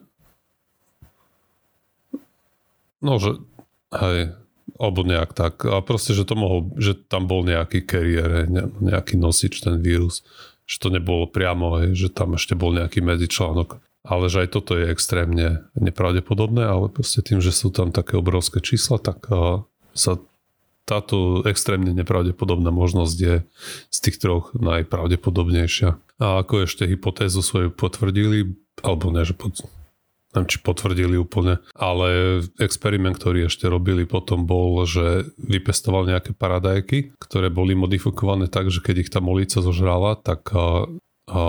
no, 3.02 3.18
že 3.18 3.42
hej, 3.90 4.38
alebo 4.78 5.02
nejak 5.02 5.34
tak. 5.34 5.66
A 5.66 5.82
proste, 5.82 6.14
že 6.14 6.22
to 6.22 6.38
mohol, 6.38 6.70
že 6.78 6.94
tam 6.94 7.26
bol 7.26 7.42
nejaký 7.42 7.82
kariér, 7.82 8.46
nejaký 8.78 9.18
nosič, 9.18 9.66
ten 9.66 9.82
vírus. 9.82 10.22
Že 10.70 10.76
to 10.78 10.88
nebolo 10.94 11.24
priamo, 11.26 11.82
hej, 11.82 12.06
že 12.06 12.08
tam 12.14 12.38
ešte 12.38 12.54
bol 12.54 12.70
nejaký 12.70 13.02
medzičlánok 13.02 13.82
ale 14.08 14.32
že 14.32 14.48
aj 14.48 14.56
toto 14.56 14.72
je 14.72 14.88
extrémne 14.88 15.68
nepravdepodobné, 15.76 16.64
ale 16.64 16.88
proste 16.88 17.20
tým, 17.20 17.44
že 17.44 17.52
sú 17.52 17.68
tam 17.68 17.92
také 17.92 18.16
obrovské 18.16 18.64
čísla, 18.64 18.96
tak 18.96 19.28
sa 19.92 20.16
táto 20.88 21.44
extrémne 21.44 21.92
nepravdepodobná 21.92 22.72
možnosť 22.72 23.16
je 23.20 23.36
z 23.92 23.98
tých 24.00 24.16
troch 24.16 24.56
najpravdepodobnejšia. 24.56 26.00
A 26.24 26.40
ako 26.40 26.64
ešte 26.64 26.88
hypotézu 26.88 27.44
svoju 27.44 27.68
potvrdili, 27.68 28.56
alebo 28.80 29.12
ne, 29.12 29.28
že 29.28 29.36
pod, 29.36 29.60
neviem, 30.32 30.48
či 30.48 30.64
potvrdili 30.64 31.20
úplne, 31.20 31.60
ale 31.76 32.40
experiment, 32.56 33.20
ktorý 33.20 33.52
ešte 33.52 33.68
robili 33.68 34.08
potom 34.08 34.48
bol, 34.48 34.88
že 34.88 35.28
vypestoval 35.36 36.08
nejaké 36.08 36.32
paradajky, 36.32 37.12
ktoré 37.20 37.52
boli 37.52 37.76
modifikované 37.76 38.48
tak, 38.48 38.72
že 38.72 38.80
keď 38.80 38.96
ich 39.04 39.12
tá 39.12 39.20
molica 39.20 39.60
zožrala, 39.60 40.16
tak 40.16 40.48
a, 40.56 40.88
a 41.28 41.42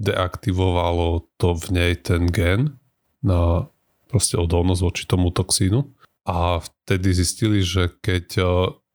deaktivovalo 0.00 1.28
to 1.36 1.56
v 1.56 1.66
nej 1.72 1.92
ten 2.00 2.28
gen 2.30 2.78
na 3.20 3.72
proste 4.12 4.36
odolnosť 4.36 4.82
voči 4.84 5.02
tomu 5.08 5.32
toxínu. 5.32 5.88
A 6.28 6.60
vtedy 6.60 7.16
zistili, 7.16 7.64
že 7.64 7.88
keď 7.88 8.26
e, 8.38 8.44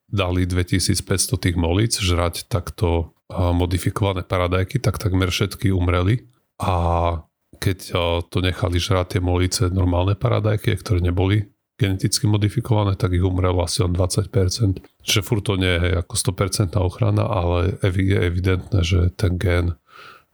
dali 0.08 0.48
2500 0.48 1.04
tých 1.42 1.58
molíc 1.60 2.00
žrať 2.00 2.48
takto 2.48 3.18
e, 3.28 3.36
modifikované 3.36 4.24
paradajky, 4.24 4.80
tak 4.80 5.02
takmer 5.02 5.34
všetky 5.34 5.74
umreli. 5.74 6.24
A 6.62 6.76
keď 7.60 7.80
e, 7.84 7.92
to 8.32 8.38
nechali 8.40 8.78
žrať 8.80 9.18
tie 9.18 9.22
molíce 9.22 9.68
normálne 9.74 10.16
paradajky, 10.16 10.78
ktoré 10.80 11.04
neboli 11.04 11.52
geneticky 11.78 12.26
modifikované, 12.26 12.98
tak 12.98 13.14
ich 13.14 13.22
umrelo 13.22 13.62
asi 13.62 13.86
len 13.86 13.94
20%. 13.94 14.82
Čiže 15.04 15.22
furt 15.22 15.46
to 15.46 15.60
nie 15.60 15.78
je 15.78 16.00
ako 16.02 16.16
100% 16.34 16.74
ochrana, 16.80 17.28
ale 17.28 17.78
je 17.86 18.18
evidentné, 18.18 18.80
že 18.82 19.14
ten 19.14 19.38
gen 19.38 19.78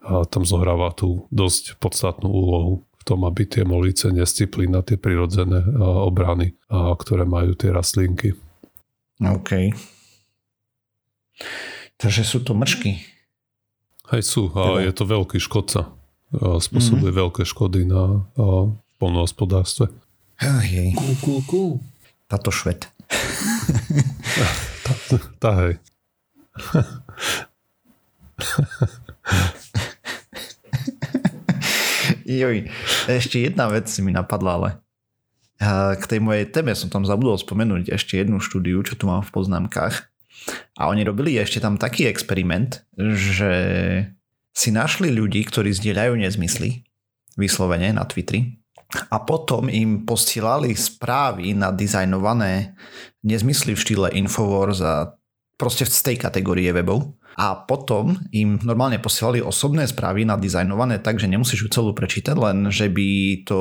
tam 0.03 0.43
zohráva 0.43 0.91
tú 0.91 1.27
dosť 1.31 1.79
podstatnú 1.79 2.27
úlohu 2.27 2.73
v 2.99 3.03
tom, 3.03 3.23
aby 3.27 3.43
tie 3.47 3.63
molice 3.67 4.11
nescipli 4.11 4.67
na 4.67 4.79
tie 4.83 4.95
prirodzené 4.95 5.63
obrany, 5.79 6.55
ktoré 6.71 7.27
majú 7.27 7.55
tie 7.55 7.71
rastlinky. 7.71 8.35
OK. 9.19 9.71
Takže 11.99 12.23
sú 12.23 12.43
to 12.43 12.55
mrčky. 12.55 12.99
Hej, 14.11 14.23
sú. 14.27 14.51
A 14.55 14.79
Teda- 14.79 14.83
je 14.87 14.91
to 14.95 15.03
veľký 15.07 15.39
škodca. 15.39 15.91
A 16.33 16.57
spôsobuje 16.57 17.13
mm-hmm. 17.13 17.23
veľké 17.23 17.43
škody 17.45 17.85
na 17.85 18.25
polnohospodárstve. 18.97 19.87
Hej, 20.41 20.97
Kú, 20.97 21.07
kú, 21.21 21.33
kú. 21.45 21.63
táto 22.27 22.49
švet. 22.51 22.89
Tá 25.37 25.51
hej. 25.63 25.77
Joj, 32.23 32.67
ešte 33.11 33.43
jedna 33.43 33.67
vec 33.67 33.91
si 33.91 33.99
mi 33.99 34.15
napadla, 34.15 34.51
ale 34.55 34.69
k 35.95 36.03
tej 36.07 36.19
mojej 36.19 36.49
téme 36.49 36.75
som 36.75 36.91
tam 36.91 37.07
zabudol 37.07 37.39
spomenúť 37.39 37.93
ešte 37.93 38.19
jednu 38.19 38.43
štúdiu, 38.43 38.83
čo 38.83 38.99
tu 38.99 39.07
mám 39.07 39.23
v 39.23 39.31
poznámkach. 39.31 40.11
A 40.75 40.91
oni 40.91 41.07
robili 41.07 41.39
ešte 41.39 41.63
tam 41.63 41.79
taký 41.79 42.09
experiment, 42.09 42.83
že 42.97 43.51
si 44.51 44.69
našli 44.75 45.07
ľudí, 45.13 45.45
ktorí 45.47 45.71
zdieľajú 45.71 46.19
nezmysly, 46.19 46.83
vyslovene 47.39 47.95
na 47.95 48.03
Twitteri, 48.03 48.59
a 49.09 49.17
potom 49.23 49.73
im 49.73 50.05
posielali 50.05 50.77
správy 50.77 51.57
na 51.57 51.73
dizajnované 51.73 52.77
nezmysly 53.25 53.73
v 53.73 53.81
štýle 53.81 54.07
Infowars 54.13 54.85
a 54.85 55.17
proste 55.57 55.85
z 55.85 56.01
tej 56.13 56.17
kategórie 56.19 56.69
webov. 56.73 57.17
A 57.33 57.57
potom 57.57 58.13
im 58.29 58.61
normálne 58.61 59.01
posielali 59.01 59.41
osobné 59.41 59.89
správy 59.89 60.21
nadizajnované 60.21 61.01
tak, 61.01 61.17
že 61.17 61.25
nemusíš 61.25 61.65
ju 61.65 61.69
celú 61.73 61.91
prečítať, 61.97 62.37
len 62.37 62.69
že 62.69 62.93
by 62.93 63.41
to 63.41 63.59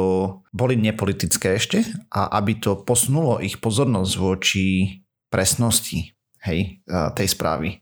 boli 0.52 0.76
nepolitické 0.76 1.56
ešte 1.56 1.80
a 2.12 2.36
aby 2.36 2.60
to 2.60 2.84
posunulo 2.84 3.40
ich 3.40 3.56
pozornosť 3.64 4.12
voči 4.20 5.00
presnosti 5.32 6.12
hej, 6.44 6.84
tej 7.16 7.28
správy. 7.32 7.80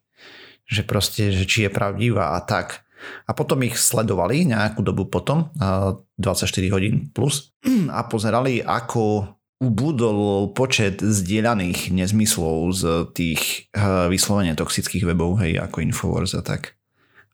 Že 0.71 0.83
proste, 0.87 1.23
že 1.35 1.43
či 1.43 1.67
je 1.67 1.75
pravdivá 1.75 2.39
a 2.39 2.41
tak. 2.47 2.87
A 3.27 3.35
potom 3.35 3.59
ich 3.67 3.75
sledovali 3.75 4.47
nejakú 4.47 4.87
dobu 4.87 5.11
potom, 5.11 5.51
a 5.59 5.99
24 6.23 6.47
hodín 6.71 7.11
plus, 7.11 7.51
a 7.91 8.07
pozerali, 8.07 8.63
ako 8.63 9.27
ubudol 9.61 10.49
počet 10.51 10.99
zdieľaných 10.99 11.93
nezmyslov 11.93 12.57
z 12.73 12.83
tých 13.13 13.69
uh, 13.77 14.09
vyslovene 14.09 14.57
toxických 14.57 15.05
webov, 15.05 15.37
hej, 15.39 15.61
ako 15.61 15.85
Infowars 15.85 16.33
a 16.33 16.41
tak. 16.41 16.75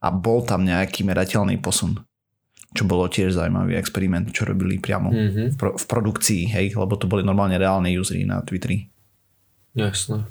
A 0.02 0.10
bol 0.10 0.42
tam 0.42 0.66
nejaký 0.66 1.06
merateľný 1.06 1.56
posun. 1.56 2.02
Čo 2.74 2.84
bolo 2.84 3.06
tiež 3.06 3.32
zaujímavý 3.32 3.78
experiment, 3.78 4.28
čo 4.30 4.44
robili 4.44 4.76
priamo 4.76 5.08
Mhm, 5.08 5.54
v, 5.54 5.56
pro, 5.56 5.70
v 5.72 5.84
produkcii, 5.86 6.42
hej, 6.50 6.66
lebo 6.74 6.98
to 6.98 7.06
boli 7.06 7.22
normálne 7.22 7.56
reálne 7.56 7.88
usery 7.94 8.26
na 8.26 8.42
Twitteri. 8.42 8.90
jasné. 9.72 10.26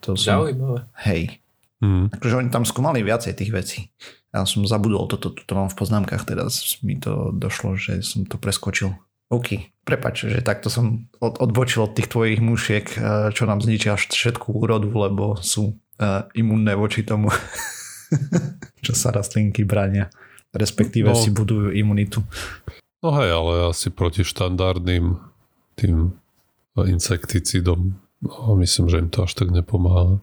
To 0.00 0.14
som, 0.14 0.46
Zaujímavé. 0.46 0.86
hej. 1.02 1.42
Mm. 1.82 2.08
Takže 2.08 2.36
oni 2.38 2.48
tam 2.48 2.64
skúmali 2.64 3.02
viacej 3.02 3.34
tých 3.34 3.50
vecí. 3.50 3.78
Ja 4.30 4.44
som 4.44 4.62
zabudol 4.62 5.08
toto, 5.08 5.32
toto 5.32 5.52
mám 5.52 5.68
v 5.68 5.76
poznámkach, 5.76 6.24
teraz 6.24 6.78
mi 6.80 6.96
to 6.96 7.32
došlo, 7.32 7.74
že 7.74 8.00
som 8.00 8.22
to 8.22 8.36
preskočil. 8.36 8.94
OK, 9.26 9.74
prepač, 9.82 10.30
že 10.30 10.38
takto 10.38 10.70
som 10.70 11.10
od, 11.18 11.42
odbočil 11.42 11.82
od 11.90 11.98
tých 11.98 12.06
tvojich 12.06 12.38
mušiek, 12.38 12.86
eh, 12.94 13.00
čo 13.34 13.42
nám 13.46 13.58
zničia 13.58 13.98
všetku 13.98 14.54
úrodu, 14.54 14.86
lebo 14.90 15.34
sú 15.42 15.74
uh, 15.74 16.30
imunné 16.36 16.78
voči 16.78 17.02
tomu, 17.02 17.32
čo 18.86 18.92
sa 18.94 19.10
rastlinky 19.10 19.66
bránia. 19.66 20.12
Respektíve 20.54 21.10
No. 21.12 21.18
si 21.18 21.28
budujú 21.34 21.74
imunitu. 21.74 22.22
No 23.04 23.12
hej, 23.20 23.28
ale 23.28 23.52
asi 23.68 23.92
proti 23.92 24.24
štandardným 24.24 25.20
tým 25.76 26.16
insekticidom 26.80 27.92
no, 28.24 28.56
myslím, 28.56 28.88
že 28.88 29.00
im 29.04 29.08
to 29.12 29.24
až 29.24 29.36
tak 29.36 29.52
nepomáha. 29.52 30.20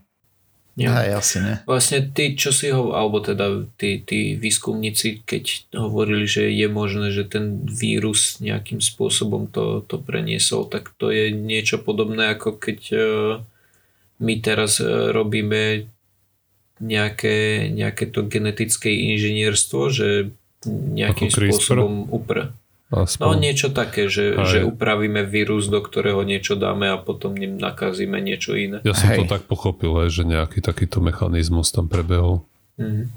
Ja. 0.73 1.05
Hej, 1.05 1.09
asi 1.21 1.37
ne. 1.37 1.61
Vlastne 1.69 2.01
tí, 2.01 2.33
čo 2.33 2.49
si 2.49 2.73
ho, 2.73 2.97
alebo 2.97 3.21
teda 3.21 3.69
tí, 3.77 4.01
tí 4.01 4.33
výskumníci, 4.33 5.21
keď 5.21 5.69
hovorili, 5.77 6.25
že 6.25 6.49
je 6.49 6.65
možné, 6.65 7.13
že 7.13 7.29
ten 7.29 7.61
vírus 7.61 8.41
nejakým 8.41 8.81
spôsobom 8.81 9.45
to, 9.53 9.85
to 9.85 10.01
preniesol, 10.01 10.65
tak 10.65 10.89
to 10.97 11.13
je 11.13 11.29
niečo 11.29 11.77
podobné, 11.77 12.33
ako 12.33 12.57
keď 12.57 12.79
e, 12.89 12.97
my 14.17 14.33
teraz 14.41 14.81
e, 14.81 14.89
robíme 15.13 15.85
nejaké, 16.81 17.69
nejaké 17.69 18.09
to 18.09 18.25
genetické 18.25 18.89
inžinierstvo, 19.13 19.93
že 19.93 20.33
nejakým 20.65 21.29
spôsobom 21.29 22.09
upr. 22.09 22.49
Aspoň. 22.93 23.25
No 23.25 23.33
niečo 23.33 23.73
také, 23.73 24.05
že, 24.05 24.37
Aj. 24.37 24.45
že 24.45 24.61
upravíme 24.61 25.25
vírus, 25.25 25.65
do 25.65 25.81
ktorého 25.81 26.21
niečo 26.21 26.53
dáme 26.53 26.93
a 26.93 27.01
potom 27.01 27.33
ním 27.33 27.57
nakazíme 27.57 28.21
niečo 28.21 28.53
iné. 28.53 28.85
Ja 28.85 28.93
som 28.93 29.09
Hej. 29.09 29.25
to 29.25 29.33
tak 29.33 29.49
pochopil, 29.49 29.89
že 30.13 30.21
nejaký 30.21 30.61
takýto 30.61 31.01
mechanizmus 31.01 31.73
tam 31.73 31.89
prebehol. 31.89 32.45
Mhm. 32.77 33.09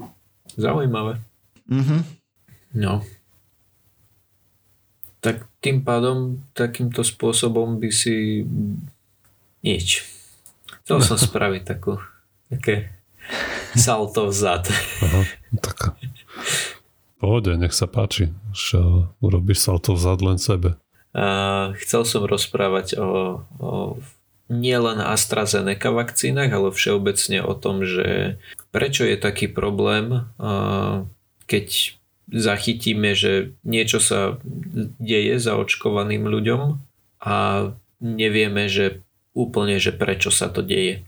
Zaujímavé. 0.57 1.21
Mhm. 1.69 1.97
No. 2.73 3.05
Tak 5.21 5.45
tým 5.61 5.85
pádom 5.85 6.41
takýmto 6.57 7.05
spôsobom 7.05 7.77
by 7.77 7.89
si 7.93 8.45
nič. 9.61 10.05
Chcel 10.85 11.03
som 11.05 11.17
spraviť 11.21 11.63
takú 11.67 12.01
také 12.49 12.95
salto 13.75 14.31
vzad. 14.31 14.71
Aha, 15.03 15.21
tak 15.59 15.99
pohode, 17.17 17.53
nech 17.57 17.73
sa 17.73 17.89
páči, 17.89 18.33
že 18.53 18.79
urobíš 19.19 19.65
salto 19.65 19.97
vzad 19.97 20.21
len 20.21 20.37
sebe. 20.37 20.77
A 21.17 21.73
chcel 21.81 22.05
som 22.05 22.29
rozprávať 22.29 23.01
o, 23.01 23.41
o 23.57 23.71
nielen 24.47 25.03
AstraZeneca 25.03 25.91
vakcínach, 25.91 26.53
ale 26.53 26.69
všeobecne 26.71 27.43
o 27.43 27.53
tom, 27.57 27.83
že 27.83 28.39
prečo 28.71 29.03
je 29.03 29.17
taký 29.19 29.49
problém, 29.51 30.29
a 30.39 31.03
keď 31.47 31.97
zachytíme, 32.27 33.15
že 33.15 33.55
niečo 33.63 34.03
sa 34.03 34.39
deje 34.99 35.39
zaočkovaným 35.39 36.27
ľuďom 36.27 36.61
a 37.23 37.35
nevieme, 38.03 38.67
že 38.67 39.01
úplne, 39.31 39.79
že 39.79 39.95
prečo 39.95 40.27
sa 40.29 40.51
to 40.51 40.59
deje. 40.61 41.07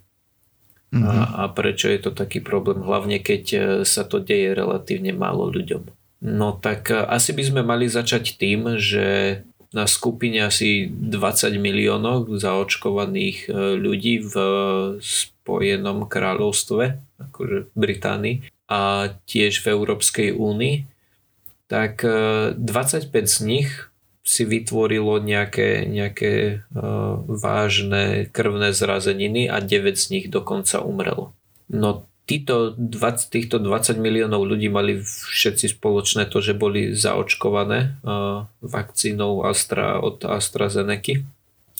Mhm. 0.89 1.05
A, 1.05 1.45
a 1.45 1.53
prečo 1.53 1.85
je 1.85 1.99
to 2.01 2.11
taký 2.15 2.41
problém, 2.41 2.81
hlavne 2.81 3.21
keď 3.21 3.43
e, 3.53 3.59
sa 3.85 4.01
to 4.01 4.17
deje 4.17 4.57
relatívne 4.57 5.13
málo 5.13 5.45
ľuďom. 5.53 5.98
No 6.19 6.51
tak 6.51 6.91
e, 6.91 6.99
asi 6.99 7.31
by 7.31 7.43
sme 7.43 7.61
mali 7.63 7.87
začať 7.87 8.35
tým, 8.35 8.75
že 8.75 9.41
na 9.71 9.85
skupine 9.85 10.43
asi 10.43 10.89
20 10.89 11.55
miliónov 11.61 12.27
zaočkovaných 12.27 13.47
e, 13.47 13.49
ľudí 13.79 14.19
v 14.27 14.35
Spojenom 14.99 16.09
kráľovstve, 16.11 16.83
akože 17.31 17.57
v 17.71 17.75
Británii, 17.75 18.35
a 18.69 19.13
tiež 19.25 19.65
v 19.65 19.73
Európskej 19.73 20.29
únii, 20.35 20.85
tak 21.71 22.03
e, 22.03 22.51
25 22.53 23.09
z 23.25 23.37
nich 23.47 23.69
si 24.29 24.45
vytvorilo 24.45 25.17
nejaké, 25.17 25.89
nejaké 25.89 26.61
vážne 27.25 28.29
krvné 28.29 28.77
zrazeniny 28.77 29.49
a 29.49 29.57
9 29.57 29.97
z 29.97 30.05
nich 30.13 30.25
dokonca 30.29 30.85
umrelo. 30.85 31.33
No 31.65 32.08
títo 32.29 32.77
20, 32.77 33.33
týchto 33.33 33.57
20 33.57 33.97
miliónov 33.97 34.45
ľudí 34.45 34.69
mali 34.69 35.01
všetci 35.01 35.73
spoločné 35.73 36.29
to, 36.29 36.45
že 36.45 36.53
boli 36.53 36.93
zaočkované 36.93 37.97
vakcínou 38.61 39.41
Astra 39.49 39.97
od 39.97 40.21
AstraZeneca. 40.21 41.25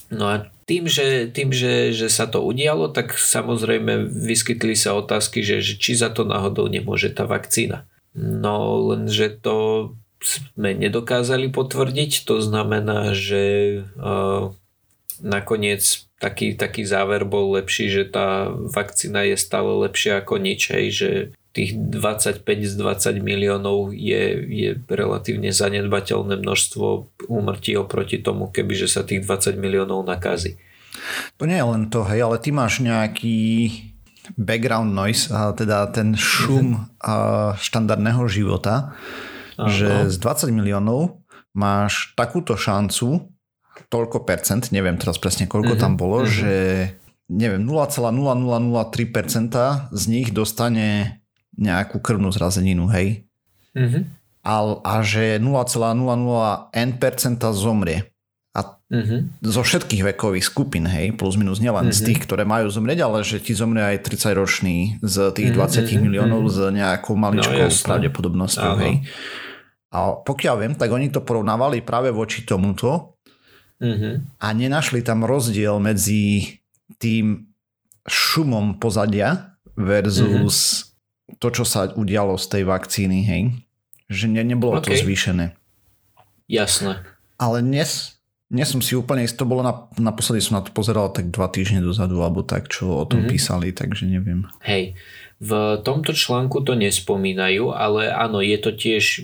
No 0.10 0.26
a 0.26 0.50
tým, 0.66 0.90
že, 0.90 1.30
tým 1.30 1.54
že, 1.54 1.94
že 1.94 2.10
sa 2.10 2.26
to 2.26 2.42
udialo, 2.42 2.90
tak 2.90 3.14
samozrejme 3.14 4.10
vyskytli 4.10 4.74
sa 4.74 4.98
otázky, 4.98 5.46
že, 5.46 5.62
že 5.62 5.78
či 5.78 5.94
za 5.94 6.10
to 6.10 6.26
náhodou 6.26 6.66
nemôže 6.66 7.14
tá 7.14 7.30
vakcína. 7.30 7.86
No 8.18 8.90
lenže 8.90 9.30
to 9.38 9.94
sme 10.20 10.74
nedokázali 10.74 11.54
potvrdiť, 11.54 12.26
to 12.26 12.42
znamená, 12.42 13.14
že 13.14 13.86
uh, 14.02 14.52
nakoniec 15.22 16.09
taký, 16.20 16.54
taký 16.60 16.84
záver 16.84 17.24
bol 17.24 17.56
lepší, 17.56 17.88
že 17.88 18.04
tá 18.06 18.52
vakcína 18.52 19.24
je 19.24 19.40
stále 19.40 19.72
lepšia 19.88 20.20
ako 20.22 20.36
nič, 20.38 20.62
hej, 20.76 20.86
že 20.92 21.10
tých 21.50 21.74
25 21.76 22.46
z 22.46 22.74
20 22.78 23.26
miliónov 23.26 23.90
je, 23.96 24.38
je 24.46 24.70
relatívne 24.86 25.50
zanedbateľné 25.50 26.38
množstvo 26.38 26.86
úmrtí 27.26 27.74
oproti 27.74 28.22
tomu, 28.22 28.54
kebyže 28.54 28.86
sa 28.86 29.02
tých 29.02 29.26
20 29.26 29.58
miliónov 29.58 30.06
nakazí. 30.06 30.62
To 31.42 31.50
nie 31.50 31.58
je 31.58 31.66
len 31.66 31.90
to, 31.90 32.06
hej, 32.06 32.22
ale 32.22 32.38
ty 32.38 32.54
máš 32.54 32.84
nejaký 32.84 33.72
background 34.38 34.94
noise, 34.94 35.34
a 35.34 35.56
teda 35.58 35.90
ten 35.90 36.14
šum 36.14 36.86
a 37.02 37.16
štandardného 37.58 38.30
života, 38.30 38.94
Áno. 39.58 39.74
že 39.74 40.14
z 40.14 40.16
20 40.22 40.54
miliónov 40.54 41.26
máš 41.58 42.14
takúto 42.14 42.54
šancu, 42.54 43.26
toľko 43.88 44.28
percent, 44.28 44.68
neviem 44.76 45.00
teraz 45.00 45.16
presne 45.16 45.48
koľko 45.48 45.80
Mhm, 45.80 45.82
tam 45.82 45.96
bolo, 45.96 46.26
mhm. 46.26 46.28
že 46.28 46.54
neviem, 47.30 47.62
0,0003% 47.64 49.94
z 49.94 50.04
nich 50.10 50.34
dostane 50.34 51.22
nejakú 51.56 52.02
krvnú 52.02 52.34
zrazeninu, 52.34 52.90
hej. 52.90 53.30
Mhm. 53.78 54.18
A, 54.44 54.54
a 54.82 55.04
že 55.04 55.38
0,00n% 55.38 57.54
zomrie. 57.54 58.04
a 58.50 58.82
mm-hmm. 58.90 59.46
zo 59.46 59.62
všetkých 59.62 60.10
vekových 60.10 60.42
skupín, 60.42 60.90
hej, 60.90 61.14
plus 61.14 61.38
minus 61.38 61.62
nielen 61.62 61.94
mm-hmm. 61.94 62.02
z 62.02 62.06
tých, 62.10 62.26
ktoré 62.26 62.50
majú 62.50 62.66
zomrieť, 62.74 63.06
ale 63.06 63.22
že 63.22 63.38
ti 63.38 63.54
zomrie 63.54 63.86
aj 63.86 64.10
30 64.10 64.34
ročný 64.34 64.98
z 65.06 65.30
tých 65.38 65.54
mm-hmm. 65.54 65.94
20 65.94 66.02
miliónov 66.02 66.50
mm-hmm. 66.50 66.58
s 66.58 66.74
nejakou 66.74 67.14
maličkou 67.14 67.62
no, 67.62 67.70
pravdepodobnosťou, 67.70 68.74
hej. 68.82 69.06
A 69.90 70.22
pokiaľ 70.22 70.56
viem, 70.66 70.78
tak 70.78 70.90
oni 70.90 71.10
to 71.14 71.22
porovnávali 71.22 71.86
práve 71.86 72.10
voči 72.10 72.42
tomuto 72.46 73.19
mm-hmm. 73.82 74.14
a 74.40 74.48
nenašli 74.54 75.02
tam 75.02 75.26
rozdiel 75.26 75.80
medzi 75.80 76.60
tým 77.00 77.50
šumom 78.06 78.78
pozadia 78.80 79.58
versus 79.76 80.58
mm-hmm. 80.60 81.36
to, 81.40 81.48
čo 81.50 81.64
sa 81.64 81.90
udialo 81.92 82.36
z 82.36 82.46
tej 82.48 82.64
vakcíny, 82.68 83.20
hej. 83.26 83.44
Že 84.10 84.26
ne, 84.36 84.42
nebolo 84.44 84.82
okay. 84.82 84.98
to 84.98 85.06
zvýšené. 85.06 85.54
Jasné. 86.50 87.06
Ale 87.38 87.62
dnes 87.62 88.20
nie 88.50 88.66
som 88.66 88.82
si 88.82 88.98
úplne 88.98 89.22
istý, 89.22 89.38
to 89.38 89.46
bolo 89.46 89.62
na, 89.62 89.86
naposledy 90.02 90.42
som 90.42 90.58
na 90.58 90.66
to 90.66 90.74
pozeral 90.74 91.14
tak 91.14 91.30
dva 91.30 91.46
týždne 91.54 91.86
dozadu, 91.86 92.26
alebo 92.26 92.42
tak, 92.42 92.66
čo 92.66 92.90
o 92.90 93.06
tom 93.06 93.22
mm-hmm. 93.22 93.32
písali, 93.32 93.70
takže 93.70 94.10
neviem. 94.10 94.50
Hej, 94.66 94.98
v 95.40 95.80
tomto 95.88 96.12
článku 96.12 96.60
to 96.68 96.76
nespomínajú, 96.76 97.72
ale 97.72 98.12
áno, 98.12 98.44
je 98.44 98.60
to 98.60 98.76
tiež, 98.76 99.24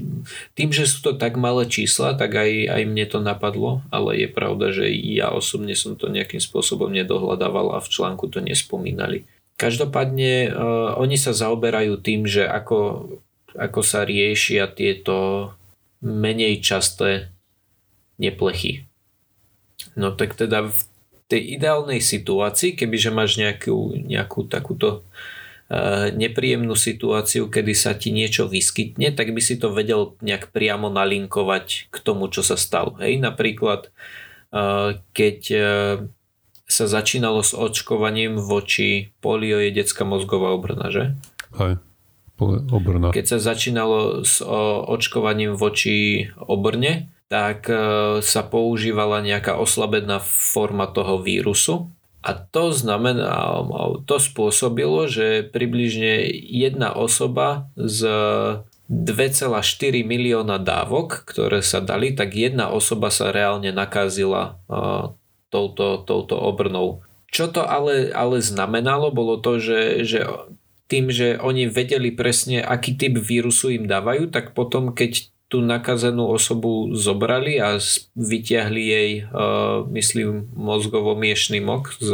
tým, 0.56 0.72
že 0.72 0.88
sú 0.88 1.04
to 1.04 1.12
tak 1.20 1.36
malé 1.36 1.68
čísla, 1.68 2.16
tak 2.16 2.40
aj, 2.40 2.72
aj 2.72 2.82
mne 2.88 3.06
to 3.12 3.20
napadlo, 3.20 3.84
ale 3.92 4.24
je 4.24 4.30
pravda, 4.32 4.72
že 4.72 4.88
ja 4.96 5.36
osobne 5.36 5.76
som 5.76 6.00
to 6.00 6.08
nejakým 6.08 6.40
spôsobom 6.40 6.88
nedohľadával 6.96 7.76
a 7.76 7.84
v 7.84 7.92
článku 7.92 8.32
to 8.32 8.40
nespomínali. 8.40 9.28
Každopádne 9.60 10.52
uh, 10.52 10.96
oni 10.96 11.20
sa 11.20 11.36
zaoberajú 11.36 12.00
tým, 12.00 12.24
že 12.24 12.48
ako, 12.48 13.12
ako 13.52 13.80
sa 13.84 14.08
riešia 14.08 14.72
tieto 14.72 15.52
menej 16.00 16.64
časté 16.64 17.28
neplechy 18.16 18.88
No 19.96 20.12
tak 20.12 20.36
teda 20.36 20.72
v 20.72 20.80
tej 21.28 21.60
ideálnej 21.60 22.04
situácii, 22.04 22.76
kebyže 22.76 23.12
máš 23.16 23.40
nejakú, 23.40 23.96
nejakú 23.96 24.46
takúto 24.48 25.02
uh, 25.02 25.35
nepríjemnú 26.14 26.78
situáciu, 26.78 27.50
kedy 27.50 27.74
sa 27.74 27.98
ti 27.98 28.14
niečo 28.14 28.46
vyskytne, 28.46 29.10
tak 29.18 29.34
by 29.34 29.42
si 29.42 29.58
to 29.58 29.74
vedel 29.74 30.14
nejak 30.22 30.54
priamo 30.54 30.94
nalinkovať 30.94 31.90
k 31.90 31.98
tomu, 32.06 32.30
čo 32.30 32.46
sa 32.46 32.54
stalo. 32.54 33.02
Hej, 33.02 33.18
napríklad 33.18 33.90
uh, 34.54 35.02
keď 35.18 35.40
uh, 35.58 35.66
sa 36.66 36.86
začínalo 36.86 37.46
s 37.46 37.54
očkovaním 37.54 38.42
voči 38.42 39.14
polio 39.22 39.62
je 39.62 39.70
detská 39.74 40.02
mozgová 40.02 40.54
obrna, 40.54 40.90
že? 40.90 41.14
Hej, 41.58 41.78
obrna. 42.42 43.14
Keď 43.14 43.26
sa 43.26 43.38
začínalo 43.38 44.26
s 44.26 44.42
očkovaním 44.86 45.54
voči 45.54 46.30
obrne, 46.42 47.14
tak 47.26 47.66
sa 48.22 48.42
používala 48.46 49.22
nejaká 49.22 49.58
oslabená 49.58 50.22
forma 50.22 50.86
toho 50.90 51.22
vírusu. 51.22 51.90
A 52.26 52.34
to 52.34 52.74
znamená, 52.74 53.62
to 54.10 54.18
spôsobilo, 54.18 55.06
že 55.06 55.46
približne 55.46 56.26
jedna 56.34 56.90
osoba 56.90 57.70
z 57.78 58.02
2,4 58.90 59.46
milióna 60.02 60.58
dávok, 60.58 61.22
ktoré 61.22 61.62
sa 61.62 61.86
dali, 61.86 62.18
tak 62.18 62.34
jedna 62.34 62.74
osoba 62.74 63.14
sa 63.14 63.30
reálne 63.30 63.70
nakazila 63.70 64.58
touto, 65.54 66.02
touto 66.02 66.36
obrnou. 66.38 67.06
Čo 67.30 67.54
to 67.54 67.62
ale, 67.62 68.10
ale 68.10 68.42
znamenalo, 68.42 69.14
bolo 69.14 69.38
to, 69.38 69.62
že, 69.62 70.02
že 70.02 70.26
tým, 70.90 71.10
že 71.10 71.38
oni 71.42 71.70
vedeli 71.70 72.14
presne, 72.14 72.62
aký 72.62 72.98
typ 72.98 73.18
vírusu 73.18 73.74
im 73.74 73.86
dávajú, 73.86 74.34
tak 74.34 74.58
potom, 74.58 74.94
keď 74.94 75.30
tú 75.56 75.64
nakazenú 75.64 76.28
osobu 76.28 76.92
zobrali 76.92 77.64
a 77.64 77.80
vyťahli 78.20 78.84
jej, 78.84 79.12
uh, 79.32 79.88
myslím, 79.88 80.52
mozgovo-miešný 80.52 81.64
mok 81.64 81.96
z, 81.96 82.12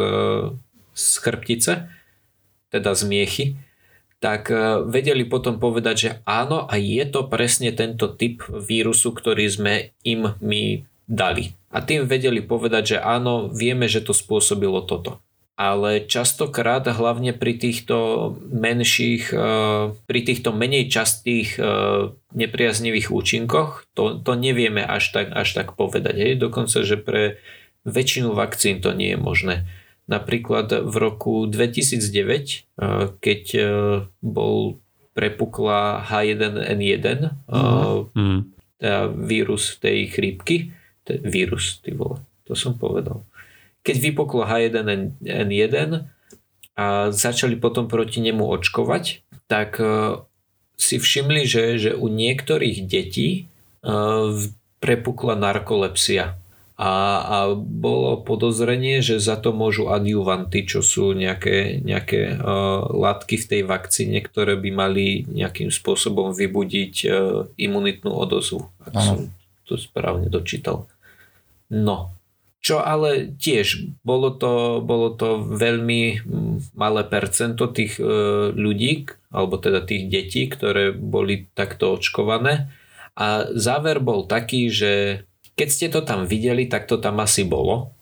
z 0.94 1.06
chrbtice, 1.26 1.90
teda 2.70 2.94
z 2.94 3.02
miechy, 3.10 3.46
tak 4.22 4.54
uh, 4.54 4.86
vedeli 4.86 5.26
potom 5.26 5.58
povedať, 5.58 5.96
že 5.98 6.10
áno 6.30 6.70
a 6.70 6.78
je 6.78 7.02
to 7.10 7.26
presne 7.26 7.74
tento 7.74 8.14
typ 8.14 8.46
vírusu, 8.46 9.10
ktorý 9.10 9.50
sme 9.50 9.98
im 10.06 10.38
my 10.38 10.86
dali. 11.10 11.58
A 11.74 11.82
tým 11.82 12.06
vedeli 12.06 12.46
povedať, 12.46 12.94
že 12.94 12.98
áno, 13.02 13.50
vieme, 13.50 13.90
že 13.90 14.06
to 14.06 14.14
spôsobilo 14.14 14.86
toto 14.86 15.18
ale 15.62 16.02
častokrát 16.10 16.82
hlavne 16.90 17.38
pri 17.38 17.54
týchto 17.54 18.34
menších, 18.50 19.30
eh, 19.30 19.94
pri 19.94 20.20
týchto 20.26 20.50
menej 20.50 20.90
častých 20.90 21.62
eh, 21.62 22.10
nepriaznivých 22.34 23.14
účinkoch, 23.14 23.86
to, 23.94 24.18
to 24.18 24.34
nevieme 24.34 24.82
až 24.82 25.14
tak, 25.14 25.30
až 25.30 25.54
tak 25.54 25.78
povedať. 25.78 26.18
Hej? 26.18 26.34
Dokonca, 26.42 26.82
že 26.82 26.98
pre 26.98 27.38
väčšinu 27.86 28.34
vakcín 28.34 28.82
to 28.82 28.90
nie 28.98 29.14
je 29.14 29.20
možné. 29.22 29.56
Napríklad 30.10 30.74
v 30.82 30.96
roku 30.98 31.46
2009, 31.46 32.02
eh, 32.02 33.14
keď 33.22 33.44
bol 34.26 34.82
prepukla 35.14 36.08
H1N1, 36.08 37.36
mm. 38.16 38.40
teda 38.80 39.12
vírus 39.12 39.76
tej 39.78 40.08
chrípky, 40.08 40.72
vírus, 41.06 41.84
ty 41.84 41.92
vole, 41.92 42.24
to 42.48 42.56
som 42.56 42.80
povedal 42.80 43.28
keď 43.82 43.96
vypoklo 43.98 44.46
H1N1 44.46 46.06
a 46.78 46.86
začali 47.12 47.58
potom 47.58 47.90
proti 47.90 48.22
nemu 48.22 48.46
očkovať, 48.46 49.26
tak 49.50 49.82
e, 49.82 50.22
si 50.80 50.98
všimli, 51.02 51.44
že, 51.44 51.64
že 51.78 51.92
u 51.98 52.08
niektorých 52.08 52.88
detí 52.88 53.30
e, 53.36 53.42
prepukla 54.82 55.38
narkolepsia. 55.38 56.38
A, 56.82 56.92
a 57.22 57.38
bolo 57.54 58.26
podozrenie, 58.26 59.06
že 59.06 59.22
za 59.22 59.38
to 59.38 59.54
môžu 59.54 59.94
adjuvanty, 59.94 60.66
čo 60.66 60.82
sú 60.82 61.14
nejaké, 61.14 61.78
nejaké 61.78 62.42
uh, 62.42 62.90
látky 62.90 63.38
v 63.38 63.46
tej 63.46 63.62
vakcíne, 63.70 64.18
ktoré 64.26 64.58
by 64.58 64.70
mali 64.74 65.22
nejakým 65.30 65.70
spôsobom 65.70 66.34
vybudiť 66.34 66.96
uh, 67.06 67.46
imunitnú 67.54 68.10
odozvu, 68.10 68.66
ak 68.82 68.94
Aha. 68.98 69.06
som 69.06 69.30
to 69.70 69.78
správne 69.78 70.26
dočítal. 70.26 70.90
No, 71.70 72.18
čo 72.62 72.78
ale 72.78 73.34
tiež 73.42 73.98
bolo 74.06 74.30
to, 74.38 74.86
bolo 74.86 75.18
to 75.18 75.42
veľmi 75.42 76.22
mm, 76.22 76.78
malé 76.78 77.02
percento 77.10 77.66
tých 77.66 77.98
e, 77.98 78.06
ľudí, 78.54 79.10
alebo 79.34 79.58
teda 79.58 79.82
tých 79.82 80.06
detí, 80.06 80.46
ktoré 80.46 80.94
boli 80.94 81.50
takto 81.58 81.98
očkované. 81.98 82.70
A 83.18 83.50
záver 83.58 83.98
bol 83.98 84.30
taký, 84.30 84.70
že 84.70 85.26
keď 85.58 85.70
ste 85.74 85.88
to 85.90 86.06
tam 86.06 86.30
videli, 86.30 86.70
tak 86.70 86.86
to 86.86 87.02
tam 87.02 87.18
asi 87.20 87.42
bolo. 87.44 87.98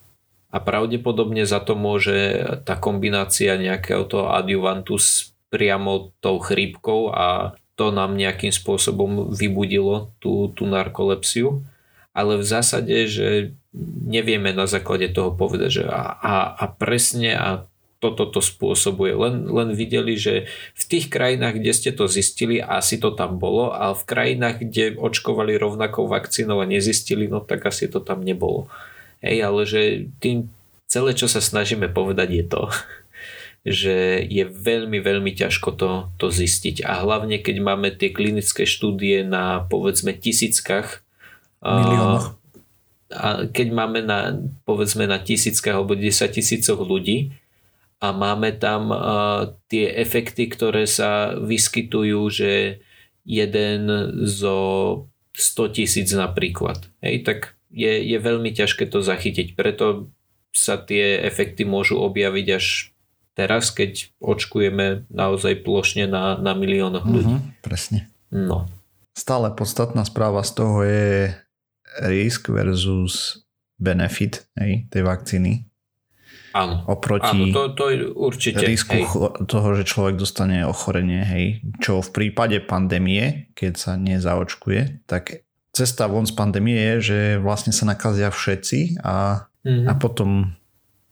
A 0.51 0.59
pravdepodobne 0.59 1.47
za 1.47 1.63
to 1.63 1.79
môže 1.79 2.43
tá 2.67 2.75
kombinácia 2.75 3.55
nejakého 3.55 4.03
toho 4.11 4.35
adjuvantu 4.35 4.99
s 4.99 5.31
priamo 5.49 6.11
tou 6.19 6.37
chrípkou 6.37 7.15
a 7.15 7.55
to 7.79 7.95
nám 7.95 8.19
nejakým 8.19 8.51
spôsobom 8.51 9.31
vybudilo 9.31 10.11
tú, 10.19 10.51
tú 10.51 10.67
narkolepsiu. 10.67 11.63
Ale 12.11 12.35
v 12.35 12.45
zásade, 12.45 13.07
že 13.07 13.55
nevieme 13.75 14.49
na 14.51 14.65
základe 14.65 15.13
toho 15.13 15.33
povedať, 15.33 15.81
že 15.81 15.83
a, 15.85 16.17
a, 16.17 16.35
a 16.57 16.65
presne 16.73 17.37
a 17.37 17.69
toto 17.99 18.31
to 18.31 18.39
spôsobuje. 18.39 19.11
Len, 19.11 19.45
len 19.45 19.69
videli, 19.75 20.15
že 20.15 20.47
v 20.73 20.83
tých 20.87 21.11
krajinách, 21.11 21.59
kde 21.59 21.71
ste 21.75 21.91
to 21.91 22.07
zistili, 22.07 22.63
asi 22.63 22.95
to 22.95 23.11
tam 23.11 23.37
bolo, 23.37 23.75
a 23.75 23.91
v 23.91 24.03
krajinách, 24.07 24.63
kde 24.63 24.95
očkovali 24.95 25.59
rovnakou 25.59 26.07
vakcínou 26.07 26.63
a 26.63 26.65
nezistili, 26.65 27.27
no 27.27 27.43
tak 27.43 27.67
asi 27.67 27.91
to 27.91 27.99
tam 27.99 28.23
nebolo. 28.23 28.71
Hej, 29.19 29.37
ale 29.43 29.61
že 29.67 29.81
tým 30.23 30.47
celé, 30.87 31.11
čo 31.11 31.27
sa 31.27 31.43
snažíme 31.43 31.91
povedať, 31.91 32.29
je 32.31 32.45
to, 32.47 32.63
že 33.83 34.23
je 34.23 34.47
veľmi, 34.47 35.03
veľmi 35.03 35.35
ťažko 35.35 35.75
to, 35.75 35.91
to 36.15 36.31
zistiť. 36.31 36.87
A 36.87 37.03
hlavne, 37.03 37.43
keď 37.43 37.55
máme 37.59 37.91
tie 37.91 38.15
klinické 38.15 38.63
štúdie 38.63 39.27
na 39.27 39.67
povedzme 39.67 40.15
tisíckach 40.15 41.03
miliónoch 41.59 42.38
a 43.09 43.49
keď 43.49 43.67
máme 43.73 44.05
na, 44.05 44.37
povedzme 44.69 45.09
na 45.09 45.17
tisíckach 45.17 45.73
alebo 45.73 45.97
10 45.97 46.29
tisícoch 46.29 46.77
ľudí 46.77 47.33
a 47.99 48.13
máme 48.13 48.53
tam 48.55 48.93
uh, 48.93 49.57
tie 49.67 49.89
efekty, 49.89 50.45
ktoré 50.45 50.85
sa 50.85 51.33
vyskytujú, 51.35 52.21
že 52.29 52.79
jeden 53.25 53.79
zo 54.23 54.57
100 55.33 55.75
tisíc 55.75 56.09
napríklad. 56.13 56.85
Hej, 57.01 57.25
tak 57.25 57.39
je, 57.73 58.01
je 58.01 58.17
veľmi 58.17 58.53
ťažké 58.53 58.85
to 58.89 59.01
zachytiť. 59.01 59.57
Preto 59.57 60.09
sa 60.53 60.77
tie 60.77 61.21
efekty 61.21 61.65
môžu 61.65 62.01
objaviť 62.01 62.47
až 62.53 62.93
teraz, 63.37 63.71
keď 63.71 64.09
očkujeme 64.19 65.09
naozaj 65.09 65.61
plošne 65.63 66.09
na, 66.09 66.35
na 66.37 66.57
miliónoch 66.57 67.05
ľudí. 67.05 67.35
Uh-huh, 67.39 67.63
presne. 67.63 68.09
No. 68.33 68.67
Stále 69.15 69.53
podstatná 69.53 70.03
správa 70.03 70.43
z 70.43 70.51
toho 70.53 70.77
je 70.83 71.33
risk 72.05 72.49
versus 72.53 73.45
benefit 73.79 74.45
hej, 74.59 74.85
tej 74.91 75.01
vakcíny. 75.01 75.65
Áno, 76.49 76.81
oproti 76.89 77.29
áno 77.29 77.53
to, 77.53 77.77
to 77.77 77.85
určite. 78.17 78.65
risku 78.65 78.97
hej. 78.97 79.05
toho, 79.45 79.69
že 79.77 79.85
človek 79.85 80.17
dostane 80.17 80.65
ochorenie, 80.65 81.21
hej, 81.21 81.45
čo 81.77 82.01
v 82.01 82.09
prípade 82.09 82.57
pandémie, 82.65 83.53
keď 83.53 83.73
sa 83.77 83.91
nezaočkuje, 83.95 85.05
tak 85.05 85.45
cesta 85.69 86.09
von 86.09 86.25
z 86.25 86.33
pandémie 86.33 86.73
je, 86.73 86.95
že 86.99 87.19
vlastne 87.37 87.69
sa 87.69 87.85
nakazia 87.85 88.33
všetci 88.33 89.05
a, 89.05 89.45
mm-hmm. 89.61 89.87
a 89.87 89.93
potom 90.01 90.57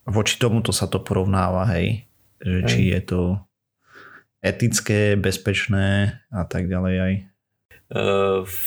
voči 0.10 0.42
tomuto 0.42 0.74
sa 0.74 0.90
to 0.90 1.06
porovnáva, 1.06 1.70
hej. 1.78 2.10
Že 2.42 2.58
hej. 2.58 2.70
či 2.70 2.82
je 2.98 3.02
to 3.06 3.22
etické, 4.42 5.14
bezpečné 5.18 6.18
a 6.34 6.42
tak 6.50 6.66
ďalej 6.66 6.96
aj. 6.98 7.14
V 8.42 8.58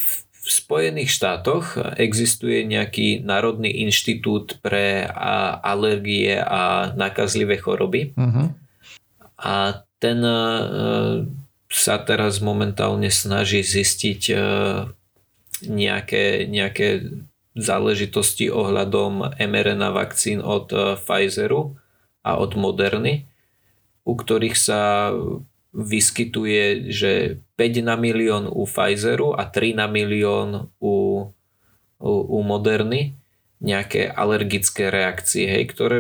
Spojených 0.51 1.15
štátoch 1.15 1.79
existuje 1.95 2.67
nejaký 2.67 3.23
Národný 3.23 3.71
inštitút 3.87 4.59
pre 4.59 5.07
alergie 5.63 6.35
a 6.43 6.91
nakazlivé 6.99 7.55
choroby. 7.55 8.11
Uh-huh. 8.19 8.51
A 9.39 9.87
ten 10.03 10.19
sa 11.71 11.95
teraz 12.03 12.43
momentálne 12.43 13.15
snaží 13.15 13.63
zistiť 13.63 14.35
nejaké, 15.71 16.51
nejaké 16.51 16.89
záležitosti 17.59 18.47
ohľadom 18.49 19.35
mRNA 19.35 19.91
vakcín 19.91 20.39
od 20.41 20.71
eh, 20.71 20.95
Pfizeru 20.97 21.77
a 22.23 22.39
od 22.39 22.55
Moderny, 22.55 23.27
u 24.07 24.13
ktorých 24.15 24.57
sa 24.57 25.11
vyskytuje, 25.71 26.91
že 26.91 27.43
5 27.55 27.87
na 27.87 27.95
milión 27.95 28.51
u 28.51 28.67
Pfizeru 28.67 29.35
a 29.35 29.47
3 29.47 29.79
na 29.79 29.87
milión 29.87 30.71
u, 30.83 31.29
u, 32.03 32.11
u 32.11 32.39
Moderny. 32.43 33.15
Nejaké 33.61 34.09
alergické 34.09 34.89
reakcie, 34.89 35.45
hej, 35.45 35.69
ktoré 35.69 35.97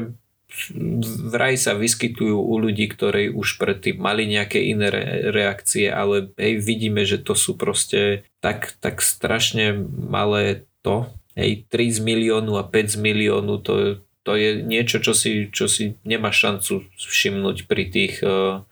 vraj 1.30 1.54
sa 1.54 1.78
vyskytujú 1.78 2.34
u 2.34 2.54
ľudí, 2.58 2.90
ktorí 2.90 3.30
už 3.30 3.60
predtým 3.60 4.02
mali 4.02 4.26
nejaké 4.26 4.58
iné 4.58 4.90
reakcie, 5.30 5.86
ale 5.86 6.34
hej, 6.34 6.58
vidíme, 6.58 7.06
že 7.06 7.22
to 7.22 7.38
sú 7.38 7.54
proste 7.54 8.26
tak, 8.42 8.74
tak 8.82 9.04
strašne 9.04 9.78
malé 9.94 10.66
to, 10.82 11.06
hej, 11.38 11.64
3 11.70 11.96
z 11.96 12.00
miliónu 12.02 12.58
a 12.58 12.66
5 12.66 12.96
z 12.96 12.98
miliónu, 12.98 13.62
to, 13.62 14.02
to 14.26 14.32
je 14.34 14.60
niečo, 14.60 14.98
čo 14.98 15.14
si, 15.14 15.48
čo 15.52 15.70
si 15.70 15.96
nemá 16.02 16.34
šancu 16.34 16.88
všimnúť 16.98 17.70
pri 17.70 17.84
tých, 17.88 18.14
uh, 18.24 18.66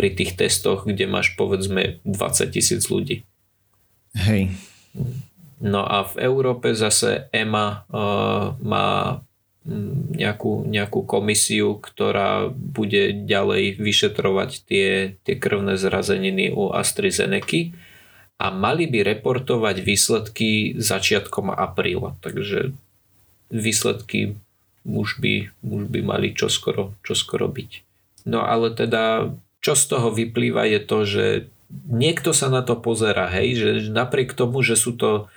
pri 0.00 0.16
tých 0.16 0.32
testoch, 0.32 0.88
kde 0.88 1.04
máš 1.04 1.36
povedzme 1.36 2.00
20 2.08 2.56
tisíc 2.56 2.88
ľudí. 2.88 3.20
Hej. 4.16 4.56
No 5.60 5.84
a 5.84 6.08
v 6.08 6.24
Európe 6.24 6.72
zase 6.72 7.28
EMA 7.36 7.84
uh, 7.92 8.56
má 8.64 9.20
mm, 9.68 10.16
nejakú, 10.16 10.64
nejakú 10.64 11.04
komisiu, 11.04 11.76
ktorá 11.76 12.48
bude 12.48 13.12
ďalej 13.28 13.76
vyšetrovať 13.76 14.50
tie, 14.64 15.20
tie 15.20 15.36
krvné 15.36 15.76
zrazeniny 15.76 16.48
u 16.48 16.72
AstraZeneca 16.72 17.76
a 18.40 18.48
mali 18.48 18.88
by 18.88 19.04
reportovať 19.04 19.84
výsledky 19.84 20.80
začiatkom 20.80 21.52
apríla. 21.52 22.16
Takže 22.24 22.72
výsledky 23.52 24.40
už 24.88 25.20
by, 25.20 25.52
už 25.60 25.92
by 25.92 26.00
mali 26.00 26.32
čoskoro, 26.32 26.96
čoskoro 27.04 27.52
byť. 27.52 27.84
No 28.24 28.40
ale 28.48 28.72
teda, 28.72 29.36
čo 29.60 29.76
z 29.76 29.84
toho 29.88 30.08
vyplýva 30.12 30.64
je 30.68 30.80
to, 30.80 30.98
že 31.04 31.24
niekto 31.86 32.34
sa 32.34 32.50
na 32.50 32.64
to 32.64 32.76
pozera, 32.76 33.30
hej, 33.30 33.48
že 33.56 33.68
napriek 33.92 34.34
tomu, 34.34 34.64
že 34.64 34.74
sú 34.74 34.96
to 34.96 35.30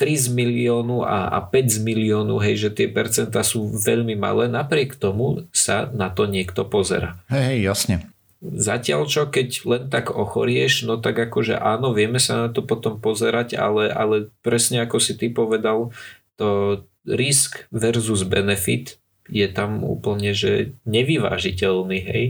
3 0.00 0.16
z 0.16 0.28
miliónu 0.32 1.04
a, 1.04 1.28
a 1.28 1.38
5 1.44 1.76
z 1.76 1.78
miliónu, 1.84 2.40
hej, 2.40 2.56
že 2.56 2.70
tie 2.72 2.88
percentá 2.88 3.44
sú 3.44 3.68
veľmi 3.68 4.16
malé, 4.16 4.48
napriek 4.48 4.96
tomu 4.96 5.44
sa 5.52 5.92
na 5.92 6.08
to 6.08 6.24
niekto 6.24 6.64
pozera. 6.64 7.20
Hej, 7.28 7.44
hej, 7.44 7.60
jasne. 7.64 7.94
Zatiaľ 8.40 9.04
čo, 9.04 9.28
keď 9.28 9.48
len 9.68 9.82
tak 9.92 10.08
ochorieš, 10.16 10.88
no 10.88 10.96
tak 10.96 11.20
akože 11.20 11.60
áno, 11.60 11.92
vieme 11.92 12.16
sa 12.16 12.48
na 12.48 12.48
to 12.48 12.64
potom 12.64 12.96
pozerať, 12.96 13.52
ale, 13.60 13.92
ale 13.92 14.32
presne 14.40 14.80
ako 14.80 14.96
si 14.96 15.12
ty 15.20 15.28
povedal, 15.28 15.92
to 16.40 16.80
risk 17.04 17.68
versus 17.68 18.24
benefit 18.24 18.96
je 19.28 19.44
tam 19.52 19.84
úplne, 19.84 20.32
že 20.32 20.72
nevyvážiteľný, 20.88 21.98
hej. 22.00 22.24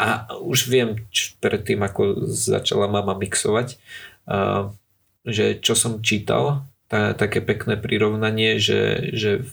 A 0.00 0.28
už 0.40 0.66
viem, 0.66 1.04
predtým 1.38 1.78
ako 1.84 2.26
začala 2.26 2.90
mama 2.90 3.14
mixovať, 3.14 3.78
že 5.22 5.44
čo 5.62 5.74
som 5.78 6.02
čítal, 6.02 6.66
tá, 6.92 7.16
také 7.16 7.40
pekné 7.40 7.80
prirovnanie, 7.80 8.60
že, 8.60 9.14
že 9.16 9.48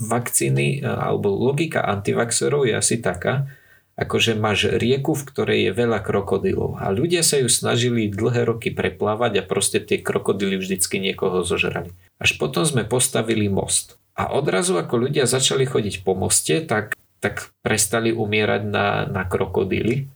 vakcíny 0.00 0.80
alebo 0.80 1.28
logika 1.34 1.84
antivaxerov 1.84 2.64
je 2.64 2.72
asi 2.72 2.96
taká, 2.96 3.50
akože 3.98 4.38
máš 4.38 4.70
rieku, 4.78 5.12
v 5.12 5.26
ktorej 5.26 5.58
je 5.68 5.72
veľa 5.74 6.00
krokodilov 6.06 6.78
a 6.78 6.88
ľudia 6.94 7.26
sa 7.26 7.42
ju 7.42 7.50
snažili 7.50 8.06
dlhé 8.06 8.46
roky 8.46 8.70
preplávať 8.70 9.42
a 9.42 9.46
proste 9.46 9.82
tie 9.82 9.98
krokodily 9.98 10.54
vždycky 10.54 11.02
niekoho 11.02 11.42
zožrali. 11.42 11.90
Až 12.22 12.38
potom 12.38 12.62
sme 12.62 12.86
postavili 12.86 13.50
most. 13.50 13.98
A 14.14 14.30
odrazu 14.30 14.78
ako 14.78 15.10
ľudia 15.10 15.26
začali 15.26 15.66
chodiť 15.66 16.06
po 16.06 16.14
moste, 16.14 16.62
tak, 16.62 16.94
tak 17.18 17.50
prestali 17.62 18.14
umierať 18.14 18.62
na, 18.66 19.06
na 19.06 19.22
krokodily. 19.26 20.10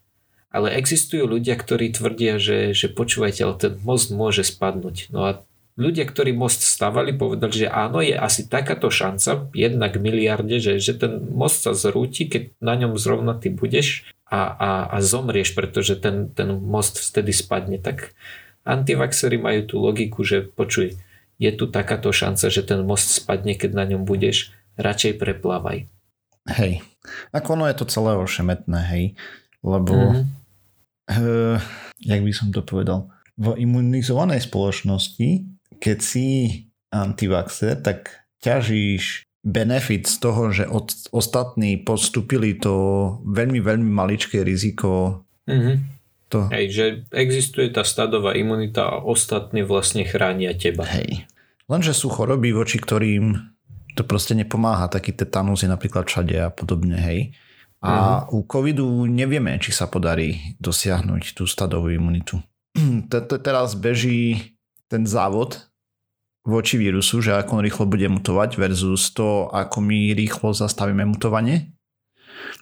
Ale 0.52 0.68
existujú 0.76 1.24
ľudia, 1.24 1.56
ktorí 1.56 1.96
tvrdia, 1.96 2.36
že, 2.36 2.76
že 2.76 2.92
počúvajte, 2.92 3.40
ale 3.40 3.54
ten 3.56 3.72
most 3.82 4.12
môže 4.12 4.44
spadnúť. 4.44 5.08
No 5.08 5.20
a 5.24 5.30
ľudia, 5.80 6.04
ktorí 6.04 6.36
most 6.36 6.60
stavali, 6.60 7.16
povedali, 7.16 7.64
že 7.64 7.68
áno, 7.72 8.04
je 8.04 8.12
asi 8.12 8.44
takáto 8.44 8.92
šanca, 8.92 9.48
jednak 9.56 9.96
miliarde, 9.96 10.60
že, 10.60 10.76
že 10.76 10.92
ten 10.92 11.24
most 11.32 11.64
sa 11.64 11.72
zrúti, 11.72 12.28
keď 12.28 12.52
na 12.60 12.76
ňom 12.76 13.00
zrovna 13.00 13.32
ty 13.32 13.48
budeš 13.48 14.04
a, 14.28 14.52
a, 14.52 14.70
a 14.92 14.96
zomrieš, 15.00 15.56
pretože 15.56 15.96
ten, 15.96 16.28
ten 16.28 16.52
most 16.60 17.00
vtedy 17.00 17.32
spadne. 17.32 17.80
Tak 17.80 18.12
antivaxery 18.68 19.40
majú 19.40 19.60
tú 19.64 19.76
logiku, 19.80 20.20
že 20.20 20.44
počuj, 20.44 21.00
je 21.40 21.50
tu 21.52 21.64
takáto 21.66 22.12
šanca, 22.12 22.52
že 22.52 22.62
ten 22.62 22.84
most 22.84 23.08
spadne, 23.08 23.56
keď 23.56 23.70
na 23.72 23.84
ňom 23.88 24.04
budeš, 24.04 24.52
radšej 24.76 25.20
preplávaj. 25.20 25.91
Hej, 26.50 26.82
ako 27.30 27.58
ono 27.60 27.64
je 27.70 27.76
to 27.78 27.86
celé 27.86 28.18
ošemetné, 28.18 28.80
hej, 28.90 29.04
lebo 29.62 29.94
mm-hmm. 29.94 30.24
uh, 31.10 31.56
jak 32.02 32.20
by 32.22 32.32
som 32.34 32.50
to 32.50 32.66
povedal, 32.66 33.10
v 33.38 33.54
imunizovanej 33.62 34.44
spoločnosti 34.44 35.52
keď 35.82 35.98
si 35.98 36.26
antivaxer, 36.94 37.82
tak 37.82 38.22
ťažíš 38.38 39.26
benefit 39.42 40.06
z 40.06 40.16
toho, 40.22 40.54
že 40.54 40.70
od, 40.70 40.94
ostatní 41.10 41.82
podstúpili 41.82 42.54
to 42.62 42.74
veľmi, 43.26 43.58
veľmi 43.58 43.90
maličké 43.90 44.46
riziko. 44.46 45.22
Mm-hmm. 45.50 45.76
To... 46.30 46.46
Hej, 46.54 46.66
že 46.70 46.84
existuje 47.10 47.74
tá 47.74 47.82
stadová 47.82 48.38
imunita 48.38 48.86
a 48.86 49.02
ostatní 49.02 49.66
vlastne 49.66 50.06
chránia 50.06 50.54
teba. 50.54 50.86
Hej. 50.86 51.26
Lenže 51.66 51.92
sú 51.92 52.08
choroby, 52.08 52.54
voči 52.54 52.78
ktorým 52.78 53.36
to 53.94 54.02
proste 54.04 54.32
nepomáha. 54.36 54.88
Taký 54.88 55.12
tetanus 55.12 55.62
je 55.62 55.68
napríklad 55.68 56.08
všade 56.08 56.36
a 56.38 56.48
podobne, 56.48 56.96
hej. 56.96 57.20
A 57.82 58.22
mm-hmm. 58.22 58.34
u 58.34 58.38
covidu 58.46 58.86
nevieme, 59.10 59.58
či 59.58 59.74
sa 59.74 59.90
podarí 59.90 60.54
dosiahnuť 60.62 61.34
tú 61.34 61.44
stadovú 61.50 61.90
imunitu. 61.90 62.38
Teraz 63.46 63.74
beží 63.74 64.54
ten 64.86 65.02
závod 65.02 65.72
voči 66.46 66.78
vírusu, 66.78 67.22
že 67.22 67.34
ako 67.38 67.58
on 67.58 67.64
rýchlo 67.66 67.84
bude 67.86 68.06
mutovať 68.06 68.58
versus 68.58 69.10
to, 69.14 69.50
ako 69.50 69.82
my 69.82 70.14
rýchlo 70.14 70.54
zastavíme 70.54 71.06
mutovanie. 71.06 71.74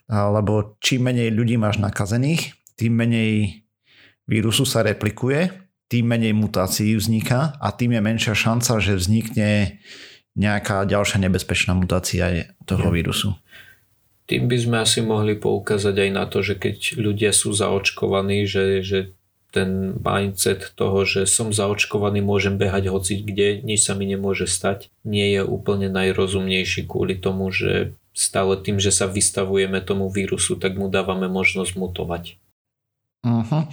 Lebo 0.09 0.77
čím 0.81 1.09
menej 1.09 1.33
ľudí 1.33 1.57
máš 1.57 1.81
nakazených, 1.81 2.53
tým 2.77 2.93
menej 2.97 3.65
vírusu 4.29 4.69
sa 4.69 4.85
replikuje, 4.85 5.49
tým 5.91 6.07
menej 6.07 6.37
mutácií 6.37 6.95
vzniká 6.95 7.59
a 7.59 7.75
tým 7.75 7.99
je 7.99 8.01
menšia 8.01 8.35
šanca, 8.37 8.79
že 8.79 8.95
vznikne 8.95 9.81
nejaká 10.39 10.87
ďalšia 10.87 11.23
nebezpečná 11.27 11.75
mutácia 11.75 12.55
toho 12.67 12.91
vírusu. 12.91 13.35
Tým 14.31 14.47
by 14.47 14.57
sme 14.63 14.77
asi 14.79 15.03
mohli 15.03 15.35
poukázať 15.35 16.07
aj 16.07 16.11
na 16.15 16.25
to, 16.31 16.39
že 16.39 16.55
keď 16.55 17.03
ľudia 17.03 17.35
sú 17.35 17.51
zaočkovaní, 17.51 18.47
že, 18.47 18.79
že 18.87 18.99
ten 19.51 19.99
mindset 19.99 20.71
toho, 20.79 21.03
že 21.03 21.27
som 21.27 21.51
zaočkovaný, 21.51 22.23
môžem 22.23 22.55
behať 22.55 22.95
hoci 22.95 23.19
kde, 23.27 23.59
nič 23.67 23.83
sa 23.83 23.99
mi 23.99 24.07
nemôže 24.07 24.47
stať, 24.47 24.95
nie 25.03 25.35
je 25.35 25.43
úplne 25.43 25.91
najrozumnejší 25.91 26.87
kvôli 26.87 27.19
tomu, 27.19 27.51
že 27.51 27.99
stále 28.15 28.55
tým, 28.63 28.79
že 28.79 28.95
sa 28.95 29.11
vystavujeme 29.11 29.83
tomu 29.83 30.07
vírusu, 30.07 30.55
tak 30.55 30.79
mu 30.79 30.87
dávame 30.87 31.27
možnosť 31.27 31.75
mutovať. 31.75 32.39
Uh-huh. 33.27 33.69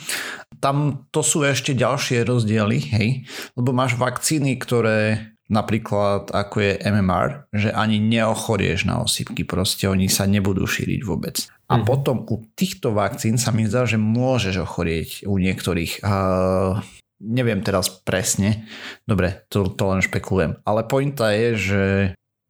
Tam 0.60 1.08
to 1.14 1.22
sú 1.22 1.46
ešte 1.46 1.72
ďalšie 1.78 2.26
rozdiely, 2.26 2.78
hej, 2.98 3.08
lebo 3.54 3.72
máš 3.72 3.96
vakcíny, 3.96 4.58
ktoré 4.58 5.37
napríklad 5.48 6.32
ako 6.32 6.56
je 6.60 6.74
MMR, 6.84 7.48
že 7.56 7.70
ani 7.72 8.00
neochorieš 8.04 8.88
na 8.88 9.04
osýpky, 9.04 9.48
proste 9.48 9.88
oni 9.88 10.12
sa 10.12 10.28
nebudú 10.28 10.68
šíriť 10.68 11.02
vôbec. 11.08 11.48
A 11.68 11.80
mm. 11.80 11.84
potom 11.84 12.24
u 12.28 12.44
týchto 12.56 12.96
vakcín 12.96 13.36
sa 13.40 13.52
mi 13.52 13.68
zdá, 13.68 13.84
že 13.84 14.00
môžeš 14.00 14.64
ochorieť 14.64 15.10
u 15.28 15.36
niektorých. 15.36 16.04
Uh, 16.04 16.80
neviem 17.20 17.60
teraz 17.66 17.90
presne, 17.90 18.68
dobre, 19.04 19.48
to, 19.52 19.68
to 19.74 19.84
len 19.90 20.04
špekulujem. 20.04 20.60
Ale 20.64 20.88
pointa 20.88 21.34
je, 21.34 21.50
že 21.58 21.84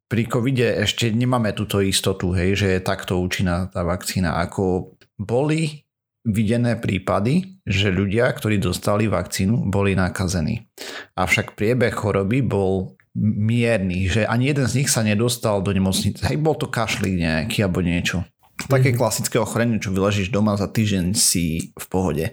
pri 0.07 0.23
covide 0.27 0.87
ešte 0.87 1.11
nemáme 1.11 1.51
túto 1.51 1.83
istotu, 1.83 2.31
hej, 2.31 2.55
že 2.55 2.67
je 2.77 2.85
takto 2.85 3.19
účinná 3.19 3.67
tá 3.71 3.83
vakcína. 3.83 4.39
Ako 4.43 4.95
boli 5.19 5.86
videné 6.27 6.75
prípady, 6.75 7.63
že 7.63 7.87
ľudia, 7.87 8.27
ktorí 8.35 8.59
dostali 8.59 9.07
vakcínu, 9.07 9.71
boli 9.71 9.95
nakazení. 9.95 10.67
Avšak 11.15 11.55
priebeh 11.55 11.95
choroby 11.95 12.43
bol 12.43 12.99
mierny, 13.17 14.11
že 14.11 14.29
ani 14.29 14.51
jeden 14.53 14.67
z 14.69 14.83
nich 14.83 14.89
sa 14.91 15.01
nedostal 15.01 15.63
do 15.65 15.73
nemocnice. 15.73 16.21
Hej, 16.27 16.37
bol 16.37 16.53
to 16.53 16.69
kašlík 16.69 17.17
nejaký 17.17 17.65
alebo 17.65 17.81
niečo. 17.81 18.27
Také 18.69 18.93
mm-hmm. 18.93 19.01
klasické 19.01 19.37
ochorenie, 19.41 19.81
čo 19.81 19.93
vyležíš 19.93 20.29
doma 20.29 20.57
za 20.57 20.69
týždeň 20.69 21.13
si 21.13 21.73
v 21.73 21.85
pohode. 21.89 22.25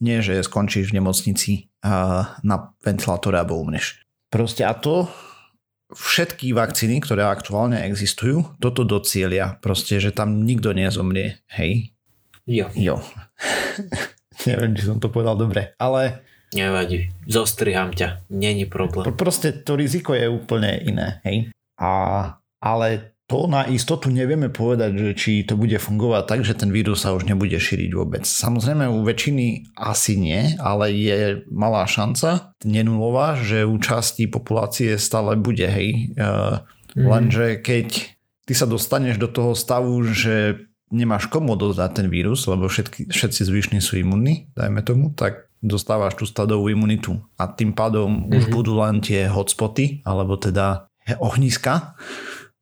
Nie, 0.00 0.20
že 0.24 0.40
skončíš 0.40 0.92
v 0.92 1.00
nemocnici 1.00 1.52
na 2.44 2.56
ventilátore 2.82 3.36
alebo 3.40 3.60
umneš. 3.60 4.00
Proste 4.28 4.64
a 4.64 4.76
to 4.76 5.08
všetky 5.92 6.52
vakcíny, 6.52 7.00
ktoré 7.00 7.24
aktuálne 7.24 7.80
existujú, 7.84 8.60
toto 8.60 8.84
docielia. 8.84 9.56
Proste, 9.60 10.00
že 10.00 10.12
tam 10.12 10.44
nikto 10.44 10.76
nezomrie. 10.76 11.40
Hej? 11.52 11.96
Jo. 12.48 12.72
Jo. 12.72 12.96
Neviem, 14.48 14.72
či 14.72 14.88
som 14.88 14.96
to 14.96 15.12
povedal 15.12 15.36
dobre, 15.36 15.76
ale... 15.76 16.24
Nevadí, 16.56 17.12
zostriham 17.28 17.92
ťa, 17.92 18.24
není 18.32 18.64
problém. 18.64 19.12
Proste 19.12 19.52
to 19.52 19.76
riziko 19.76 20.16
je 20.16 20.32
úplne 20.32 20.80
iné, 20.80 21.20
hej? 21.28 21.52
A, 21.76 21.92
ale 22.56 23.12
to 23.28 23.44
na 23.44 23.68
istotu 23.68 24.08
nevieme 24.08 24.48
povedať, 24.48 24.96
že 24.96 25.10
či 25.12 25.32
to 25.44 25.60
bude 25.60 25.76
fungovať 25.76 26.24
tak, 26.24 26.40
že 26.48 26.56
ten 26.56 26.72
vírus 26.72 27.04
sa 27.04 27.12
už 27.12 27.28
nebude 27.28 27.60
šíriť 27.60 27.92
vôbec. 27.92 28.24
Samozrejme 28.24 28.88
u 28.88 29.04
väčšiny 29.04 29.76
asi 29.76 30.16
nie, 30.16 30.56
ale 30.56 30.88
je 30.96 31.44
malá 31.52 31.84
šanca, 31.84 32.56
nenulová, 32.64 33.36
že 33.36 33.68
u 33.68 33.76
časti 33.76 34.24
populácie 34.24 34.96
stále 34.96 35.36
bude, 35.36 35.68
hej. 35.68 36.16
Mm. 36.16 37.04
Lenže 37.04 37.60
keď 37.60 38.16
ty 38.48 38.52
sa 38.56 38.64
dostaneš 38.64 39.20
do 39.20 39.28
toho 39.28 39.52
stavu, 39.52 40.00
že 40.08 40.64
nemáš 40.90 41.28
komu 41.28 41.54
odozdať 41.54 42.02
ten 42.02 42.08
vírus, 42.08 42.44
lebo 42.48 42.68
všetky, 42.68 43.12
všetci 43.12 43.40
zvyšní 43.44 43.78
sú 43.80 44.00
imunní, 44.00 44.48
dajme 44.56 44.80
tomu, 44.84 45.12
tak 45.12 45.48
dostávaš 45.58 46.14
tú 46.14 46.24
stadovú 46.24 46.70
imunitu 46.70 47.18
a 47.34 47.50
tým 47.50 47.74
pádom 47.74 48.26
mm-hmm. 48.26 48.36
už 48.38 48.44
mhm. 48.48 48.52
budú 48.54 48.72
len 48.78 49.02
tie 49.02 49.26
hotspoty, 49.26 50.02
alebo 50.06 50.38
teda 50.38 50.86
ohniska, 51.18 51.96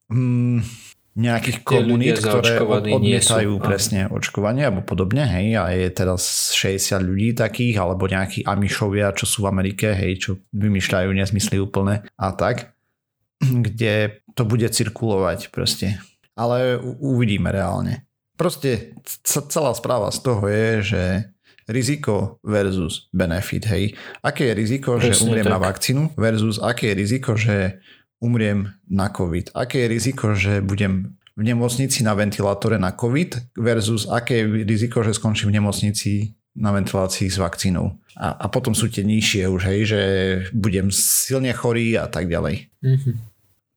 mm, 0.09 0.87
nejakých 1.17 1.65
komunít, 1.65 2.21
ktoré 2.21 2.61
odmietajú 2.61 3.57
presne 3.59 4.05
očkovanie 4.13 4.69
alebo 4.69 4.85
podobne, 4.85 5.25
hej, 5.25 5.57
a 5.57 5.73
je 5.73 5.89
teraz 5.89 6.53
60 6.53 7.01
ľudí 7.01 7.33
takých, 7.33 7.81
alebo 7.81 8.05
nejakí 8.05 8.45
Amišovia, 8.45 9.17
čo 9.17 9.25
sú 9.25 9.49
v 9.49 9.51
Amerike, 9.51 9.97
hej, 9.97 10.13
čo 10.21 10.31
vymýšľajú 10.53 11.09
nezmysly 11.17 11.57
úplne 11.57 12.05
a 12.21 12.29
tak, 12.37 12.77
kde 13.41 14.21
to 14.37 14.45
bude 14.45 14.69
cirkulovať 14.69 15.49
proste. 15.49 15.97
Ale 16.37 16.77
uvidíme 17.01 17.49
reálne. 17.49 18.06
Proste 18.37 18.93
celá 19.27 19.73
správa 19.73 20.13
z 20.13 20.19
toho 20.21 20.45
je, 20.49 20.69
že 20.85 21.03
riziko 21.67 22.39
versus 22.47 23.11
benefit, 23.11 23.67
hej. 23.67 23.85
Aké 24.23 24.53
je 24.53 24.55
riziko, 24.55 24.97
Presne 24.97 25.13
že 25.13 25.25
umriem 25.27 25.47
tak. 25.49 25.55
na 25.57 25.61
vakcínu 25.61 26.03
versus 26.15 26.57
aké 26.63 26.93
je 26.93 26.95
riziko, 26.95 27.35
že 27.35 27.83
umriem 28.23 28.71
na 28.87 29.11
COVID? 29.11 29.51
Aké 29.57 29.85
je 29.85 29.89
riziko, 29.91 30.37
že 30.39 30.63
budem 30.63 31.19
v 31.37 31.43
nemocnici 31.43 32.01
na 32.01 32.17
ventilátore 32.17 32.81
na 32.81 32.97
COVID 32.97 33.59
versus 33.61 34.09
aké 34.09 34.41
je 34.41 34.65
riziko, 34.65 35.05
že 35.05 35.13
skončím 35.13 35.53
v 35.53 35.57
nemocnici 35.61 36.33
na 36.57 36.73
ventilácii 36.73 37.29
s 37.29 37.37
vakcínou. 37.37 38.01
A, 38.17 38.33
a 38.33 38.47
potom 38.49 38.73
sú 38.73 38.89
tie 38.89 39.05
nižšie 39.05 39.45
už, 39.45 39.63
hej, 39.69 39.81
že 39.85 40.01
budem 40.57 40.89
silne 40.89 41.53
chorý 41.53 42.01
a 42.01 42.09
tak 42.09 42.33
ďalej. 42.33 42.73
Mm-hmm. 42.81 43.15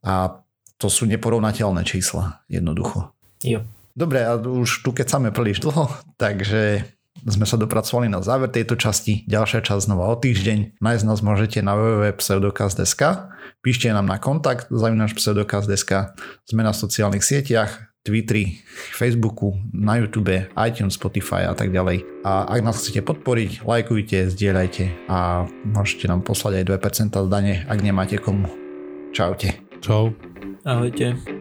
A 0.07 0.39
to 0.80 0.88
sú 0.88 1.03
neporovnateľné 1.03 1.84
čísla, 1.84 2.39
jednoducho. 2.47 3.12
Jo. 3.43 3.68
Dobre, 4.00 4.24
a 4.24 4.39
už 4.39 4.80
tu 4.80 4.95
keď 4.95 5.12
samé 5.12 5.36
príliš 5.36 5.60
dlho, 5.60 5.91
takže 6.24 6.88
sme 7.20 7.43
sa 7.43 7.60
dopracovali 7.60 8.08
na 8.08 8.24
záver 8.24 8.47
tejto 8.47 8.80
časti. 8.80 9.28
Ďalšia 9.28 9.60
časť 9.60 9.91
znova 9.91 10.08
o 10.08 10.16
týždeň. 10.16 10.80
Nájsť 10.80 11.04
nás 11.04 11.20
môžete 11.20 11.60
na 11.60 11.76
www.pseudokaz.sk 11.76 13.04
Píšte 13.60 13.91
nám 13.91 14.08
na 14.08 14.16
kontakt 14.16 14.72
zavinaš 14.72 15.20
pseudokaz.sk 15.20 16.16
Sme 16.47 16.64
na 16.64 16.72
sociálnych 16.72 17.28
sieťach, 17.28 17.91
Twitteri, 18.08 18.64
Facebooku, 18.95 19.60
na 19.76 20.00
YouTube, 20.00 20.47
iTunes, 20.56 20.95
Spotify 20.95 21.52
a 21.52 21.52
tak 21.52 21.76
ďalej. 21.76 22.08
A 22.24 22.47
ak 22.47 22.64
nás 22.64 22.80
chcete 22.80 23.04
podporiť, 23.04 23.68
lajkujte, 23.68 24.32
zdieľajte 24.32 25.12
a 25.12 25.43
môžete 25.68 26.08
nám 26.08 26.24
poslať 26.24 26.64
aj 26.64 26.66
2% 27.12 27.28
zdanie, 27.28 27.68
ak 27.68 27.84
nemáte 27.84 28.16
komu. 28.16 28.47
Čaute. 29.12 29.60
Čau. 29.84 30.16
Ahojte. 30.64 31.39